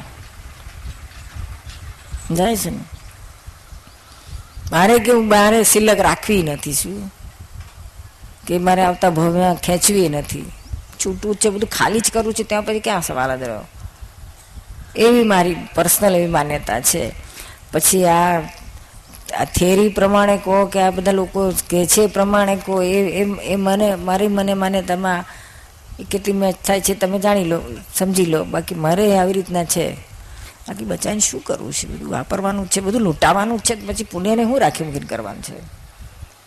જાય 2.36 2.56
છે 2.56 2.70
ને? 2.70 2.78
મારે 4.74 5.00
કે 5.00 5.12
હું 5.12 5.28
મારે 5.28 5.64
સિલક 5.64 6.00
રાખવી 6.00 6.44
નથી 6.44 6.74
શું? 6.74 7.14
કે 8.48 8.58
મારે 8.58 8.82
આવતા 8.82 9.10
ભવ્યા 9.10 9.54
ખેંચવી 9.54 10.10
નથી. 10.10 10.52
છૂટું 11.06 11.36
છે, 11.36 11.50
બધું 11.50 11.70
ખાલી 11.70 12.00
જ 12.00 12.12
કરવું 12.12 12.34
છે, 12.34 12.44
ત્યાં 12.44 12.66
પછી 12.66 12.80
ક્યાં 12.80 13.02
સવાલ 13.02 13.38
જ 13.38 13.44
રહ્યો? 13.44 13.60
એવી 14.96 15.24
મારી 15.24 15.56
પર્સનલ 15.76 16.16
એવી 16.16 16.28
માન્યતા 16.28 16.80
છે. 16.80 17.12
પછી 17.72 18.06
આ 18.06 18.40
થિયરી 19.58 19.90
પ્રમાણે 19.90 20.38
કહો 20.38 20.66
કે 20.66 20.80
આ 20.80 20.90
બધા 20.90 21.12
લોકો 21.12 21.54
કે 21.70 21.86
છે 21.86 22.08
પ્રમાણે 22.08 22.56
કહો, 22.56 22.82
એ 22.82 23.24
એ 23.26 23.56
મને, 23.56 23.96
મારી 23.96 24.28
મને 24.28 24.54
માન્યતામાં 24.54 25.26
કેટલી 26.12 26.34
મેચ 26.34 26.56
થાય 26.68 26.82
છે, 26.82 26.94
તમે 26.94 27.20
જાણી 27.20 27.44
લો, 27.44 27.62
સમજી 27.96 28.26
લો. 28.26 28.44
બાકી 28.44 28.76
મારે 28.76 29.18
આવી 29.18 29.34
રીતના 29.34 29.64
છે. 29.64 30.13
બાકી 30.68 30.86
બચાને 30.86 31.20
શું 31.20 31.44
કરવું 31.44 31.74
છે? 31.74 31.88
બધું 31.88 32.10
વાપરવાનું 32.12 32.70
છે, 32.70 32.80
બધું 32.82 33.02
લૂંટાવાનું 33.02 33.60
છે 33.60 33.76
પછી 33.76 34.04
પુણ્યને 34.04 34.44
શું 34.44 34.60
રાખી 34.60 34.84
મૂકીને 34.84 35.06
કરવાનું 35.06 35.44
છે? 35.44 35.54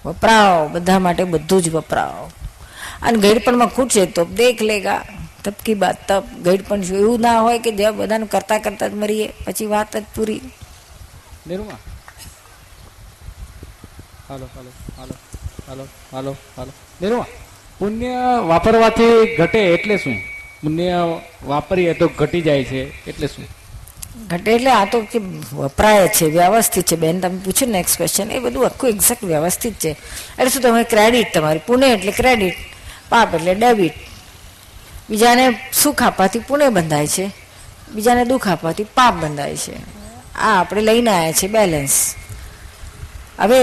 વપરાવો 0.05 0.69
બધા 0.69 0.99
માટે 0.99 1.25
બધું 1.25 1.63
જ 1.63 1.69
વપરાવો 1.69 2.31
અને 3.03 3.19
ગઈડપણમાં 3.19 3.69
ખૂટશે 3.69 4.07
તો 4.07 4.25
દેખ 4.25 4.63
લેગા 4.63 5.03
તબકી 5.45 5.75
બાદ 5.75 5.97
તબ 6.09 6.25
ગઈડપણ 6.45 6.83
શું 6.83 6.99
એવું 6.99 7.21
ના 7.21 7.41
હોય 7.41 7.59
કે 7.59 7.71
જ્યાં 7.73 7.97
બધાનું 7.97 8.29
કરતા 8.29 8.59
કરતા 8.59 8.89
જ 8.89 8.95
મરીએ, 8.95 9.33
પછી 9.47 9.67
વાત 9.67 9.97
જ 9.97 10.05
પૂરી. 10.15 10.41
નિરૂમા. 11.47 11.79
હાલો 14.29 14.47
હાલો 14.55 14.71
હાલો 14.99 15.15
હાલો 15.69 15.85
હાલો 16.13 16.37
હાલો. 16.57 16.73
નિરૂમા, 17.03 17.27
પુણ્ય 17.79 18.15
વાપરવાથી 18.47 19.37
ઘટે 19.37 19.59
એટલે 19.75 19.97
શું? 19.97 20.17
પુણ્ય 20.63 21.21
વાપરીએ 21.45 21.95
તો 21.95 22.09
ઘટી 22.09 22.41
જાય 22.41 22.65
છે, 22.65 23.05
એટલે 23.05 23.27
શું? 23.27 23.45
ઘટે 24.17 24.51
એટલે 24.55 24.71
આ 24.71 24.85
તો 24.85 25.01
કે 25.01 25.19
વપરાય 25.53 26.09
છે, 26.09 26.27
વ્યવસ્થિત 26.27 26.87
છે. 26.87 26.97
બેન, 26.97 27.21
તમે 27.21 27.39
પૂછ્યું 27.39 27.73
નેક્સ્ટ 27.73 27.97
ક્વેશ્ચન 27.97 28.31
એ 28.31 28.39
બધું 28.39 28.67
આખું 28.67 28.89
એક્ઝેક્ટ 28.91 29.25
વ્યવસ્થિત 29.25 29.75
છે. 29.75 29.91
એટલે 30.39 30.51
શું 30.51 30.63
તમે 30.63 30.85
ક્રેડિટ 30.85 31.35
તમારી? 31.35 31.67
પુણે 31.67 31.93
એટલે 31.93 32.13
ક્રેડિટ 32.13 32.57
પાપ 33.09 33.35
એટલે 33.35 33.55
ડેબિટ 33.55 33.95
બીજાને 35.11 35.45
સુખ 35.73 36.03
આપવાથી 36.03 36.39
પુણે 36.39 36.69
બંધાય 36.69 37.07
છે. 37.07 37.27
બીજાને 37.89 38.25
દુઃખ 38.25 38.49
આપવાથી 38.49 38.85
પાપ 38.85 39.15
બંધાય 39.15 39.57
છે. 39.57 39.77
આ 40.37 40.61
આપણે 40.61 40.81
લઈને 40.81 41.11
આવ્યા 41.11 41.33
છે 41.33 41.47
બેલેન્સ 41.49 42.15
હવે 43.39 43.61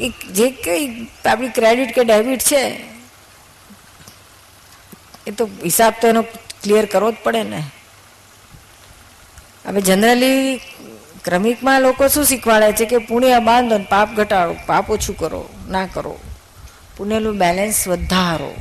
એક 0.00 0.14
જે 0.32 0.50
કઈ 0.50 1.08
આપણી 1.26 1.48
ક્રેડિટ 1.48 1.94
કે 1.94 2.04
ડેબિટ 2.04 2.42
છે, 2.42 2.62
એ 5.26 5.30
તો 5.30 5.44
હિસાબ 5.64 5.94
તો 6.00 6.08
એનો 6.08 6.22
ક્લિયર 6.62 6.86
કરવો 6.86 7.10
જ 7.12 7.16
પડે 7.22 7.42
ને. 7.42 7.62
હવે 9.68 9.80
જનરલી 9.80 10.56
ક્રમિકમાં 11.24 11.80
લોકો 11.80 12.08
શું 12.08 12.24
શીખવાડે 12.24 12.72
છે 12.72 12.84
કે 12.84 12.98
પુણ્ય 12.98 13.38
બાંધો 13.38 13.78
પાપ 13.78 14.14
ઘટાડો, 14.14 14.56
પાપ 14.66 14.90
ઓછું 14.90 15.16
કરો, 15.16 15.48
ના 15.68 15.86
કરો. 15.86 16.18
પુણ્યનું 16.96 17.38
બેલેન્સ 17.38 17.88
વધારો. 17.88 18.54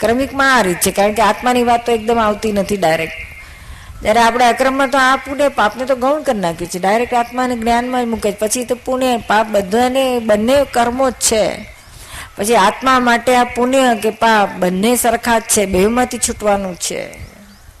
ક્રમિકમાં 0.00 0.56
આ 0.56 0.62
રીત 0.62 0.76
છે, 0.76 0.90
કારણ 0.90 1.12
કે 1.12 1.22
આત્માની 1.22 1.62
વાત 1.62 1.86
તો 1.86 1.92
એકદમ 1.92 2.18
આવતી 2.18 2.52
નથી 2.52 2.76
ડાયરેક્ટ 2.76 3.12
જ્યારે 4.02 4.20
આપણે 4.20 4.44
અક્રમમાં 4.44 4.90
તો 4.90 4.98
આ 4.98 5.16
પુણ્ય, 5.16 5.48
પાપને 5.48 5.84
તો 5.84 5.96
ગૌણ 5.96 6.22
કરી 6.22 6.38
નાખ્યું 6.38 6.70
છે 6.70 6.78
ડાયરેક્ટ 6.78 7.14
આત્માને 7.14 7.56
જ્ઞાનમાં 7.56 8.08
મૂકે 8.08 8.32
છે. 8.32 8.36
પછી 8.38 8.64
તો 8.64 8.74
પુણ્ય, 8.74 9.16
પાપ 9.16 9.46
બધાને, 9.46 10.18
બંને 10.18 10.64
કર્મો 10.64 11.10
જ 11.10 11.12
છે. 11.12 11.74
પછી 12.36 12.56
આત્મા 12.56 12.98
માટે 12.98 13.36
આ 13.36 13.44
પુણ્ય 13.44 13.98
કે 14.02 14.10
પાપ 14.10 14.48
બંને 14.58 14.96
સરખા 14.96 15.38
જ 15.38 15.42
છે. 15.42 15.66
બેમાંથી 15.66 16.18
છૂટવાનું 16.18 16.76
છે. 16.76 17.37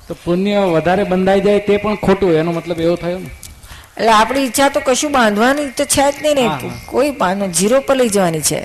તો 0.08 0.14
પુણ્ય 0.14 0.60
વધારે 0.66 1.04
બંધાઈ 1.04 1.40
જાય 1.40 1.58
તે 1.58 1.76
પણ 1.76 1.96
ખોટું 1.96 2.32
એનો 2.32 2.52
મતલબ 2.52 2.80
એવો 2.80 2.96
થયો 2.96 3.18
ને? 3.18 3.30
એટલે 3.96 4.10
આપણી 4.10 4.44
ઈચ્છા 4.44 4.68
તો 4.68 4.80
કશું 4.80 5.12
બાંધવાની 5.12 5.70
તો 5.70 5.84
છે 5.84 6.12
જ 6.12 6.16
નહીં 6.22 6.36
ને 6.36 6.70
કોઈ 6.86 7.10
બાંધો 7.12 7.46
જીરો 7.52 7.80
પર 7.80 7.96
લઈ 7.96 8.08
જવાની 8.08 8.40
છે. 8.40 8.60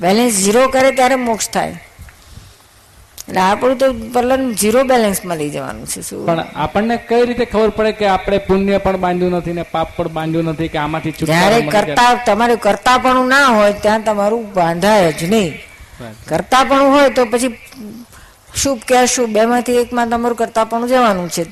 બેલેન્સ 0.00 0.34
ઝીરો 0.34 0.68
કરે 0.68 0.92
ત્યારે 0.92 1.16
મોક્ષ 1.16 1.48
થાય. 1.50 1.76
એટલે 3.28 3.40
આપણું 3.40 3.78
તો 3.78 3.86
પલન 4.14 4.52
જીરો 4.52 4.84
બેલેન્સમાં 4.84 5.38
લઈ 5.38 5.50
જવાનું 5.50 5.86
છે 5.86 6.02
શું? 6.02 6.26
પણ 6.26 6.40
આપણને 6.56 6.96
કઈ 7.08 7.22
રીતે 7.26 7.44
ખબર 7.44 7.70
પડે 7.70 7.92
કે 7.92 8.06
આપણે 8.06 8.38
પુણ્ય 8.38 8.78
પણ 8.78 8.96
બાંધ્યું 8.96 9.36
નથી 9.38 9.52
ને 9.52 9.62
પાપ 9.62 9.88
પણ 9.96 10.08
બાંધ્યું 10.08 10.48
નથી 10.48 10.68
કે 10.68 10.78
આમાંથી 10.78 11.12
જ્યારે 11.22 11.60
કરતા 11.60 11.64
તમારે 11.66 11.86
કરતા 11.86 12.24
તમારે 12.26 12.56
કરતાપણું 12.56 13.28
ના 13.28 13.46
હોય 13.48 13.72
ત્યાં 13.72 14.02
તમારું 14.02 14.44
બાંધાય 14.52 15.12
જ 15.12 15.22
નહીં. 15.24 15.52
કરતાપણું 16.26 16.90
હોય 16.90 17.10
તો 17.10 17.24
પછી 17.24 17.52
શુભ 18.56 18.78
કે 18.78 18.96
અશુભ, 18.96 19.28
બેમાંથી 19.28 19.72
એકમાં 19.72 20.08
તમારું 20.08 20.36
કરતાપણું 20.36 20.88
જવાનું 20.88 21.30
છે. 21.30 21.46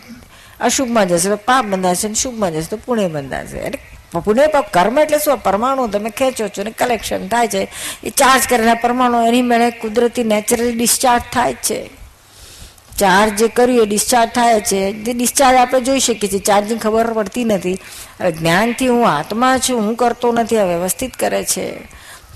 અશુભમાં 0.60 1.08
જશે 1.08 1.28
તો 1.28 1.36
પાપ 1.36 1.64
બંધાશે 1.64 2.06
અને 2.06 2.14
શુભમાં 2.14 2.52
જશે 2.52 2.66
તો 2.66 2.76
પુણ્ય 2.76 3.08
બંધાશે. 3.08 3.58
એટલે 3.58 4.20
પુણ્ય 4.20 4.46
પાપ 4.46 4.72
કર્મ 4.72 4.98
એટલે 4.98 5.18
શું? 5.18 5.38
પરમાણુ 5.38 5.88
તમે 5.88 6.10
ખેંચો 6.10 6.48
છો 6.48 6.62
ને 6.62 6.70
કલેક્શન 6.70 7.28
થાય 7.28 7.48
છે. 7.48 7.68
એ 8.04 8.10
ચાર્જ 8.10 8.42
કરેલા 8.50 8.74
પરમાણુ 8.74 9.26
એની 9.26 9.42
મેળે 9.42 9.70
કુદરતી 9.70 10.24
નેચરલી 10.24 10.72
ડિસ્ચાર્જ 10.72 11.22
થાય 11.32 11.54
છે. 11.54 11.90
ચાર્જ 12.98 13.36
જે 13.36 13.48
કર્યું 13.48 13.82
એ 13.82 13.86
ડિસ્ચાર્જ 13.86 14.30
થાય 14.30 14.60
છે. 14.60 14.92
જે 14.92 15.12
ડિસ્ચાર્જ 15.12 15.56
આપણે 15.56 15.80
જોઈ 15.80 16.00
શકીએ 16.00 16.30
છીએ 16.30 16.38
ચાર્જિંગ 16.38 16.80
ખબર 16.80 17.12
પડતી 17.12 17.44
નથી. 17.44 17.72
હવે 18.20 18.32
જ્ઞાનથી 18.32 18.88
હું 18.88 19.08
આત્મા 19.08 19.58
છું, 19.58 19.80
હું 19.80 19.94
કરતો 19.94 20.32
નથી, 20.32 20.58
આ 20.58 20.64
વ્યવસ્થિત 20.64 21.16
કરે 21.16 21.44
છે. 21.44 21.72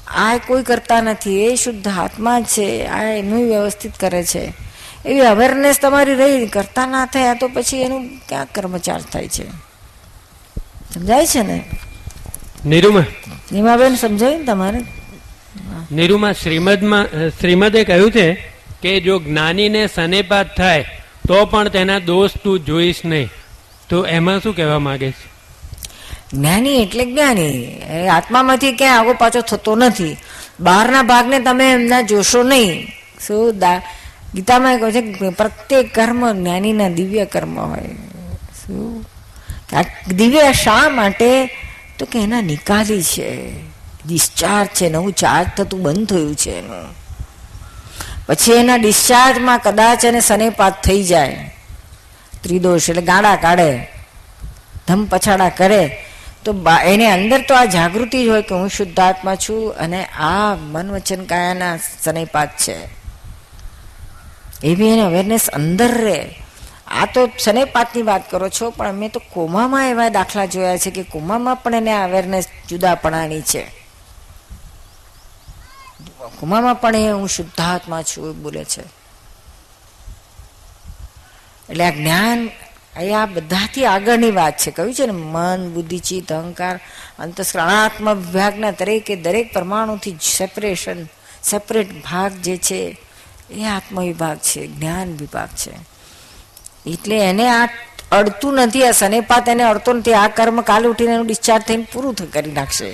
આ 0.09 0.39
કોઈ 0.39 0.63
કરતા 0.63 1.01
નથી 1.01 1.45
એ 1.45 1.55
શુદ્ધ 1.55 1.89
આત્મા 1.89 2.41
છે 2.41 2.87
આ 2.87 3.03
એનું 3.03 3.45
વ્યવસ્થિત 3.45 3.93
કરે 4.01 4.25
છે. 4.25 4.53
એવી 5.07 5.21
અવેરનેસ 5.21 5.79
તમારી 5.81 6.15
રહી 6.15 6.47
કરતા 6.47 6.87
ના 6.87 7.07
થયા 7.07 7.35
તો 7.35 7.49
પછી 7.49 7.83
એનું 7.83 8.09
ક્યાં 8.29 8.47
કર્મચાર 8.55 9.01
થાય 9.01 9.29
છે? 9.29 9.51
સમજાય 10.95 11.27
છે 11.27 11.43
ને? 11.43 11.65
નિરૂમા. 12.67 13.05
નિમાબેન 13.53 13.95
સમજાય 13.95 14.39
ને 14.39 14.45
તમારે? 14.45 14.79
નિરૂમા 15.93 16.33
શ્રીમદમાં 16.33 17.31
શ્રીમદે 17.31 17.85
કહ્યું 17.85 18.13
છે 18.13 18.35
કે 18.83 19.01
જો 19.01 19.19
જ્ઞાનીને 19.19 19.87
સનેપાત 19.87 20.57
થાય 20.57 20.85
તો 21.29 21.45
પણ 21.45 21.69
તેના 21.69 21.99
દોષ 21.99 22.31
તું 22.45 22.61
જોઈશ 22.61 23.05
નહીં. 23.05 23.29
તો 23.89 24.07
એમાં 24.07 24.41
શું 24.41 24.57
કહેવા 24.57 24.79
માંગે 24.79 25.11
છે? 25.11 25.36
જ્ઞાની 26.33 26.83
એટલે 26.83 27.05
જ્ઞાની. 27.05 27.65
એ 27.91 28.07
આત્મામાંથી 28.09 28.73
ક્યાંય 28.73 28.99
આગો 28.99 29.13
પાછો 29.13 29.41
થતો 29.41 29.77
નથી. 29.77 30.17
બહારના 30.61 31.03
ભાગને 31.03 31.41
તમે 31.41 31.73
એમના 31.73 32.01
જોશો 32.01 32.43
નહીં. 32.43 32.89
શું 33.27 33.59
દા 33.59 33.79
ગીતામાં 34.35 34.79
કહે 34.79 34.93
છે 34.93 35.31
પ્રત્યેક 35.31 35.95
કર્મ 35.95 36.33
જ્ઞાનીના 36.33 36.89
દિવ્ય 36.89 37.25
કર્મ 37.25 37.61
હોય. 37.61 37.89
શું? 38.67 39.05
દિવ્ય 40.09 40.53
શા 40.53 40.89
માટે? 40.89 41.47
તો 41.99 42.07
કે 42.07 42.23
એના 42.23 42.41
નિકાલી 42.41 43.03
છે. 43.03 43.53
ડિસ્ચાર્જ 44.07 44.69
છે, 44.69 44.89
નવું 44.89 45.13
ચાર્જ 45.13 45.49
થતું 45.57 45.83
બંધ 45.83 46.09
થયું 46.09 46.35
છે 46.35 46.51
એનું. 46.51 46.95
પછી 48.27 48.53
એના 48.53 48.77
ડિસ્ચાર્જમાં 48.77 49.59
કદાચ 49.59 50.05
એને 50.05 50.21
સનેપાત 50.21 50.85
થઈ 50.85 51.03
જાય. 51.03 51.55
ત્રિદોષ 52.43 52.91
એટલે 52.91 53.03
ગાડા 53.03 53.37
કાઢે. 53.37 53.89
ધમ 54.89 55.05
પછાડા 55.05 55.49
કરે. 55.49 56.05
તો 56.47 56.55
એની 56.85 57.07
અંદર 57.07 57.41
તો 57.43 57.55
આ 57.55 57.65
જાગૃતિ 57.65 58.25
જ 58.25 58.29
હોય 58.29 58.43
કે 58.43 58.55
હું 58.55 58.69
શુદ્ધાત્મા 58.69 59.35
છું 59.35 59.75
અને 59.77 60.05
આ 60.05 60.55
મન 60.55 60.91
વચન 60.91 61.25
કાયાના 61.25 61.77
શનૈપાત 62.05 62.49
છે. 62.49 62.77
એવી 64.65 64.89
એને 64.89 65.03
અવેરનેસ 65.03 65.51
અંદર 65.51 65.91
રહે. 66.05 66.21
આ 66.87 67.07
તો 67.07 67.31
શનૈપાતની 67.45 68.03
વાત 68.03 68.31
કરો 68.31 68.49
છો, 68.49 68.71
પણ 68.71 68.89
અમે 68.89 69.09
તો 69.09 69.21
કોમામાં 69.33 69.91
એવા 69.91 70.09
દાખલા 70.09 70.47
જોયા 70.47 70.77
છે 70.77 70.91
કે 70.91 71.03
કોમામાં 71.03 71.57
પણ 71.57 71.75
એને 71.75 71.93
અવેરનેસ 72.03 72.47
જુદાપણાની 72.69 73.43
છે. 73.43 73.65
કોમામાં 76.41 76.81
પણ 76.81 76.97
એ 76.97 77.11
હું 77.11 77.29
શુદ્ધાત્મા 77.29 78.03
છું 78.03 78.43
બોલે 78.43 78.65
છે. 78.65 78.83
એટલે 81.69 81.85
આ 81.85 81.91
જ્ઞાન 81.91 82.41
એ 83.01 83.13
આ 83.13 83.27
બધાથી 83.27 83.85
આગળની 83.85 84.31
વાત 84.31 84.57
છે. 84.57 84.71
કહ્યું 84.71 84.95
છે 84.95 85.07
ને, 85.07 85.13
મન, 85.13 85.71
બુદ્ધિ, 85.75 85.99
ચિત્ત, 85.99 86.33
અહંકાર 86.33 86.81
અંતસ્કરણાત્મ 87.19 88.15
વિભાગના 88.15 88.71
દરેકે 88.71 89.17
દરેક 89.17 89.53
પરમાણુથી 89.53 90.17
સેપરેશન 90.37 91.05
સેપરેટ 91.45 91.93
ભાગ 92.05 92.33
જે 92.33 92.57
છે, 92.57 92.99
એ 93.51 93.65
આત્મ 93.65 94.03
વિભાગ 94.03 94.37
છે, 94.37 94.67
જ્ઞાન 94.67 95.17
વિભાગ 95.17 95.49
છે. 95.49 95.75
એટલે 96.91 97.19
એને 97.19 97.49
આ 97.49 97.69
અડતું 98.13 98.55
નથી, 98.55 98.85
આ 98.85 98.91
સનેપાત 98.91 99.49
એને 99.49 99.63
અડતો 99.63 99.93
નથી, 99.93 100.15
આ 100.15 100.29
કર્મ 100.29 100.61
કાલ 100.61 100.87
ઉઠીને 100.87 101.13
એનું 101.13 101.27
ડિસ્ચાર્જ 101.27 101.65
થઈને 101.65 101.87
પૂરું 101.93 102.33
કરી 102.33 102.53
નાખશે. 102.53 102.89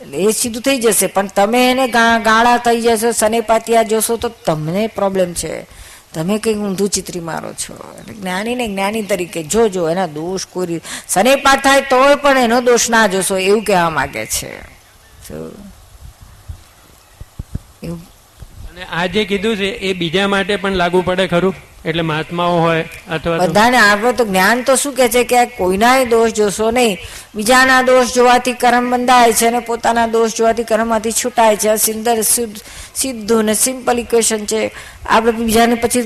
એટલે 0.00 0.16
એ 0.16 0.30
સીધું 0.30 0.62
થઈ 0.62 0.78
જશે. 0.78 1.06
પણ 1.06 1.26
તમે 1.26 1.70
એને 1.70 1.88
ગાળા 1.88 2.56
થઈ 2.56 2.80
જશો 2.80 3.12
સનેપાતિયા 3.12 3.82
જોશો 3.82 4.16
તો 4.16 4.28
તમને 4.28 4.86
પ્રોબ્લેમ 4.86 5.32
છે. 5.32 5.81
તમે 6.14 6.38
કંઈક 6.38 6.56
ઊંધું 6.56 6.88
ચિત્રી 6.88 7.20
મારો 7.20 7.52
છો. 7.52 7.94
એટલે 7.98 8.14
જ્ઞાનીને 8.14 8.68
જ્ઞાની 8.68 9.02
તરીકે 9.02 9.42
જોજો, 9.42 9.90
એના 9.90 10.06
દોષ 10.06 10.46
કોઈ 10.46 10.66
રીતે 10.66 10.86
સનેપાત 11.08 11.58
થાય 11.64 11.80
તોય 11.80 12.14
પણ 12.14 12.38
એનો 12.38 12.60
દોષ 12.60 12.90
ના 12.90 13.06
જોશો 13.06 13.36
એવું 13.38 13.64
કહેવા 13.64 13.90
માંગે 13.90 14.26
છે. 14.26 14.60
અને 18.68 18.84
આ 18.84 19.06
જે 19.06 19.24
કીધું 19.24 19.56
છે, 19.56 19.64
એ 19.64 19.92
બીજા 19.92 20.28
માટે 20.28 20.56
પણ 20.56 20.72
લાગુ 20.72 21.02
પડે 21.02 21.26
ખરું? 21.26 21.54
એટલે 21.84 22.02
મહાત્માઓ 22.02 22.58
હોય 22.58 22.88
અથવા 23.10 23.38
બધાને 23.38 23.76
આપણે 23.76 24.12
તો 24.12 24.24
જ્ઞાન 24.24 24.62
તો 24.62 24.76
શું 24.76 24.92
કે 24.94 25.08
છે 25.08 25.24
કે 25.24 25.46
કોઈના 25.46 26.04
દોષ 26.04 26.32
જોશો 26.32 26.70
નહીં. 26.70 26.98
બીજાના 27.34 27.82
દોષ 27.82 28.14
જોવાથી 28.14 28.52
કર્મ 28.52 28.90
બંધાય 28.90 29.32
છે 29.32 29.46
અને 29.46 29.58
પોતાના 29.58 30.06
દોષ 30.06 30.36
જોવાથી 30.36 30.64
કર્મમાંથી 30.64 31.12
છૂટાય 31.12 31.56
છે. 31.56 31.76
સુંદર 31.76 32.22
સીધું 32.94 33.44
ને 33.44 33.54
સિમ્પલ 33.54 33.98
ઇક્વેશન 33.98 34.46
છે. 34.46 34.70
આપણે 35.06 35.32
બીજાને 35.32 35.74
પછી 35.74 36.02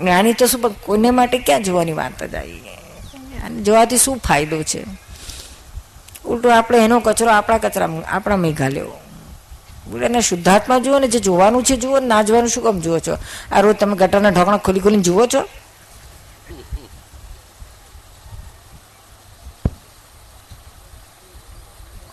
જ્ઞાની 0.00 0.32
તો 0.32 0.46
શું 0.46 0.60
કોઈને 0.82 1.10
માટે 1.10 1.38
ક્યાં 1.38 1.62
જોવાની 1.62 1.92
વાત 1.92 2.22
જ 2.22 2.34
આવી 2.34 2.60
જોવાથી 3.62 3.98
શું 3.98 4.18
ફાયદો 4.18 4.62
છે? 4.62 4.84
ઉલટું 6.24 6.56
આપણે 6.56 6.78
એનો 6.78 7.00
કચરો 7.00 7.30
આપણા 7.30 7.58
કચરા 7.58 7.88
આપણા 8.08 8.36
મેઘા 8.36 8.68
એને 9.98 10.20
શુદ્ધાત્મા 10.20 10.78
જુઓ 10.78 10.98
ને 10.98 11.08
જે 11.08 11.18
જોવાનું 11.18 11.64
છે 11.64 11.76
જુઓ 11.76 12.00
ના 12.00 12.22
જોવાનું 12.22 12.50
શું 12.50 12.62
કામ 12.62 12.80
જુઓ 12.80 12.98
છો? 12.98 13.18
આ 13.52 13.60
રોજ 13.60 13.76
તમે 13.76 13.96
ગટરના 13.96 14.28
ઢોકણા 14.28 14.56
ખોલી 14.56 14.80
ખોલીને 14.80 15.02
જુઓ 15.02 15.26
છો? 15.26 15.40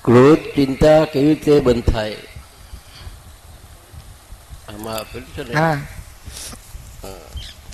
ક્રોધ 0.06 0.38
ચિંતા 0.38 1.06
કેવી 1.06 1.28
રીતે 1.28 1.60
બંધ 1.60 1.84
થાય? 1.84 2.16
આમાં 4.74 4.96
આપેલું 4.96 5.28
છે 5.28 5.54
ને? 5.54 5.60
હા. 5.60 5.78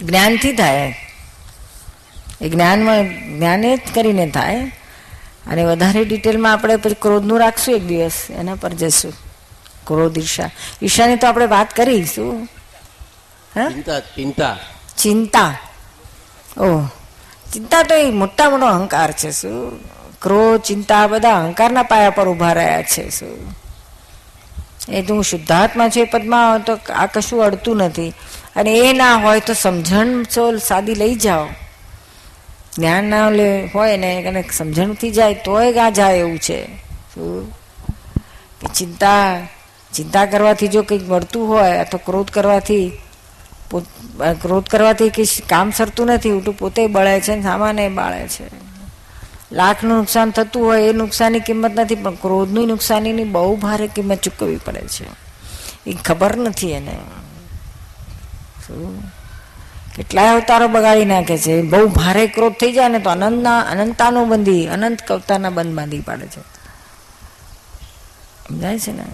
જ્ઞાનથી 0.01 0.53
થાય. 0.53 0.95
એ 2.41 2.49
જ્ઞાનમાં 2.49 3.03
જ્ઞાને 3.37 3.77
જ 3.77 3.81
કરીને 3.95 4.29
થાય. 4.29 4.71
અને 5.47 5.65
વધારે 5.65 6.05
ડિટેલમાં 6.05 6.53
આપણે 6.53 6.75
પછી 6.75 6.93
ક્રોધનું 6.93 7.39
રાખશું 7.39 7.75
એક 7.75 7.87
દિવસ 7.87 8.31
એના 8.31 8.55
પર 8.55 8.73
જશું 8.73 9.13
ક્રોધ 9.87 10.17
ઈર્ષા. 10.17 10.49
ઈર્ષાની 10.81 11.15
તો 11.15 11.27
આપણે 11.27 11.45
વાત 11.45 11.75
કરીશું. 11.75 12.47
હા? 13.55 13.69
ચિંતા 13.69 13.99
ચિંતા. 13.99 14.57
ચિંતા. 14.97 15.55
ઓહ 16.57 16.85
ચિંતા 17.53 17.83
તો 17.83 17.95
એ 17.95 18.11
મોટા 18.11 18.49
મોટો 18.49 18.65
અહંકાર 18.65 19.11
છે 19.11 19.31
શું? 19.31 19.79
ક્રોધ 20.21 20.61
ચિંતા 20.61 20.97
આ 20.97 21.07
બધા 21.07 21.31
અહંકારના 21.31 21.83
પાયા 21.83 22.09
પર 22.09 22.27
ઊભા 22.29 22.53
રહ્યા 22.53 22.81
છે 22.81 23.09
શું? 23.09 23.55
એ 24.89 25.01
તો 25.01 25.13
હું 25.13 25.23
શુદ્ધાત્મા 25.23 25.89
છું 25.89 26.03
એ 26.03 26.03
પદમાં 26.03 26.63
તો 26.63 26.79
આ 26.93 27.05
કશું 27.05 27.43
અડતું 27.43 27.77
નથી. 27.77 28.13
અને 28.55 28.73
એ 28.73 28.93
ના 28.93 29.15
હોય 29.15 29.39
તો 29.39 29.53
સમજણ 29.53 30.23
ચો 30.23 30.57
સાદી 30.57 30.95
લઈ 30.95 31.15
જાઓ. 31.15 31.47
જ્ઞાન 32.77 33.03
ના 33.03 33.29
લે 33.29 33.69
હોય 33.75 33.97
ને 33.97 34.13
એને 34.13 34.43
સમજણથી 34.53 35.11
જાય 35.11 35.33
તોય 35.33 35.73
ગા 35.73 35.89
જાય 35.89 36.17
એવું 36.17 36.39
છે. 36.39 36.75
શું? 37.15 37.53
ચિંતા 38.75 39.37
ચિંતા 39.93 40.25
કરવાથી 40.25 40.67
જો 40.67 40.81
કંઈક 40.83 41.09
મળતું 41.09 41.47
હોય 41.47 41.77
અથવા 41.77 41.99
ક્રોધ 42.05 42.31
કરવાથી 42.31 42.91
ક્રોધ 44.41 44.67
કરવાથી 44.67 45.09
કંઈ 45.09 45.25
કામ 45.49 45.71
સરતું 45.71 46.07
નથી, 46.07 46.31
ઉલટું 46.31 46.57
પોતે 46.57 46.87
બળે 46.87 47.21
છે 47.21 47.35
ને 47.35 47.41
સામાને 47.41 47.89
બાળે 47.89 48.27
છે. 48.27 48.43
લાખનું 49.51 49.97
નુકસાન 49.97 50.31
થતું 50.31 50.65
હોય 50.65 50.81
એ 50.81 50.93
નુકસાનની 50.93 51.39
કિંમત 51.39 51.79
નથી, 51.79 51.95
પણ 51.95 52.15
ક્રોધની 52.15 52.65
નુકસાનીની 52.65 53.23
બહુ 53.23 53.55
ભારે 53.55 53.87
કિંમત 53.87 54.19
ચૂકવવી 54.19 54.55
પડે 54.55 54.81
છે. 54.81 55.05
એ 55.89 55.93
ખબર 55.93 56.37
નથી 56.37 56.71
એને. 56.71 56.97
શું? 58.67 59.03
કેટલાય 59.95 60.27
અવતારો 60.27 60.67
બગાડી 60.67 61.05
નાખે 61.05 61.37
છે. 61.37 61.61
બહુ 61.61 61.87
ભારે 61.87 62.27
ક્રોધ 62.27 62.53
થઈ 62.53 62.71
જાય 62.71 62.87
ને 62.87 62.99
તો 62.99 63.09
અનંતના, 63.09 63.59
અનંતાનો 63.59 64.25
બંધી, 64.25 64.67
અનંત 64.67 65.01
કવતાના 65.07 65.49
બંધ 65.49 65.75
બાંધી 65.75 65.99
પાડે 65.99 66.25
છે. 66.25 66.41
સમજાય 68.47 68.79
છે 68.79 68.91
ને? 68.91 69.05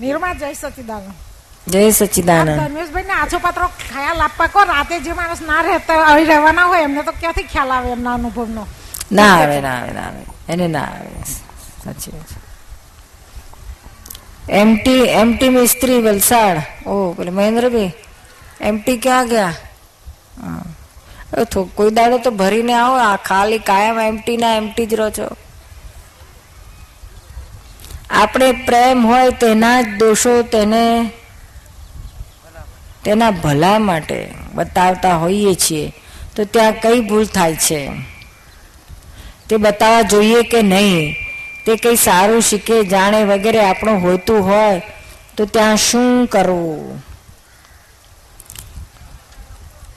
નિર્મા 0.00 0.34
જય 0.40 0.48
સચિદાનંદ. 0.54 1.08
જય 1.66 1.80
સચ્ચિદાનંદ 1.98 2.50
ધર્મેશભાઈ 2.60 3.08
ને 3.10 3.14
આછો 3.20 3.38
પાત્રો 3.46 3.66
ખ્યાલ 3.82 4.20
આપવા 4.26 4.48
કો 4.54 4.60
રાતે 4.72 4.94
જે 5.06 5.12
માણસ 5.18 5.40
ના 5.50 5.60
રહેતા 5.68 6.00
અહીં 6.12 6.28
રહેવાના 6.32 6.66
હોય 6.70 6.82
એમને 6.88 7.02
તો 7.08 7.12
ક્યાંથી 7.20 7.48
ખ્યાલ 7.52 7.72
આવે 7.76 7.88
એમના 7.96 8.14
અનુભવનો? 8.20 8.64
ના 9.18 9.32
આવે 9.36 9.58
ના 9.66 9.76
આવે 9.78 9.92
ના 9.98 10.06
આવે. 10.08 10.22
એને 10.52 10.66
ના 10.74 10.88
આવે. 10.96 11.10
સાચી 11.84 12.12
વાત 12.16 12.32
એમટી 14.60 15.02
એમટી 15.22 15.52
મિસ્ત્રી 15.58 16.00
વલસાડ. 16.06 16.58
ઓ 16.86 16.92
પેલે 17.18 17.30
મહેન્દ્રભાઈ 17.38 17.92
એમટી 18.68 18.98
ક્યાં 19.06 19.26
ગયા? 19.32 19.54
કોઈ 21.76 21.90
દાડો 21.98 22.16
તો 22.24 22.30
ભરીને 22.40 22.74
આવો 22.82 22.96
આ 23.08 23.16
ખાલી 23.28 23.62
કાયમ 23.70 23.98
એમટી 24.10 24.36
ના 24.44 24.54
એમટી 24.60 24.86
જ 24.90 24.94
રહો 25.00 25.08
છો. 25.18 25.26
આપણે 28.10 28.52
પ્રેમ 28.52 29.06
હોય 29.06 29.30
તેના 29.30 29.82
જ 29.82 29.86
દોષો 29.98 30.42
તેને 30.42 31.10
તેના 33.04 33.30
ભલા 33.30 33.78
માટે 33.78 34.28
બતાવતા 34.54 35.16
હોઈએ 35.16 35.54
છીએ, 35.54 35.92
તો 36.36 36.44
ત્યાં 36.44 36.72
કઈ 36.72 37.00
ભૂલ 37.00 37.24
થાય 37.24 37.56
છે? 37.56 37.90
તે 39.48 39.56
બતાવવા 39.56 40.02
જોઈએ 40.02 40.42
કે 40.42 40.62
નહીં? 40.62 41.16
તે 41.66 41.76
કંઈ 41.76 41.96
સારું 41.96 42.42
શીખે, 42.42 42.84
જાણે 42.84 43.24
વગેરે 43.24 43.60
આપણું 43.60 44.02
હોતું 44.02 44.44
હોય, 44.44 44.82
તો 45.36 45.46
ત્યાં 45.46 45.76
શું 45.76 46.26
કરવું? 46.26 47.02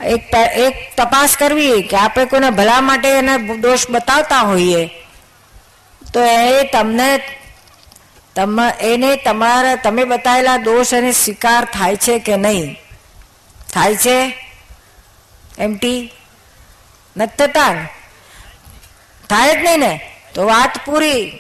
એક 0.05 0.24
એક 0.36 0.76
તપાસ 0.97 1.38
કરવી 1.38 1.82
કે 1.82 1.97
આપણે 1.97 2.26
કોઈના 2.26 2.49
ભલા 2.49 2.82
માટે 2.82 3.10
એના 3.10 3.38
દોષ 3.38 3.89
બતાવતા 3.89 4.39
હોઈએ, 4.39 4.91
તો 6.14 6.24
એ 6.24 6.64
તમને 6.64 7.22
તમ, 8.39 8.59
એને 8.79 9.15
તમારા, 9.15 9.75
તમે 9.75 10.03
બતાવેલા 10.03 10.57
દોષ 10.57 10.93
એને 10.93 11.11
સ્વીકાર 11.11 11.65
થાય 11.65 11.95
છે 11.95 12.19
કે 12.19 12.35
નહીં? 12.35 12.79
થાય 13.73 13.95
છે? 13.95 14.47
એમટી? 15.57 16.13
નથી 17.17 17.47
થતા 17.47 17.73
થાય 19.29 19.55
જ 19.55 19.57
નહીં 19.63 19.79
ને? 19.79 20.13
તો 20.33 20.45
વાત 20.45 20.85
પૂરી. 20.85 21.39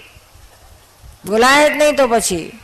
બોલાય 1.25 1.69
જ 1.69 1.77
નહીં 1.77 1.95
તો 1.95 2.07
પછી. 2.07 2.59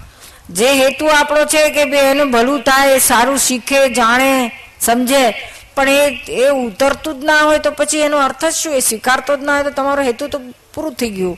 જે 0.49 0.73
હેતુ 0.73 1.05
આપણો 1.05 1.45
છે 1.45 1.69
કે 1.69 1.85
બે 1.85 1.97
એનું 1.97 2.31
ભલું 2.31 2.61
થાય, 2.61 2.91
એ 2.91 2.99
સારું 2.99 3.37
શીખે, 3.37 3.89
જાણે, 3.89 4.51
સમજે, 4.81 5.49
પણ 5.75 5.89
એ 5.89 6.23
એ 6.29 6.49
ઉતરતું 6.49 7.21
જ 7.21 7.23
ના 7.23 7.41
હોય 7.41 7.59
તો 7.59 7.71
પછી 7.71 7.99
એનો 7.99 8.17
અર્થ 8.17 8.45
જ 8.45 8.53
શું? 8.53 8.75
એ 8.75 8.79
સ્વીકારતો 8.79 9.37
જ 9.37 9.43
ના 9.43 9.53
હોય 9.53 9.63
તો 9.63 9.69
તમારો 9.69 10.03
હેતુ 10.03 10.27
તો 10.27 10.39
પૂરું 10.73 10.93
થઈ 10.93 11.09
ગયું. 11.09 11.37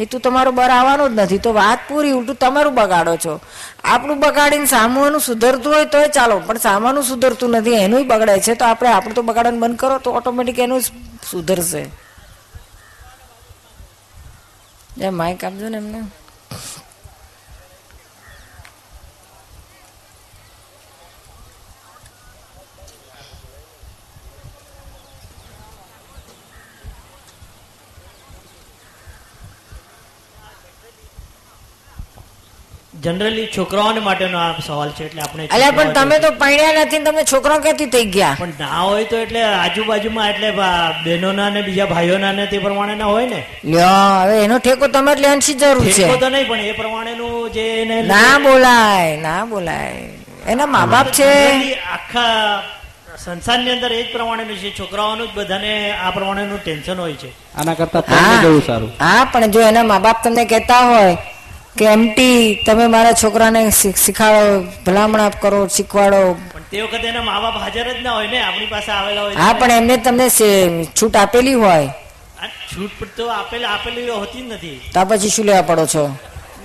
હેતુ 0.00 0.18
તમારો 0.18 0.50
બર 0.52 0.70
આવવાનો 0.70 1.08
જ 1.08 1.12
નથી. 1.12 1.38
તો 1.38 1.52
વાત 1.52 1.78
પૂરી, 1.88 2.12
ઉલટું 2.12 2.34
તમારું 2.34 2.74
બગાડો 2.74 3.16
છો. 3.16 3.40
આપણું 3.84 4.20
બગાડીને 4.20 4.66
સામુનું 4.66 5.20
સુધરતું 5.20 5.72
હોય 5.72 5.84
તોય 5.84 6.08
ચાલો, 6.08 6.38
પણ 6.38 6.56
સામાનું 6.56 7.02
સુધરતું 7.02 7.50
નથી, 7.50 7.72
એનું 7.72 8.08
બગડે 8.08 8.40
છે. 8.40 8.54
તો 8.54 8.64
આપણે, 8.64 8.88
આપણું 8.88 9.14
તો 9.14 9.22
બગાડવાનું 9.22 9.60
બંધ 9.60 9.78
કરો, 9.78 9.98
તો 9.98 10.10
ઓટોમેટિક 10.10 10.58
એનું 10.58 10.80
સુધરશે. 11.30 12.06
જે 14.98 15.08
માઇક 15.10 15.44
આપજો 15.44 15.68
ને 15.68 15.76
એમને. 15.76 16.04
જનરલી 33.06 33.46
છોકરાઓને 33.56 34.00
માટેનો 34.06 34.38
આ 34.44 34.52
સવાલ 34.66 34.90
છે 34.98 35.04
એટલે 35.08 35.22
આપણે 35.24 35.48
અલ્યા 35.56 35.74
પણ 35.78 35.92
તમે 35.96 36.18
તો 36.24 36.30
પરણ્યા 36.42 36.84
નથી 36.84 37.02
તમે 37.06 37.24
છોકરો 37.32 37.58
ક્યાંથી 37.64 37.90
થઈ 37.94 38.06
ગયા? 38.16 38.34
પણ 38.40 38.54
ના 38.60 38.80
હોય 38.86 39.04
તો 39.12 39.16
એટલે 39.24 39.42
આજુબાજુમાં 39.48 40.30
એટલે 40.32 40.50
બહેનોના 41.04 41.50
ને 41.56 41.62
બીજા 41.66 41.86
ભાઈઓના 41.92 42.32
ને 42.38 42.46
તે 42.52 42.58
પ્રમાણેના 42.64 43.10
હોય 43.12 43.26
ને? 43.32 43.40
લ્યો 43.64 44.22
હવે 44.22 44.38
એનો 44.44 44.58
ઠેકો 44.58 44.88
તમારે 44.96 45.20
લેવાની 45.24 45.46
શી 45.48 45.58
જરૂર 45.60 45.84
છે? 45.84 45.92
ઠેકો 45.92 46.16
તો 46.24 46.28
નહીં 46.36 46.48
પણ 46.48 46.64
એ 46.70 46.72
પ્રમાણેનું 46.80 47.52
જે 47.56 47.66
એને 47.82 47.96
ના 48.12 48.32
બોલાય 48.46 49.12
ના 49.26 49.42
બોલાય. 49.46 50.08
એના 50.54 50.66
મા 50.74 50.86
બાપ 50.86 51.08
છે. 51.10 51.28
Generally 51.28 51.76
આખા 51.94 52.62
સંસારની 53.24 53.72
અંદર 53.76 53.92
એ 53.92 54.02
જ 54.02 54.08
પ્રમાણેનું 54.16 54.58
છે 54.62 54.70
છોકરાઓનું 54.80 55.28
જ 55.28 55.32
બધાને 55.36 55.72
આ 56.04 56.10
પ્રમાણેનું 56.16 56.60
ટેન્શન 56.64 56.98
હોય 57.04 57.16
છે. 57.22 57.30
આના 57.58 57.74
કરતા 57.74 58.02
જવું 58.42 58.62
સારું? 58.68 58.92
હા 58.98 59.24
પણ 59.32 59.50
જો 59.54 59.60
એના 59.70 59.84
મા 59.92 60.00
બાપ 60.06 60.22
તમને 60.24 60.44
કહેતા 60.52 60.82
હોય 60.90 61.16
કે 61.76 61.84
એમટી 61.86 62.38
તમે 62.66 62.86
મારા 62.94 63.18
છોકરાને 63.22 63.60
શીખાડો 63.72 64.44
ભલામણ 64.84 65.38
કરો 65.42 65.60
શીખવાડો. 65.68 66.20
પણ 66.52 66.64
તે 66.70 66.82
વખતે 66.82 67.06
એના 67.08 67.22
મા 67.22 67.40
બાપ 67.40 67.56
હાજર 67.64 67.86
જ 67.88 68.00
ના 68.02 68.14
હોય 68.14 68.28
ને 68.30 68.38
આપણી 68.42 68.70
પાસે 68.74 68.90
આવેલા 68.92 69.24
હોય 69.24 69.36
હા 69.40 69.54
પણ 69.54 69.72
એમને 69.72 69.96
તમને 69.98 70.26
છૂટ 70.94 71.16
આપેલી 71.16 71.54
હોય? 71.54 71.90
છૂટ 72.70 73.00
તો 73.16 73.24
આપેલ 73.30 73.64
આપેલી 73.64 74.08
હોતી 74.10 74.42
જ 74.42 74.54
નથી. 74.54 74.78
તો 74.94 75.00
પછી 75.06 75.30
શું 75.30 75.46
લેવા 75.46 75.62
પડો 75.62 75.86
છો? 75.86 76.04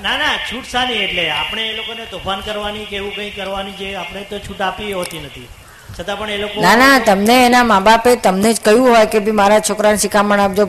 ના 0.04 0.18
ના 0.18 0.36
છૂટ 0.50 0.66
સાની 0.66 1.02
એટલે. 1.06 1.24
આપણે 1.32 1.62
એ 1.70 1.74
લોકોને 1.78 2.06
તોફાન 2.06 2.42
કરવાની 2.42 2.86
કે 2.86 2.96
એવું 2.96 3.14
કંઈ 3.16 3.32
કરવાની 3.32 3.76
જે 3.80 3.96
આપણે 3.96 4.22
તો 4.24 4.40
છૂટ 4.40 4.62
આપી 4.62 4.94
હોતી 4.94 5.20
નથી. 5.20 5.48
છતાં 5.96 6.18
પણ 6.20 6.30
એ 6.30 6.38
લોકો 6.38 6.58
ના 6.62 6.76
ના 6.76 7.00
તમને 7.02 7.36
એના 7.46 7.64
મા 7.64 7.82
બાપે 7.82 8.16
તમને 8.18 8.50
જ 8.54 8.60
કહ્યું 8.60 8.90
હોય 8.90 9.06
કે 9.06 9.20
ભાઈ 9.20 9.40
મારા 9.42 9.62
છોકરાને 9.62 9.98
શિખામણ 9.98 10.40
આપજો. 10.40 10.66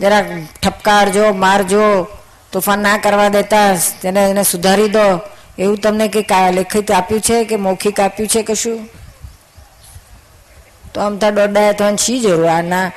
જરા 0.00 0.22
ઠપકારજો 0.62 1.24
મારજો. 1.34 1.84
તોફાન 2.56 2.86
ના 2.88 2.98
કરવા 3.06 3.30
દેતા 3.38 3.64
તેને 4.02 4.22
એને 4.26 4.42
સુધારી 4.52 4.92
દો. 4.98 5.06
એવું 5.58 5.76
તમને 5.76 6.08
કંઈક 6.08 6.32
લેખિત 6.54 6.90
આપ્યું 6.90 7.20
છે 7.20 7.44
કે 7.44 7.56
મૌખિક 7.56 8.00
આપ્યું 8.00 8.28
છે 8.28 8.42
કશું? 8.42 8.78
તો 10.94 11.00
આમ 11.00 11.16
તો 11.16 11.30
દોડાય 11.30 11.72
તો 11.72 11.84
આને 11.84 11.96
શી 11.96 12.18
જરૂર? 12.20 12.48
આ 12.48 12.62
ના 12.62 12.90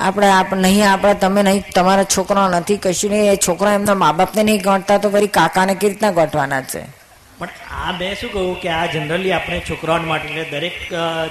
આપણે 0.00 0.30
આપ 0.30 0.54
નહીં 0.54 0.92
આપણે 0.92 1.14
તમે 1.14 1.42
નહીં 1.42 1.64
તમારા 1.74 2.04
છોકરો 2.16 2.48
નથી 2.48 2.76
કશું 2.76 3.10
નહીં. 3.10 3.32
એ 3.32 3.36
છોકરા 3.36 3.74
એમના 3.74 3.94
મા 3.94 4.12
બાપને 4.12 4.42
નહીં 4.42 4.62
ગણતા 4.62 4.98
તો 4.98 5.10
ફરી 5.10 5.30
કાકાને 5.36 5.74
કેવી 5.74 5.92
રીતના 5.92 6.10
ગોઠવાના 6.10 6.62
છે? 6.62 6.82
પણ 7.38 7.48
આ 7.80 7.92
મેં 8.00 8.12
શું 8.20 8.32
કહું 8.32 8.60
કે 8.60 8.68
આ 8.68 8.86
જનરલી 8.86 9.32
આપણે 9.32 9.62
છોકરાઓ 9.70 9.98
માટે 10.10 10.28
એટલે 10.28 10.44
દરેક 10.50 10.76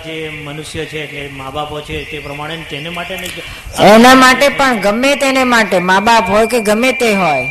જે 0.06 0.16
મનુષ્ય 0.44 0.86
છે 0.86 1.04
એટલે 1.04 1.28
મા 1.38 1.52
બાપો 1.58 1.82
છે 1.82 2.04
તે 2.12 2.20
પ્રમાણે 2.20 2.58
તેને 2.72 2.90
માટે 2.90 3.16
નહીં. 3.16 3.32
એના 3.94 4.16
માટે 4.16 4.50
પણ 4.50 4.82
ગમે 4.82 5.16
તેને 5.16 5.44
માટે. 5.44 5.80
મા 5.80 6.00
બાપ 6.00 6.30
હોય 6.30 6.48
કે 6.48 6.60
ગમે 6.62 6.92
તે 7.04 7.14
હોય. 7.16 7.48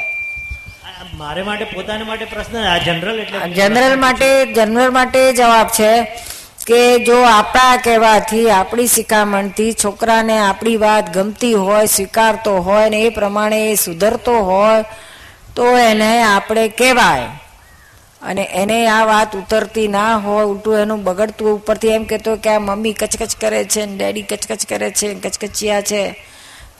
મારે 1.18 1.42
માટે 1.42 1.64
પોતાને 1.64 2.04
માટે 2.04 2.24
પ્રશ્ન 2.24 2.56
આ 2.58 2.78
જનરલ 2.78 3.18
એટલે 3.20 3.38
જનરલ 3.48 3.96
માટે 3.98 4.46
જનરલ 4.46 4.90
માટે 4.90 5.32
જવાબ 5.32 5.68
છે 5.68 6.04
કે 6.66 6.98
જો 6.98 7.22
આપણા 7.22 7.76
કહેવાથી 7.76 8.50
આપણી 8.50 8.86
શિખામણથી 8.86 9.72
છોકરાને 9.72 10.38
આપણી 10.38 10.76
વાત 10.76 11.14
ગમતી 11.14 11.54
હોય 11.54 11.86
સ્વીકારતો 11.86 12.56
હોય 12.56 12.88
ને 12.88 13.02
એ 13.02 13.08
પ્રમાણે 13.08 13.72
એ 13.72 13.74
સુધરતો 13.74 14.32
હોય 14.32 14.84
તો 15.54 15.78
એને 15.78 16.22
આપણે 16.22 16.68
કહેવાય. 16.68 17.28
અને 18.22 18.42
એને 18.42 18.86
આ 18.86 19.04
વાત 19.04 19.36
ઉતરતી 19.36 19.88
ના 19.88 20.16
હોય 20.16 20.44
ઉલટું 20.44 20.78
એનું 20.78 21.04
બગડતું 21.04 21.52
ઉપરથી 21.52 21.88
એમ 21.88 22.04
કહેતો 22.04 22.36
કે 22.36 22.50
આ 22.50 22.58
મમ્મી 22.58 22.92
કચકચ 22.92 23.36
કરે 23.40 23.64
છે 23.64 23.86
ને 23.86 23.96
ડેડી 23.96 24.22
કચકચ 24.22 24.66
કરે 24.68 24.90
છે 24.90 25.14
કચકચિયા 25.14 25.80
છે 25.80 26.02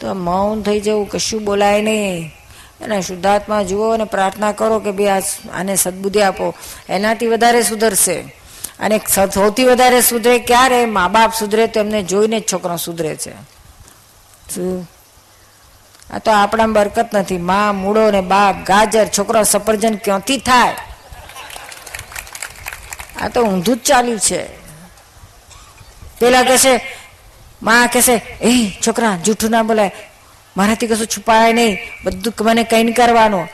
તો 0.01 0.15
મૌન 0.15 0.63
થઈ 0.63 0.81
જવું 0.81 1.09
કશું 1.09 1.45
બોલાય 1.45 1.83
નહીં. 1.83 2.38
અને 2.81 3.03
શુદ્ધાત્મા 3.03 3.63
જુઓ 3.63 3.91
અને 3.91 4.05
પ્રાર્થના 4.05 4.53
કરો 4.53 4.79
કે 4.79 4.91
ભાઈ 4.91 5.07
આ 5.07 5.19
આને 5.55 5.77
સદબુદ્ધિ 5.77 6.21
આપો. 6.21 6.55
એનાથી 6.89 7.27
વધારે 7.27 7.63
સુધરશે. 7.63 8.35
અને 8.81 9.01
સૌથી 9.35 9.65
વધારે 9.65 10.01
સુધરે 10.01 10.39
ક્યારે? 10.39 10.87
મા 10.87 11.09
બાપ 11.09 11.35
સુધરે 11.35 11.67
તો 11.67 11.81
એમને 11.81 12.03
જોઈને 12.03 12.41
જ 12.41 12.45
છોકરો 12.53 12.77
સુધરે 12.77 13.17
છે. 13.17 13.33
શું? 14.55 14.91
આ 16.11 16.19
તો 16.19 16.31
આપણા 16.31 16.67
બરકત 16.67 17.07
નથી. 17.15 17.39
મા, 17.39 17.73
મૂળો 17.73 18.11
ને 18.11 18.21
બાપ, 18.21 18.67
ગાજર, 18.67 19.07
છોકરો 19.19 19.43
સફરજન 19.43 19.97
ક્યાંથી 19.97 20.37
થાય? 20.37 20.75
આ 23.21 23.29
તો 23.29 23.43
ઊંધું 23.43 23.77
જ 23.77 23.81
ચાલ્યું 23.81 24.21
છે. 24.21 24.47
પેલા 26.21 26.43
કહેશે, 26.43 26.99
માં 27.63 27.89
કહેશે, 27.89 28.13
એ 28.41 28.81
છોકરા, 28.87 29.17
જૂઠું 29.17 29.51
ના 29.51 29.63
બોલાય. 29.63 30.08
મારાથી 30.59 30.87
કશું 30.87 31.07
છુપાય 31.07 31.53
નહીં. 31.53 31.79
બધું 32.05 32.35
મને 32.41 32.65
કંઈ 32.65 32.93
કરવાનું. 32.93 33.49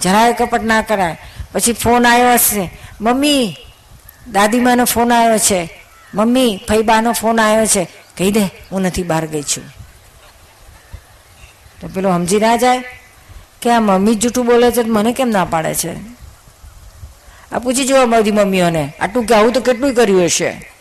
જરાય 0.00 0.32
કપટ 0.32 0.62
ના 0.62 0.82
કરાય. 0.82 1.18
પછી 1.52 1.72
ફોન 1.72 2.06
આવ્યો 2.06 2.32
હશે. 2.32 2.78
મમ્મી, 3.00 3.56
દાદીમાનો 4.32 4.84
ફોન 4.84 5.12
આવ્યો 5.12 5.38
છે. 5.38 5.80
મમ્મી, 6.14 6.60
ફઈબાનો 6.68 7.12
ફોન 7.12 7.40
આવ્યો 7.40 7.66
છે. 7.66 7.84
કહી 8.18 8.32
દે, 8.32 8.40
હું 8.40 8.82
નથી 8.82 9.02
બહાર 9.02 9.26
ગઈ 9.26 9.42
છું. 9.42 9.64
તો 11.80 11.88
પેલો 11.88 12.10
સમજી 12.10 12.40
ના 12.40 12.56
જાય 12.56 12.84
કે 13.62 13.70
આ 13.70 13.80
મમ્મી 13.80 14.14
જૂઠું 14.14 14.46
બોલે 14.46 14.70
છે 14.70 14.82
મને 14.82 15.12
કેમ 15.12 15.28
ના 15.28 15.44
પાડે 15.44 15.74
છે? 15.74 15.92
આ 17.52 17.58
પૂછી 17.58 17.86
જુઓ 17.86 18.06
બધી 18.06 18.30
મમ્મીઓને. 18.30 18.92
આટલું 19.00 19.24
કે 19.24 19.34
આવું 19.34 19.52
તો 19.52 19.60
કેટલું 19.60 19.94
કર્યું 19.94 20.24
હશે? 20.24 20.71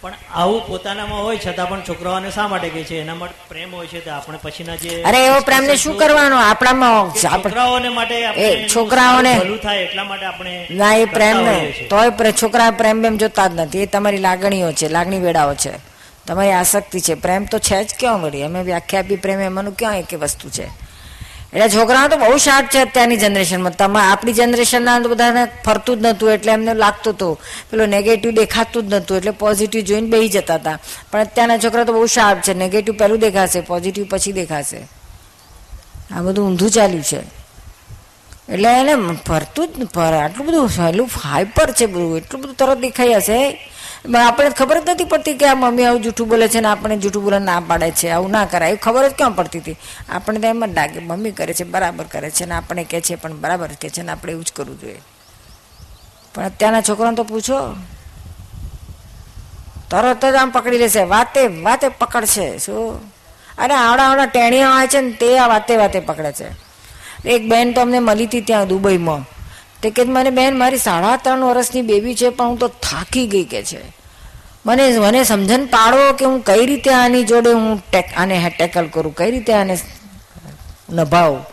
પણ 0.00 0.12
આવું 0.34 0.66
પોતાનામાં 0.66 1.22
હોય 1.24 1.38
છતાં 1.46 1.68
પણ 1.68 1.80
છોકરાઓને 1.80 2.30
શા 2.30 2.48
માટે 2.48 2.68
કહે 2.68 2.84
છે? 2.84 3.00
એના 3.00 3.14
માટે 3.14 3.34
પ્રેમ 3.48 3.74
હોય 3.74 3.86
છે 3.86 4.04
તો 4.04 4.10
આપણે 4.10 4.38
પછીના 4.42 4.76
જે 4.76 5.02
અરે 5.02 5.26
એવો 5.26 5.40
પ્રેમને 5.40 5.76
શું 5.76 5.98
કરવાનો? 5.98 6.36
આપણામાં 6.36 7.10
છોકરાઓને 7.10 7.88
માટે 7.88 8.24
આપણે 8.24 8.68
છોકરાઓને- 8.76 9.38
ભલું 9.38 9.58
થાય 9.58 9.78
એટલા 9.78 10.04
માટે 10.04 10.26
આપણે 10.26 10.66
ના 10.70 10.94
એ 10.94 11.04
પ્રેમ 11.04 11.36
તોય 11.90 12.32
છોકરા 12.42 12.70
પ્રેમ 12.70 13.02
બેમ 13.02 13.16
જોતા 13.16 13.46
જ 13.46 13.50
નથી. 13.54 13.82
એ 13.82 13.86
તમારી 13.86 14.16
લાગણીઓ 14.16 14.72
છે 14.72 14.88
લાગણી 14.88 15.20
વેડાઓ 15.20 15.54
છે. 15.54 15.72
તમારી 16.26 16.50
આસક્તિ 16.52 17.00
છે. 17.00 17.14
પ્રેમ 17.14 17.44
તો 17.44 17.58
છે 17.58 17.84
જ 17.84 17.94
ક્યાં 17.98 18.22
વળી? 18.22 18.42
અમે 18.42 18.62
વ્યાખ્યા 18.62 19.00
આપી 19.00 19.16
પ્રેમ 19.16 19.40
એમાંનું 19.40 19.74
ક્યાં 19.76 19.98
એક 19.98 20.14
વસ્તુ 20.14 20.48
છે? 20.48 20.87
એટલે 21.52 21.68
છોકરાઓ 21.68 22.08
તો 22.08 22.16
બહુ 22.16 22.36
શાર્પ 22.36 22.66
છે 22.66 22.78
અત્યારની 22.78 23.16
જનરેશનમાં. 23.16 23.76
તમારે 23.76 24.06
આપણી 24.06 24.32
જનરેશનના 24.32 25.00
તો 25.00 25.08
બધાને 25.08 25.48
ફરતું 25.64 25.98
જ 25.98 26.02
નહોતું 26.02 26.32
એટલે 26.32 26.52
એમને 26.52 26.74
લાગતું 26.74 27.14
હતું. 27.14 27.40
પેલું 27.70 27.88
નેગેટિવ 27.88 28.30
દેખાતું 28.30 28.88
જ 28.88 28.94
નહોતું 28.94 29.16
એટલે 29.16 29.30
પોઝિટિવ 29.30 29.82
જોઈને 29.82 30.06
બેસી 30.06 30.28
જતા 30.28 30.54
હતા. 30.54 30.78
પણ 31.12 31.20
અત્યારના 31.20 31.58
છોકરા 31.58 31.84
તો 31.84 31.92
બહુ 31.92 32.06
શાર્પ 32.06 32.38
છે. 32.40 32.54
નેગેટિવ 32.54 32.98
પહેલું 32.98 33.18
દેખાશે 33.18 33.60
પોઝિટિવ 33.60 34.06
પછી 34.10 34.32
દેખાશે. 34.32 34.80
આ 36.16 36.20
બધું 36.20 36.48
ઊંધું 36.48 36.70
ચાલ્યું 36.70 37.02
છે. 37.02 37.20
એટલે 38.48 38.68
એને 38.80 38.94
ફરતું 39.26 39.68
જ 39.68 39.84
ફર 39.84 40.12
આટલું 40.12 40.46
બધું 40.46 40.68
સહેલું 40.68 41.10
હાઈપર 41.24 41.70
છે 41.70 41.86
બધું. 41.86 42.16
એટલું 42.16 42.42
બધું 42.42 42.54
તરત 42.54 42.78
દેખાઈ 42.78 43.14
હશે 43.14 43.38
આપણે 44.16 44.50
ખબર 44.50 44.80
જ 44.80 44.88
નથી 44.88 45.04
પડતી 45.04 45.34
કે 45.34 45.46
આ 45.46 45.54
મમ્મી 45.54 45.84
આવું 45.84 46.02
જૂઠું 46.02 46.28
બોલે 46.28 46.48
છે 46.48 46.60
ને 46.60 46.68
આપણે 46.68 46.96
જૂઠું 46.96 47.24
બોલે 47.24 47.38
ના 47.38 47.60
પાડે 47.60 47.90
છે, 47.90 48.08
આવું 48.08 48.30
ના 48.30 48.44
કરાય. 48.44 48.68
એવું 48.68 48.80
ખબર 48.80 49.08
જ 49.08 49.12
ક્યાં 49.12 49.36
પડતી 49.36 49.58
હતી? 49.58 49.76
આપણે 50.08 50.40
તો 50.40 50.46
એમ 50.46 50.66
જ 50.66 50.74
લાગે, 50.74 50.98
મમ્મી 50.98 51.30
કરે 51.30 51.54
છે, 51.54 51.64
બરાબર 51.64 52.04
કરે 52.04 52.30
છે 52.30 52.44
ને 52.44 52.54
આપણે 52.54 52.84
કહે 52.84 53.00
છે, 53.00 53.14
પણ 53.14 53.36
બરાબર 53.36 53.66
કહે 53.66 53.88
છે 53.88 54.02
ને 54.02 54.12
આપણે 54.12 54.32
એવું 54.32 54.44
જ 54.44 54.52
કરવું 54.52 54.80
જોઈએ. 54.80 55.00
પણ 56.34 56.44
અત્યારના 56.44 56.80
છોકરાને 56.80 57.16
તો 57.16 57.22
પૂછો. 57.22 57.74
તરત 59.90 60.24
જ 60.24 60.34
આમ 60.34 60.50
પકડી 60.50 60.78
લેશે. 60.78 61.02
વાતે 61.02 61.46
વાતે 61.46 61.88
પકડશે, 61.88 62.58
શું? 62.58 63.12
અરે 63.58 63.74
આવડા 63.74 64.02
આવડા 64.02 64.26
ટેણીઓ 64.26 64.68
આવે 64.68 64.86
છે 64.86 65.00
ને 65.00 65.10
તે 65.10 65.38
આ 65.38 65.46
વાતે 65.46 65.76
વાતે 65.76 66.00
પકડે 66.00 66.32
છે. 66.32 66.68
એક 67.28 67.48
બેન 67.48 67.72
તો 67.72 67.80
અમને 67.80 67.98
મળી 67.98 68.26
હતી 68.26 68.40
ત્યાં 68.40 68.68
દુબઈમાં. 68.68 69.26
તે 69.82 69.90
કે 69.90 70.04
મને 70.04 70.30
બેન, 70.30 70.58
મારી 70.58 70.76
સાડા 70.76 71.16
ત્રણ 71.16 71.40
વર્ષની 71.40 71.82
બેબી 71.82 72.14
છે, 72.14 72.28
પણ 72.28 72.46
હું 72.46 72.58
તો 72.58 72.68
થાકી 72.68 73.26
ગઈ 73.26 73.44
કે 73.44 73.62
છે. 73.62 73.97
મને 74.68 74.98
મને 74.98 75.24
સમજણ 75.24 75.66
પાડો 75.66 76.12
કે 76.12 76.24
હું 76.24 76.44
કઈ 76.44 76.66
રીતે 76.66 76.90
આની 76.90 77.24
જોડે 77.24 77.52
હું 77.52 77.82
ટેક, 77.90 78.04
આને 78.16 78.54
ટેકલ 78.58 78.86
કરું, 78.86 79.14
કઈ 79.14 79.30
રીતે 79.30 79.52
આને 79.52 79.78
નભાવું? 80.90 81.46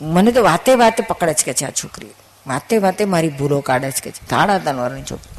મને 0.00 0.32
તો 0.32 0.42
વાતે 0.42 0.74
વાતે 0.74 1.02
પકડે 1.02 1.34
છે 1.34 1.42
કે 1.44 1.52
છે 1.52 1.64
આ 1.64 1.70
છોકરી. 1.70 2.06
વાતે 2.46 2.78
વાતે 2.78 3.04
મારી 3.04 3.28
ભૂલો 3.28 3.60
કાઢે 3.60 3.90
છે 3.90 4.00
કે 4.00 4.10
છે. 4.10 4.30
સાડા 4.30 4.58
તનવારની 4.58 5.02
છોકરી. 5.02 5.36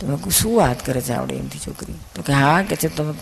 તમે 0.00 0.30
શું 0.30 0.56
વાત 0.56 0.86
કરે 0.86 1.00
છે 1.00 1.12
આવડે 1.12 1.34
એમથી 1.34 1.58
છોકરી? 1.58 1.94
તો 2.14 2.22
કે 2.22 2.32
હા, 2.32 2.62
કે 2.62 2.76
છે 2.76 2.88
તમે, 2.88 3.12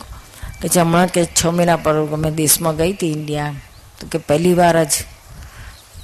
કે 0.63 0.69
છે 0.69 0.81
હમણાં 0.81 1.07
કે 1.07 1.25
છ 1.25 1.47
મહિના 1.47 1.77
પર 1.77 2.13
અમે 2.13 2.31
દેશમાં 2.31 2.77
ગઈ 2.77 2.93
હતી 2.93 3.13
ઇન્ડિયા. 3.13 3.55
તો 4.01 4.07
કે 4.07 4.19
પહેલી 4.19 4.55
વાર 4.55 4.85
જ 4.85 4.91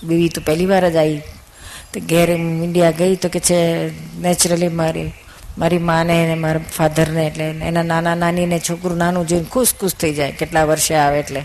બેબી 0.05 0.29
તો 0.29 0.41
પહેલી 0.41 0.67
વાર 0.67 0.91
જ 0.91 0.97
આવી 0.97 1.23
તો 1.93 2.01
ઘેર 2.01 2.29
ઇન્ડિયા 2.31 2.91
ગઈ 2.91 3.17
તો 3.17 3.29
કે 3.29 3.41
છે 3.41 3.59
નેચરલી 4.25 4.69
મારી 4.81 5.13
મારી 5.59 5.79
માને 5.91 6.17
ને 6.31 6.35
મારા 6.35 6.69
ફાધરને 6.77 7.23
એટલે 7.27 7.47
એના 7.71 7.83
નાના 7.83 8.15
નાનીને 8.15 8.59
છોકરું 8.59 8.99
નાનું 9.03 9.29
જોઈને 9.31 9.49
ખુશ 9.55 9.73
ખુશ 9.81 9.97
થઈ 10.01 10.15
જાય 10.15 10.33
કેટલા 10.33 10.65
વર્ષે 10.65 10.95
આવે 10.95 11.19
એટલે. 11.21 11.43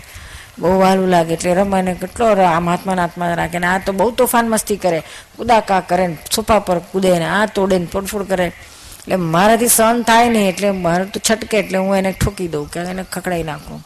બહુ 0.58 0.78
વાલું 0.80 1.08
લાગે 1.08 1.32
એટલે 1.36 1.54
રમાને 1.54 1.94
કેટલો 1.94 2.26
આમ 2.26 2.68
હાથમાં 2.68 3.00
હાથમાં 3.04 3.34
રાખે 3.36 3.58
ને 3.58 3.66
આ 3.66 3.78
તો 3.78 3.92
બહુ 3.92 4.10
તોફાન 4.10 4.46
મસ્તી 4.48 4.76
કરે. 4.76 5.00
કુદાકા 5.36 5.80
કરે 5.80 6.06
ને 6.06 6.16
સોફા 6.34 6.58
પર 6.58 6.78
કૂદે 6.92 7.10
ને 7.18 7.28
આ 7.38 7.46
તોડે 7.46 7.78
ને 7.78 7.86
તોડફોડ 7.86 8.28
કરે. 8.28 8.46
એટલે 9.00 9.16
મારાથી 9.16 9.68
સહન 9.68 10.02
થાય 10.02 10.28
નહીં 10.28 10.48
એટલે 10.48 10.70
મારું 10.86 11.10
તો 11.12 11.20
છટકે 11.30 11.56
એટલે 11.58 11.78
હું 11.78 11.96
એને 11.96 12.12
ઠોકી 12.12 12.48
દઉં 12.48 12.70
કે 12.70 12.80
એને 12.92 13.04
ખકડાઈ 13.12 13.42
નાખું. 13.42 13.80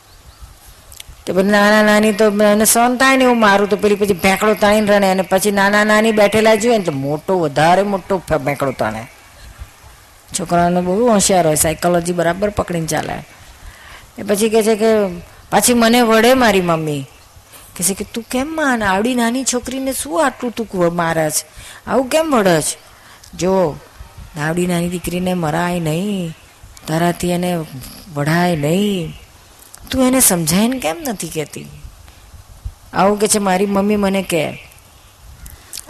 તો 1.29 1.35
પછી 1.35 1.43
નાના 1.43 1.83
નાની 1.83 2.13
તો 2.13 2.31
મને 2.31 2.65
સહન 2.65 2.97
થાય 2.97 3.17
ને 3.17 3.25
એવું 3.25 3.41
મારું 3.41 3.69
તો 3.69 3.77
પેલી 3.77 3.95
પછી 3.95 4.13
ભેંકડો 4.13 4.55
તાણીને 4.55 4.97
રણે 4.97 5.11
અને 5.11 5.23
પછી 5.23 5.51
નાના 5.51 5.85
નાની 5.85 6.13
બેઠેલા 6.13 6.55
જોઈએ 6.55 6.79
ને 6.79 6.85
તો 6.85 6.93
મોટો, 6.93 7.39
વધારે 7.39 7.83
મોટો 7.83 8.23
ભેંકડો 8.45 8.73
તાણે. 8.73 9.07
છોકરાઓને 10.39 10.81
બહુ 10.81 11.09
હોશિયાર 11.09 11.47
હોય 11.47 11.55
સાયકોલોજી 11.55 12.13
બરાબર 12.13 12.51
પકડીને 12.51 12.87
ચાલે. 12.87 13.13
એ 14.19 14.23
પછી 14.23 14.49
કહે 14.49 14.63
છે 14.63 14.77
કે, 14.77 15.21
પાછી 15.51 15.75
મને 15.75 16.03
વળે 16.03 16.35
મારી 16.35 16.61
મમ્મી. 16.61 17.07
કહે 17.77 17.85
છે 17.85 17.95
કે, 17.95 18.05
તું 18.15 18.25
કેમ 18.31 18.57
માન 18.57 18.85
આવડી 18.85 19.15
નાની 19.15 19.45
છોકરીને 19.45 19.93
શું 19.93 20.27
આટલું 20.27 20.53
તું 20.53 20.95
મારે 20.95 21.31
છે? 21.31 21.47
આવું 21.91 22.09
કેમ 22.09 22.31
વળે 22.31 22.63
છે? 22.63 22.77
જો, 23.37 23.77
આવડી 24.41 24.67
નાની 24.67 24.89
દીકરીને 24.89 25.35
મરાય 25.35 25.81
નહીં. 25.81 26.35
તારાથી 26.89 27.31
એને 27.31 27.65
વઢાય 28.15 28.57
નહીં. 28.57 29.15
તું 29.91 30.07
એને 30.07 30.21
સમજાવીને 30.21 30.79
કેમ 30.79 30.97
નથી 31.09 31.29
કહેતી? 31.29 31.67
આવું 32.93 33.19
કે 33.19 33.29
છે, 33.29 33.39
મારી 33.39 33.67
મમ્મી 33.67 33.97
મને 33.97 34.23
કહે. 34.23 34.51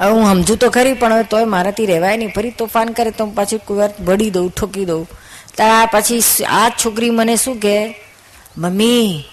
હું 0.01 0.24
સમજુ 0.24 0.57
તો 0.57 0.70
ખરી, 0.70 0.94
પણ 0.94 1.12
હવે 1.12 1.22
તોય 1.22 1.44
મારાથી 1.44 1.86
રહેવાય 1.86 2.16
નહીં. 2.16 2.32
ફરી 2.32 2.51
તોફાન 2.51 2.88
કરે 2.88 3.11
તો 3.11 3.24
હું 3.24 3.34
પાછી 3.34 3.59
કોઈ 3.59 3.78
વાર 3.78 3.90
બળી 4.01 4.30
દઉં, 4.30 4.51
ઠોકી 4.51 4.84
દઉં. 4.84 5.09
ત્યાં 5.57 5.86
પછી 5.86 6.20
આ 6.44 6.68
છોકરી 6.68 7.11
મને 7.11 7.36
શું 7.36 7.61
કહે? 7.61 7.94
મમ્મી, 8.59 9.24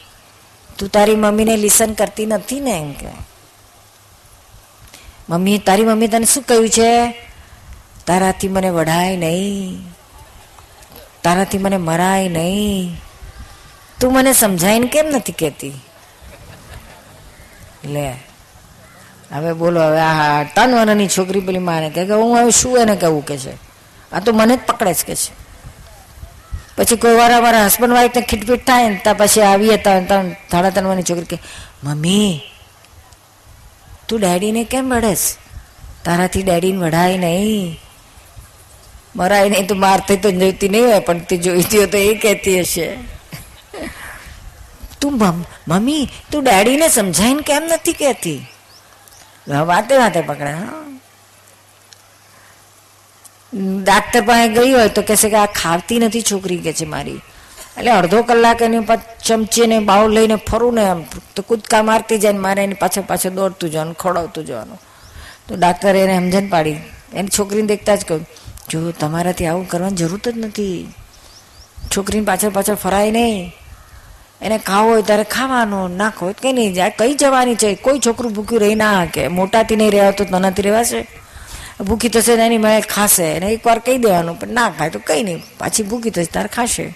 તું 0.77 0.89
તારી 0.89 1.15
મમ્મીને 1.15 1.57
લિસન 1.57 1.93
કરતી 1.93 2.25
નથી 2.25 2.59
ને 2.59 2.71
એમ 2.71 2.93
કે. 2.93 3.07
મમ્મી, 5.29 5.57
તારી 5.57 5.83
મમ્મી 5.83 6.07
તને 6.07 6.25
શું 6.25 6.43
કહ્યું 6.43 6.69
છે? 6.69 7.11
તારાથી 8.07 8.47
મને 8.47 8.69
વઢાય 8.69 9.17
નહીં. 9.17 9.81
તારાથી 11.23 11.57
મને 11.57 11.77
મરાય 11.77 12.29
નહીં. 12.29 13.01
તું 13.99 14.13
મને 14.13 14.33
સમજાઈને 14.33 14.87
કેમ 14.87 15.05
નથી 15.05 15.31
કહેતી? 15.31 15.73
લે, 17.85 18.15
હવે 19.31 19.53
બોલો, 19.53 19.81
હવે 19.81 20.01
આ 20.01 20.43
ત્રણ 20.43 20.75
વર્ષની 20.75 21.07
છોકરી 21.07 21.39
પેલી 21.39 21.59
માને 21.59 21.89
કે 21.89 22.01
હું 22.01 22.37
હવે 22.37 22.51
શું 22.51 22.77
એને 22.77 22.95
કહેવું 22.95 23.25
કે 23.25 23.37
છે? 23.37 23.53
આ 24.11 24.19
તો 24.19 24.33
મને 24.33 24.57
જ 24.57 24.59
પકડે 24.59 24.93
જ 24.93 25.03
કે 25.05 25.15
છે. 25.15 25.31
પછી 26.77 26.95
કોઈ 26.95 27.15
વાર 27.15 27.31
અમારા 27.31 27.65
હસબન્ડ 27.65 27.91
વાઈફને 27.91 28.21
ખીટપીટ 28.21 28.65
થાય 28.65 28.89
ને 28.89 28.99
ત્યાં 29.03 29.17
પછી 29.17 29.41
આવીએ 29.41 29.77
ત્રણ 29.77 30.05
ત્રણ 30.05 30.35
સાડા 30.51 30.69
ત્રણ 30.69 31.03
છોકરી 31.03 31.25
કે, 31.25 31.39
મમ્મી, 31.83 32.41
તું 34.07 34.19
ડેડીને 34.19 34.63
કેમ 34.63 34.89
વળેસ 34.89 35.37
તારાથી 36.03 36.43
ડેડીને 36.43 36.77
વઢાય 36.77 37.17
નહીં. 37.17 37.79
મરાય 39.15 39.49
નહીં 39.49 39.67
તો 39.67 39.75
મારતી 39.75 40.17
તો 40.17 40.31
જોઈતી 40.31 40.69
નહીં 40.69 40.85
હોય, 40.85 40.99
પણ 40.99 41.19
તે 41.19 41.37
જોઈતી 41.37 41.77
હોય 41.77 41.87
તો 41.87 41.97
એ 41.97 42.15
કહેતી 42.15 42.59
હશે. 42.59 43.14
તું 45.05 45.17
મમ- 45.17 45.45
મમ્મી, 45.67 46.07
તું 46.31 46.43
ડેડીને 46.43 46.89
સમજાઈને 46.89 47.41
કેમ 47.41 47.63
નથી 47.63 47.93
કહેતી? 47.93 48.47
વાતે 49.49 49.97
વાતે 49.97 50.21
પકડે 50.21 50.51
હા. 50.51 50.99
ડાક્ટર 53.83 54.21
પાસે 54.21 54.53
ગઈ 54.53 54.71
હોય 54.71 54.89
તો 54.89 55.01
કહેશે 55.01 55.29
કે 55.29 55.35
આ 55.35 55.45
ખાવતી 55.45 55.99
નથી 55.99 56.21
છોકરી 56.21 56.57
કે 56.57 56.73
છે 56.73 56.85
મારી. 56.85 57.15
એટલે 57.77 57.91
અડધો 57.91 58.21
કલાક 58.21 58.61
એની 58.61 58.77
ચમચીને 59.25 59.79
બાઉલ 59.79 60.11
લઈને 60.11 60.35
ફરું 60.35 60.73
ને 60.73 60.81
એમ, 60.81 61.03
તો 61.35 61.41
કૂદકા 61.41 61.83
મારતી 61.83 62.17
જાય 62.17 62.33
ને 62.33 62.39
મારે 62.39 62.63
એની 62.63 62.73
પાછળ 62.73 63.01
પાછળ 63.01 63.29
દોડતું 63.29 63.71
જવાનું, 63.71 63.93
ખોડાવતું 63.93 64.45
જવાનું. 64.45 64.79
તો 65.47 65.55
ડાક્ટરે 65.55 65.99
એને 65.99 66.31
સમજણ 66.31 66.49
પાડી. 66.49 66.71
એની 67.13 67.29
છોકરીને 67.39 67.67
દેખતા 67.67 67.95
જ 67.95 68.05
કહ્યું, 68.05 68.27
જો, 68.69 68.91
તમારાથી 68.91 69.45
આવું 69.45 69.67
કરવાની 69.67 69.95
જરૂર 69.95 70.31
જ 70.31 70.37
નથી. 70.37 70.93
છોકરીને 71.97 72.25
પાછળ 72.25 72.49
પાછળ 72.49 72.75
ફરાય 72.75 73.11
નહીં. 73.11 73.51
એને 74.41 74.57
ખાવો 74.57 74.89
હોય 74.89 75.01
ત્યારે 75.01 75.23
ખાવાનું 75.23 75.95
ના 75.97 76.09
ખાવ 76.09 76.31
કંઈ 76.31 76.53
નહીં, 76.53 76.73
જાય, 76.73 76.89
કઈ 76.89 77.13
જવાની 77.13 77.55
છે? 77.55 77.75
કોઈ 77.75 77.99
છોકરું 77.99 78.33
ભૂખ્યું 78.33 78.61
રહી 78.61 78.75
ના 78.75 79.05
કે 79.05 79.27
મોટાથી 79.27 79.75
નહીં 79.75 79.91
રહેવા 79.91 80.11
તો 80.11 80.23
નાનાથી 80.23 80.61
રહેવાશે. 80.61 81.07
ભૂખી 81.81 82.09
થશે 82.09 82.35
ને 82.35 82.45
એની 82.45 82.57
મને 82.57 82.81
ખાશે. 82.81 83.35
અને 83.35 83.47
એકવાર 83.47 83.79
કહી 83.79 83.97
દેવાનું, 83.97 84.39
પણ 84.39 84.47
ના 84.47 84.69
ખાય 84.69 84.89
તો 84.89 84.99
કંઈ 84.99 85.23
નહીં. 85.23 85.43
પાછી 85.57 85.83
ભૂખી 85.83 86.09
થશે, 86.09 86.25
તારે 86.25 86.47
ખાશે. 86.47 86.95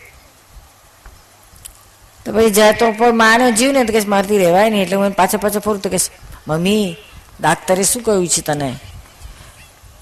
તો 2.25 2.33
પછી 2.33 2.49
જાય 2.49 2.73
તો 2.73 2.91
પણ 2.91 3.55
જીવ 3.55 3.71
ને 3.71 3.83
તો 3.83 3.93
કે 3.93 4.05
મારથી 4.05 4.37
રહેવાય 4.37 4.69
નહીં. 4.69 4.83
એટલે 4.83 4.95
હું 4.95 5.15
પાછા 5.15 5.37
પાછા 5.37 5.59
ફરું 5.59 5.81
તો 5.81 5.89
કે 5.89 5.97
મમ્મી, 6.47 6.97
ડાક્ટરે 7.39 7.83
શું 7.83 8.03
કહ્યું 8.03 8.27
છે 8.27 8.41
તને? 8.41 8.75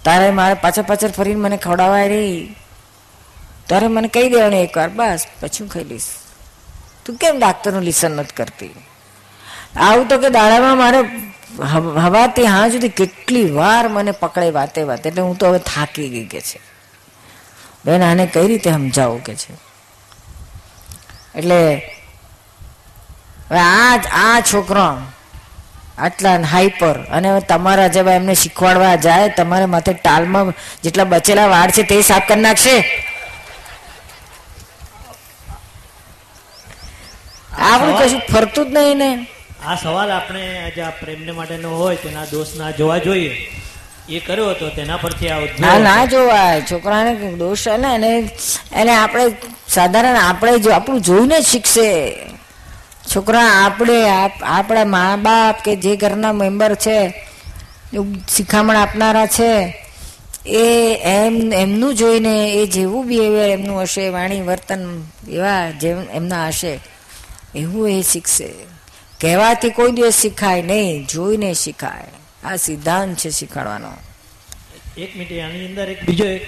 તારે 0.04 0.32
મારે 0.32 0.54
પાછા 0.54 0.82
પાછળ 0.82 1.08
ફરીને 1.08 1.40
મને 1.40 1.58
ખવડાવાય 1.58 2.08
રહી 2.08 2.56
તારે 3.70 3.88
મને 3.88 4.08
કહી 4.08 4.30
દેવાનું 4.30 4.60
એકવાર 4.60 4.90
બસ, 4.90 5.28
પછી 5.42 5.64
હું 5.64 5.70
ખાઈ 5.70 5.84
લઈશ. 5.84 6.27
તું 7.08 7.16
કેમ 7.16 7.40
ડાક્ટરનું 7.40 7.82
લિસન 7.82 8.12
નથી 8.12 8.36
કરતી? 8.36 8.76
આવું 9.76 10.08
તો 10.08 10.18
કે 10.18 10.30
દાડામાં 10.30 10.78
મારે 10.78 11.00
હવાથી 12.06 12.46
હા 12.46 12.70
સુધી 12.70 12.90
કેટલી 12.90 13.52
વાર 13.52 13.88
મને 13.88 14.12
પકડે 14.12 14.50
વાતે 14.50 14.82
વાતે, 14.84 15.10
એટલે 15.10 15.22
હું 15.22 15.38
તો 15.38 15.48
હવે 15.48 15.60
થાકી 15.60 16.10
ગઈ 16.10 16.26
કે 16.26 16.42
છે. 16.42 16.60
બેન, 17.86 18.04
આને 18.04 18.26
કઈ 18.26 18.48
રીતે 18.48 18.72
સમજાવું 18.72 19.24
કે 19.24 19.36
છે? 19.36 19.54
એટલે 21.36 21.60
હવે 23.50 23.60
આ 23.60 23.96
આ 24.14 24.42
છોકરો 24.42 24.88
આટલા 25.98 26.42
હાઈપર, 26.42 26.96
અને 27.12 27.40
તમારા 27.40 27.88
જેવા 27.88 28.14
એમને 28.14 28.34
શીખવાડવા 28.34 28.96
જાય, 28.96 29.28
તમારે 29.28 29.66
માથે 29.66 29.94
ટાલમાં 29.94 30.54
જેટલા 30.84 31.04
બચેલા 31.04 31.48
વાળ 31.48 31.72
છે 31.72 31.84
તે 31.84 32.02
સાફ 32.02 32.28
કરી 32.28 32.42
નાખશે. 32.42 32.76
આપણું 37.58 37.98
કશું 38.00 38.22
ફરતું 38.32 38.66
જ 38.70 38.74
નહીં 38.74 38.98
ને. 38.98 39.28
આ 39.66 39.76
સવાલ 39.76 40.12
આપણે 40.12 40.60
આજે 40.60 40.82
આ 40.82 40.90
પ્રેમને 40.90 41.32
માટેનો 41.32 41.70
હોય 41.70 41.96
તેના 41.96 42.26
દોષ 42.26 42.56
ના 42.58 42.72
જોવા 42.72 42.98
જોઈએ 42.98 43.50
એ 44.10 44.20
કર્યો 44.20 44.50
હતો 44.50 44.70
તેના 44.70 44.98
પરથી 44.98 45.30
આ 45.30 45.40
ના 45.60 45.80
ના 45.80 46.06
જોવાય. 46.06 46.62
છોકરાને 46.62 47.36
દોષ 47.36 47.64
છે 47.64 47.78
ને 47.78 47.96
એને 47.96 48.30
એને 48.72 48.96
આપણે 48.96 49.38
સાધારણ 49.68 50.16
આપણે 50.18 50.60
જો 50.60 50.72
આપણું 50.72 51.02
જોઈને 51.02 51.42
શીખશે. 51.42 52.16
છોકરા 53.16 53.66
આપણે 53.66 54.10
આપ- 54.10 54.44
આપણા 54.44 54.86
મા 54.86 55.16
બાપ 55.16 55.62
કે 55.64 55.76
જે 55.76 55.96
ઘરના 55.96 56.34
મેમ્બર 56.34 56.76
છે 56.76 57.14
શિખામણ 58.36 58.76
આપનારા 58.76 59.26
છે 59.28 59.76
એ 60.46 60.94
એમ 61.04 61.54
એમનું 61.54 61.96
જોઈને 61.96 62.54
એ 62.54 62.66
જેવું 62.68 63.08
બિહેવિયર 63.08 63.50
એમનું 63.50 63.82
હશે 63.82 64.10
વાણી 64.10 64.42
વર્તન 64.42 65.04
એવા 65.30 65.72
જેમ 65.72 65.98
એમના 66.14 66.48
હશે. 66.48 66.80
એવું 67.58 67.90
એ 67.90 68.02
શીખશે. 68.02 68.50
કહેવાથી 69.22 69.70
કોઈ 69.70 69.92
દિવસ 69.92 70.14
શીખાય 70.14 70.62
નહીં 70.62 71.08
જોઈને 71.08 71.54
શીખાય. 71.54 72.04
આ 72.44 72.56
સિદ્ધાંત 72.56 73.18
છે 73.18 73.30
શીખવાડવાનો. 73.30 73.92
એક 74.98 75.16
મિનિટ 75.16 75.44
આની 75.44 75.66
અંદર 75.66 75.90
એક 75.90 76.04
બીજો 76.04 76.26
એક 76.26 76.42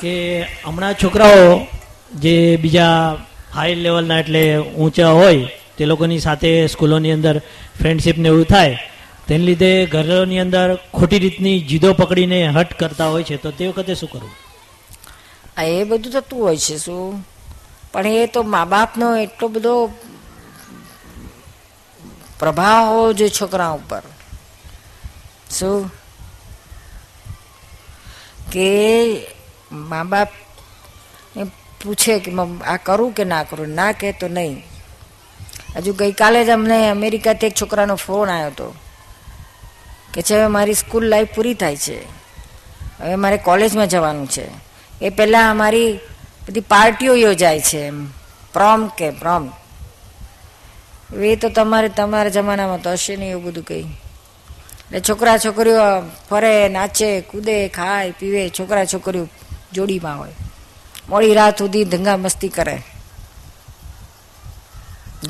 કે 0.00 0.42
હમણાં 0.42 0.94
છોકરાઓ 0.94 1.66
જે 2.14 2.56
બીજા 2.56 3.16
હાઈ 3.54 3.74
લેવલના 3.74 4.18
એટલે 4.18 4.56
ઊંચા 4.56 5.10
હોય 5.10 5.48
તે 5.78 5.84
લોકોની 5.84 6.18
સાથે 6.18 6.66
સ્કૂલોની 6.66 7.12
અંદર 7.12 7.38
ફ્રેન્ડશીપ 7.80 8.18
ને 8.18 8.28
એવું 8.28 8.44
થાય 8.44 8.78
તેને 9.28 9.44
લીધે 9.44 9.86
ઘરોની 9.86 10.38
અંદર 10.38 10.74
ખોટી 10.74 11.18
રીતની 11.18 11.60
જીદો 11.60 11.92
પકડીને 11.92 12.46
હટ 12.46 12.78
કરતા 12.78 13.06
હોય 13.06 13.22
છે 13.22 13.36
તો 13.36 13.50
તે 13.50 13.66
વખતે 13.66 13.94
શું 13.94 14.10
કરવું? 14.10 14.30
આ 15.56 15.62
એ 15.62 15.84
બધું 15.84 16.12
થતું 16.12 16.42
હોય 16.42 16.56
છે 16.56 16.78
શું? 16.78 17.26
પણ 17.92 18.06
એ 18.06 18.26
તો 18.26 18.42
મા 18.42 18.64
બાપનો 18.64 19.16
એટલો 19.16 19.48
બધો 19.48 19.90
પ્રભાવ 22.44 22.86
હોવો 22.86 23.12
જોઈએ 23.12 23.30
છોકરા 23.40 23.68
ઉપર. 23.68 24.02
શું? 25.50 25.90
કે 28.52 28.66
મા 29.72 30.04
બાપ 30.04 30.28
પૂછે 31.82 32.18
કે 32.18 32.32
આ 32.66 32.76
કરું 32.76 33.12
કે 33.12 33.24
ના 33.24 33.42
કરું? 33.42 33.68
ના 33.68 33.92
કહે 33.92 34.12
તો 34.12 34.28
નહીં. 34.28 34.62
હજુ 35.76 35.92
ગઈકાલે 35.92 36.44
જ 36.44 36.50
અમને 36.50 36.90
અમેરિકાથી 36.90 37.46
એક 37.46 37.54
છોકરાનો 37.62 37.94
ફોન 37.94 38.30
આવ્યો 38.30 38.46
હતો 38.46 38.74
કે 40.14 40.22
છે, 40.22 40.34
હવે 40.34 40.46
મારી 40.46 40.74
સ્કૂલ 40.74 41.04
લાઈફ 41.04 41.28
પૂરી 41.34 41.54
થાય 41.54 41.76
છે. 41.76 42.04
હવે 43.00 43.14
મારે 43.14 43.36
કોલેજમાં 43.36 43.86
જવાનું 43.86 44.26
છે. 44.28 44.48
એ 45.02 45.10
પહેલાં 45.10 45.50
અમારી 45.50 45.98
બધી 46.48 46.60
પાર્ટીઓ 46.60 47.14
યોજાય 47.14 47.60
છે 47.60 47.78
એમ. 47.78 48.06
પ્રોમ 48.52 48.86
કે 48.86 49.10
પ્રોમ 49.10 49.50
એ 51.22 51.36
તો 51.36 51.48
તમારે 51.48 51.88
તમારા 51.88 52.28
જમાનામાં 52.28 52.82
તો 52.82 52.90
હશે 52.90 53.16
નહીં 53.16 53.30
એવું 53.30 53.44
બધું 53.44 53.64
કંઈ. 53.64 53.82
એટલે 53.82 55.00
છોકરા 55.00 55.38
છોકરીઓ 55.38 55.76
ફરે, 56.30 56.68
નાચે, 56.68 57.20
કૂદે, 57.20 57.68
ખાય, 57.68 58.10
પીવે, 58.10 58.48
છોકરા 58.48 58.84
છોકરીઓ 58.84 59.28
જોડીમાં 59.72 60.18
હોય. 60.18 60.32
મોડી 61.08 61.34
રાત 61.34 61.58
સુધી 61.58 61.84
ધંગા 61.84 62.16
મસ્તી 62.16 62.48
કરે. 62.48 62.82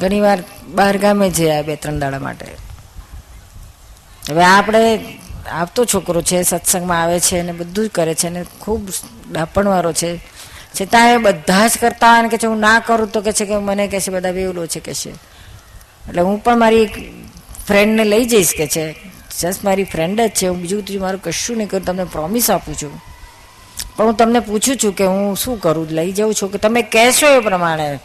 ઘણીવાર 0.00 0.38
બહાર 0.68 0.98
ગામે 0.98 1.30
છે 1.30 1.62
બે 1.62 1.76
ત્રણ 1.76 1.98
દાડા 1.98 2.18
માટે. 2.18 2.46
હવે 4.30 4.44
આપણે 4.44 4.98
આપતો 5.50 5.84
છોકરો 5.84 6.22
છે, 6.22 6.42
સત્સંગમાં 6.42 7.02
આવે 7.02 7.20
છે 7.20 7.42
ને 7.42 7.52
બધું 7.52 7.88
જ 7.88 7.90
કરે 7.90 8.14
છે 8.14 8.28
ને 8.28 8.44
ખૂબ 8.60 8.88
ડાપણવાળો 9.32 9.92
છે. 9.92 10.18
છતાં 10.80 11.12
એ 11.12 11.16
બધા 11.16 11.68
જ 11.68 11.70
કરતા 11.80 12.28
કે 12.28 12.36
છે, 12.36 12.46
હું 12.46 12.58
ના 12.58 12.80
કરું, 12.80 13.12
તો 13.12 13.20
કે 13.20 13.32
છે 13.32 13.44
કે, 13.44 13.56
મને 13.56 13.88
કહે 13.88 14.00
છે, 14.00 14.10
બધા 14.10 14.30
વેવલો 14.30 14.66
છે 14.66 14.80
કે 14.80 14.94
છે. 14.94 15.33
એટલે 16.08 16.22
હું 16.22 16.42
પણ 16.44 16.58
મારી 16.58 16.86
ફ્રેન્ડને 17.66 18.04
લઈ 18.04 18.24
જઈશ 18.24 18.54
કે 18.56 18.66
છે 18.66 18.96
જસ્ટ 19.40 19.64
મારી 19.64 19.84
ફ્રેન્ડ 19.84 20.20
જ 20.20 20.28
છે, 20.28 20.46
હું 20.46 20.60
બીજું 20.60 20.84
ત્રીજું 20.84 21.02
મારું 21.02 21.22
કશું 21.22 21.56
નહીં 21.56 21.68
કરું, 21.68 21.84
તમને 21.84 22.04
પ્રોમિસ 22.04 22.50
આપું 22.50 22.74
છું. 22.74 23.00
પણ 23.96 24.04
હું 24.04 24.14
તમને 24.14 24.40
પૂછું 24.40 24.76
છું 24.76 24.92
કે 24.92 25.06
હું 25.06 25.36
શું 25.36 25.60
કરું, 25.60 25.88
લઈ 25.90 26.12
જાઉં 26.12 26.34
છું 26.34 26.52
કે 26.52 26.58
તમે 26.58 26.82
કહેશો 26.82 27.26
એ 27.26 27.40
પ્રમાણે. 27.40 27.98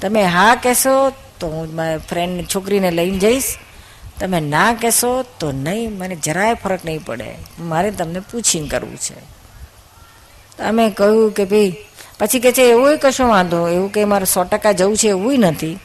તમે 0.00 0.24
હા 0.24 0.54
કહેશો 0.54 1.12
તો 1.40 1.46
હું 1.46 1.74
મારી 1.74 1.98
ફ્રેન્ડ 1.98 2.46
છોકરીને 2.54 2.90
લઈને 2.90 3.18
જઈશ. 3.18 3.56
તમે 4.20 4.40
ના 4.40 4.74
કહેશો 4.74 5.24
તો 5.40 5.52
નહીં, 5.52 5.98
મને 5.98 6.16
જરાય 6.16 6.54
ફરક 6.54 6.84
નહીં 6.84 7.04
પડે. 7.04 7.34
મારે 7.60 7.90
તમને 7.90 8.20
પૂછીને 8.20 8.68
કરવું 8.68 8.96
છે. 8.96 9.14
અમે 10.62 10.90
કહ્યું 10.90 11.32
કે 11.32 11.44
ભાઈ, 11.44 11.76
પછી 12.18 12.40
કે 12.40 12.52
છે, 12.52 12.62
એવું 12.62 12.98
કશો 12.98 13.28
વાંધો, 13.28 13.68
એવું 13.68 13.92
કે 13.92 14.04
મારે 14.04 14.24
સો 14.24 14.44
ટકા 14.44 14.72
જવું 14.72 14.96
છે, 14.96 15.08
એવું 15.08 15.38
નથી. 15.38 15.78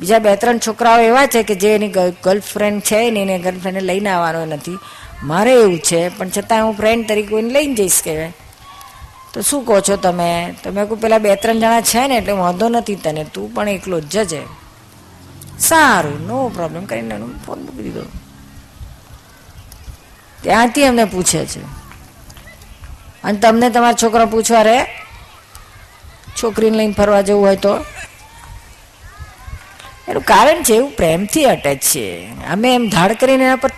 બીજા 0.00 0.18
બે 0.18 0.36
ત્રણ 0.36 0.58
છોકરાઓ 0.58 0.98
એવા 1.00 1.26
છે 1.26 1.42
કે 1.42 1.54
જે 1.54 1.74
એની 1.74 1.88
ગર્લફ્રેન્ડ 2.22 2.82
છે 2.82 3.10
ને 3.10 3.22
એને 3.22 3.38
ગર્લફ્રેન્ડને 3.38 3.80
લઈને 3.80 4.10
આવવાનો 4.10 4.44
નથી. 4.44 4.78
મારે 5.22 5.52
એવું 5.52 5.78
છે, 5.78 6.08
પણ 6.08 6.28
છતાં 6.28 6.64
હું 6.64 6.74
ફ્રેન્ડ 6.76 7.08
તરીકે 7.08 7.28
કોઈને 7.28 7.50
લઈને 7.50 7.74
જઈશ 7.74 8.02
કહેવાય. 8.04 8.32
તો 9.32 9.42
શું 9.42 9.64
કહો 9.64 9.80
છો 9.80 9.96
તમે? 9.96 10.54
તમે 10.64 10.84
કહું 10.84 11.00
પેલા 11.00 11.18
બે 11.18 11.36
ત્રણ 11.36 11.58
જણા 11.58 11.80
છે 11.80 12.08
ને 12.08 12.16
એટલે 12.16 12.32
વાંધો 12.32 12.68
નથી 12.68 12.94
તને. 12.94 13.24
તું 13.24 13.54
પણ 13.54 13.68
એકલો 13.68 14.00
જ 14.00 14.04
જજે 14.04 14.42
સારું, 15.58 16.26
નો 16.26 16.48
પ્રોબ્લેમ 16.54 16.84
કરીને 16.84 17.14
એનો 17.14 17.26
ફોન 17.46 17.58
મૂકી 17.60 17.82
દીધો. 17.82 18.02
ત્યાંથી 20.42 20.84
અમને 20.84 21.04
પૂછે 21.04 21.46
છે. 21.46 21.60
અને 23.24 23.38
તમને 23.38 23.70
તમારા 23.70 23.92
છોકરા 24.02 24.24
પૂછવા 24.24 24.62
રે 24.62 24.86
છોકરીને 26.42 26.76
લઈને 26.76 26.92
ફરવા 26.92 27.20
જવું 27.20 27.46
હોય 27.46 27.56
તો? 27.56 27.78
એનું 30.08 30.22
કારણ 30.22 30.62
છે, 30.62 30.74
એવું 30.74 30.96
પ્રેમથી 30.96 31.44
અટેચ 31.44 31.80
છે. 31.80 32.26
અમે 32.26 32.74
એમ 32.74 32.88
ધાડ 32.88 33.12
કરીને 33.12 33.44
એના 33.44 33.56
પર 33.56 33.70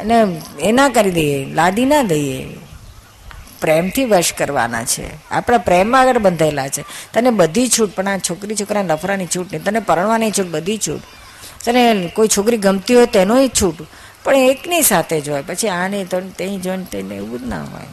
એને 0.00 0.42
એ 0.60 0.72
ના 0.72 0.88
કરી 0.88 1.10
દઈએ, 1.10 1.44
લાદી 1.44 1.84
ના 1.84 2.02
દઈએ. 2.02 2.46
પ્રેમથી 3.60 4.04
વશ 4.04 4.32
કરવાના 4.32 4.84
છે. 4.84 5.30
આપણા 5.30 5.58
પ્રેમમાં 5.58 6.00
આગળ 6.00 6.18
બંધાયેલા 6.18 6.68
છે. 6.68 6.82
તને 6.82 7.30
બધી 7.30 7.68
છૂટ, 7.68 7.90
પણ 7.94 8.08
આ 8.08 8.18
છોકરી 8.18 8.54
છોકરા 8.54 8.82
નફરાની 8.82 9.26
છૂટ 9.26 9.52
નહીં, 9.52 9.64
તને 9.64 9.80
પરણવાની 9.80 10.30
છૂટ, 10.30 10.46
બધી 10.46 10.78
છૂટ. 10.78 11.00
તને 11.64 12.10
કોઈ 12.14 12.28
છોકરી 12.28 12.56
ગમતી 12.56 12.94
હોય 12.94 13.06
તેનોય 13.06 13.48
છૂટ. 13.48 13.74
પણ 14.24 14.34
એકની 14.34 14.82
સાથે 14.82 15.20
જ 15.20 15.28
હોય. 15.28 15.42
પછી 15.42 15.68
આને 15.68 16.04
તો 16.04 16.20
તે 16.20 16.58
જોઈને 16.58 16.84
તેને 16.84 17.14
એવું 17.14 17.38
જ 17.38 17.48
ના 17.48 17.62
હોય. 17.62 17.86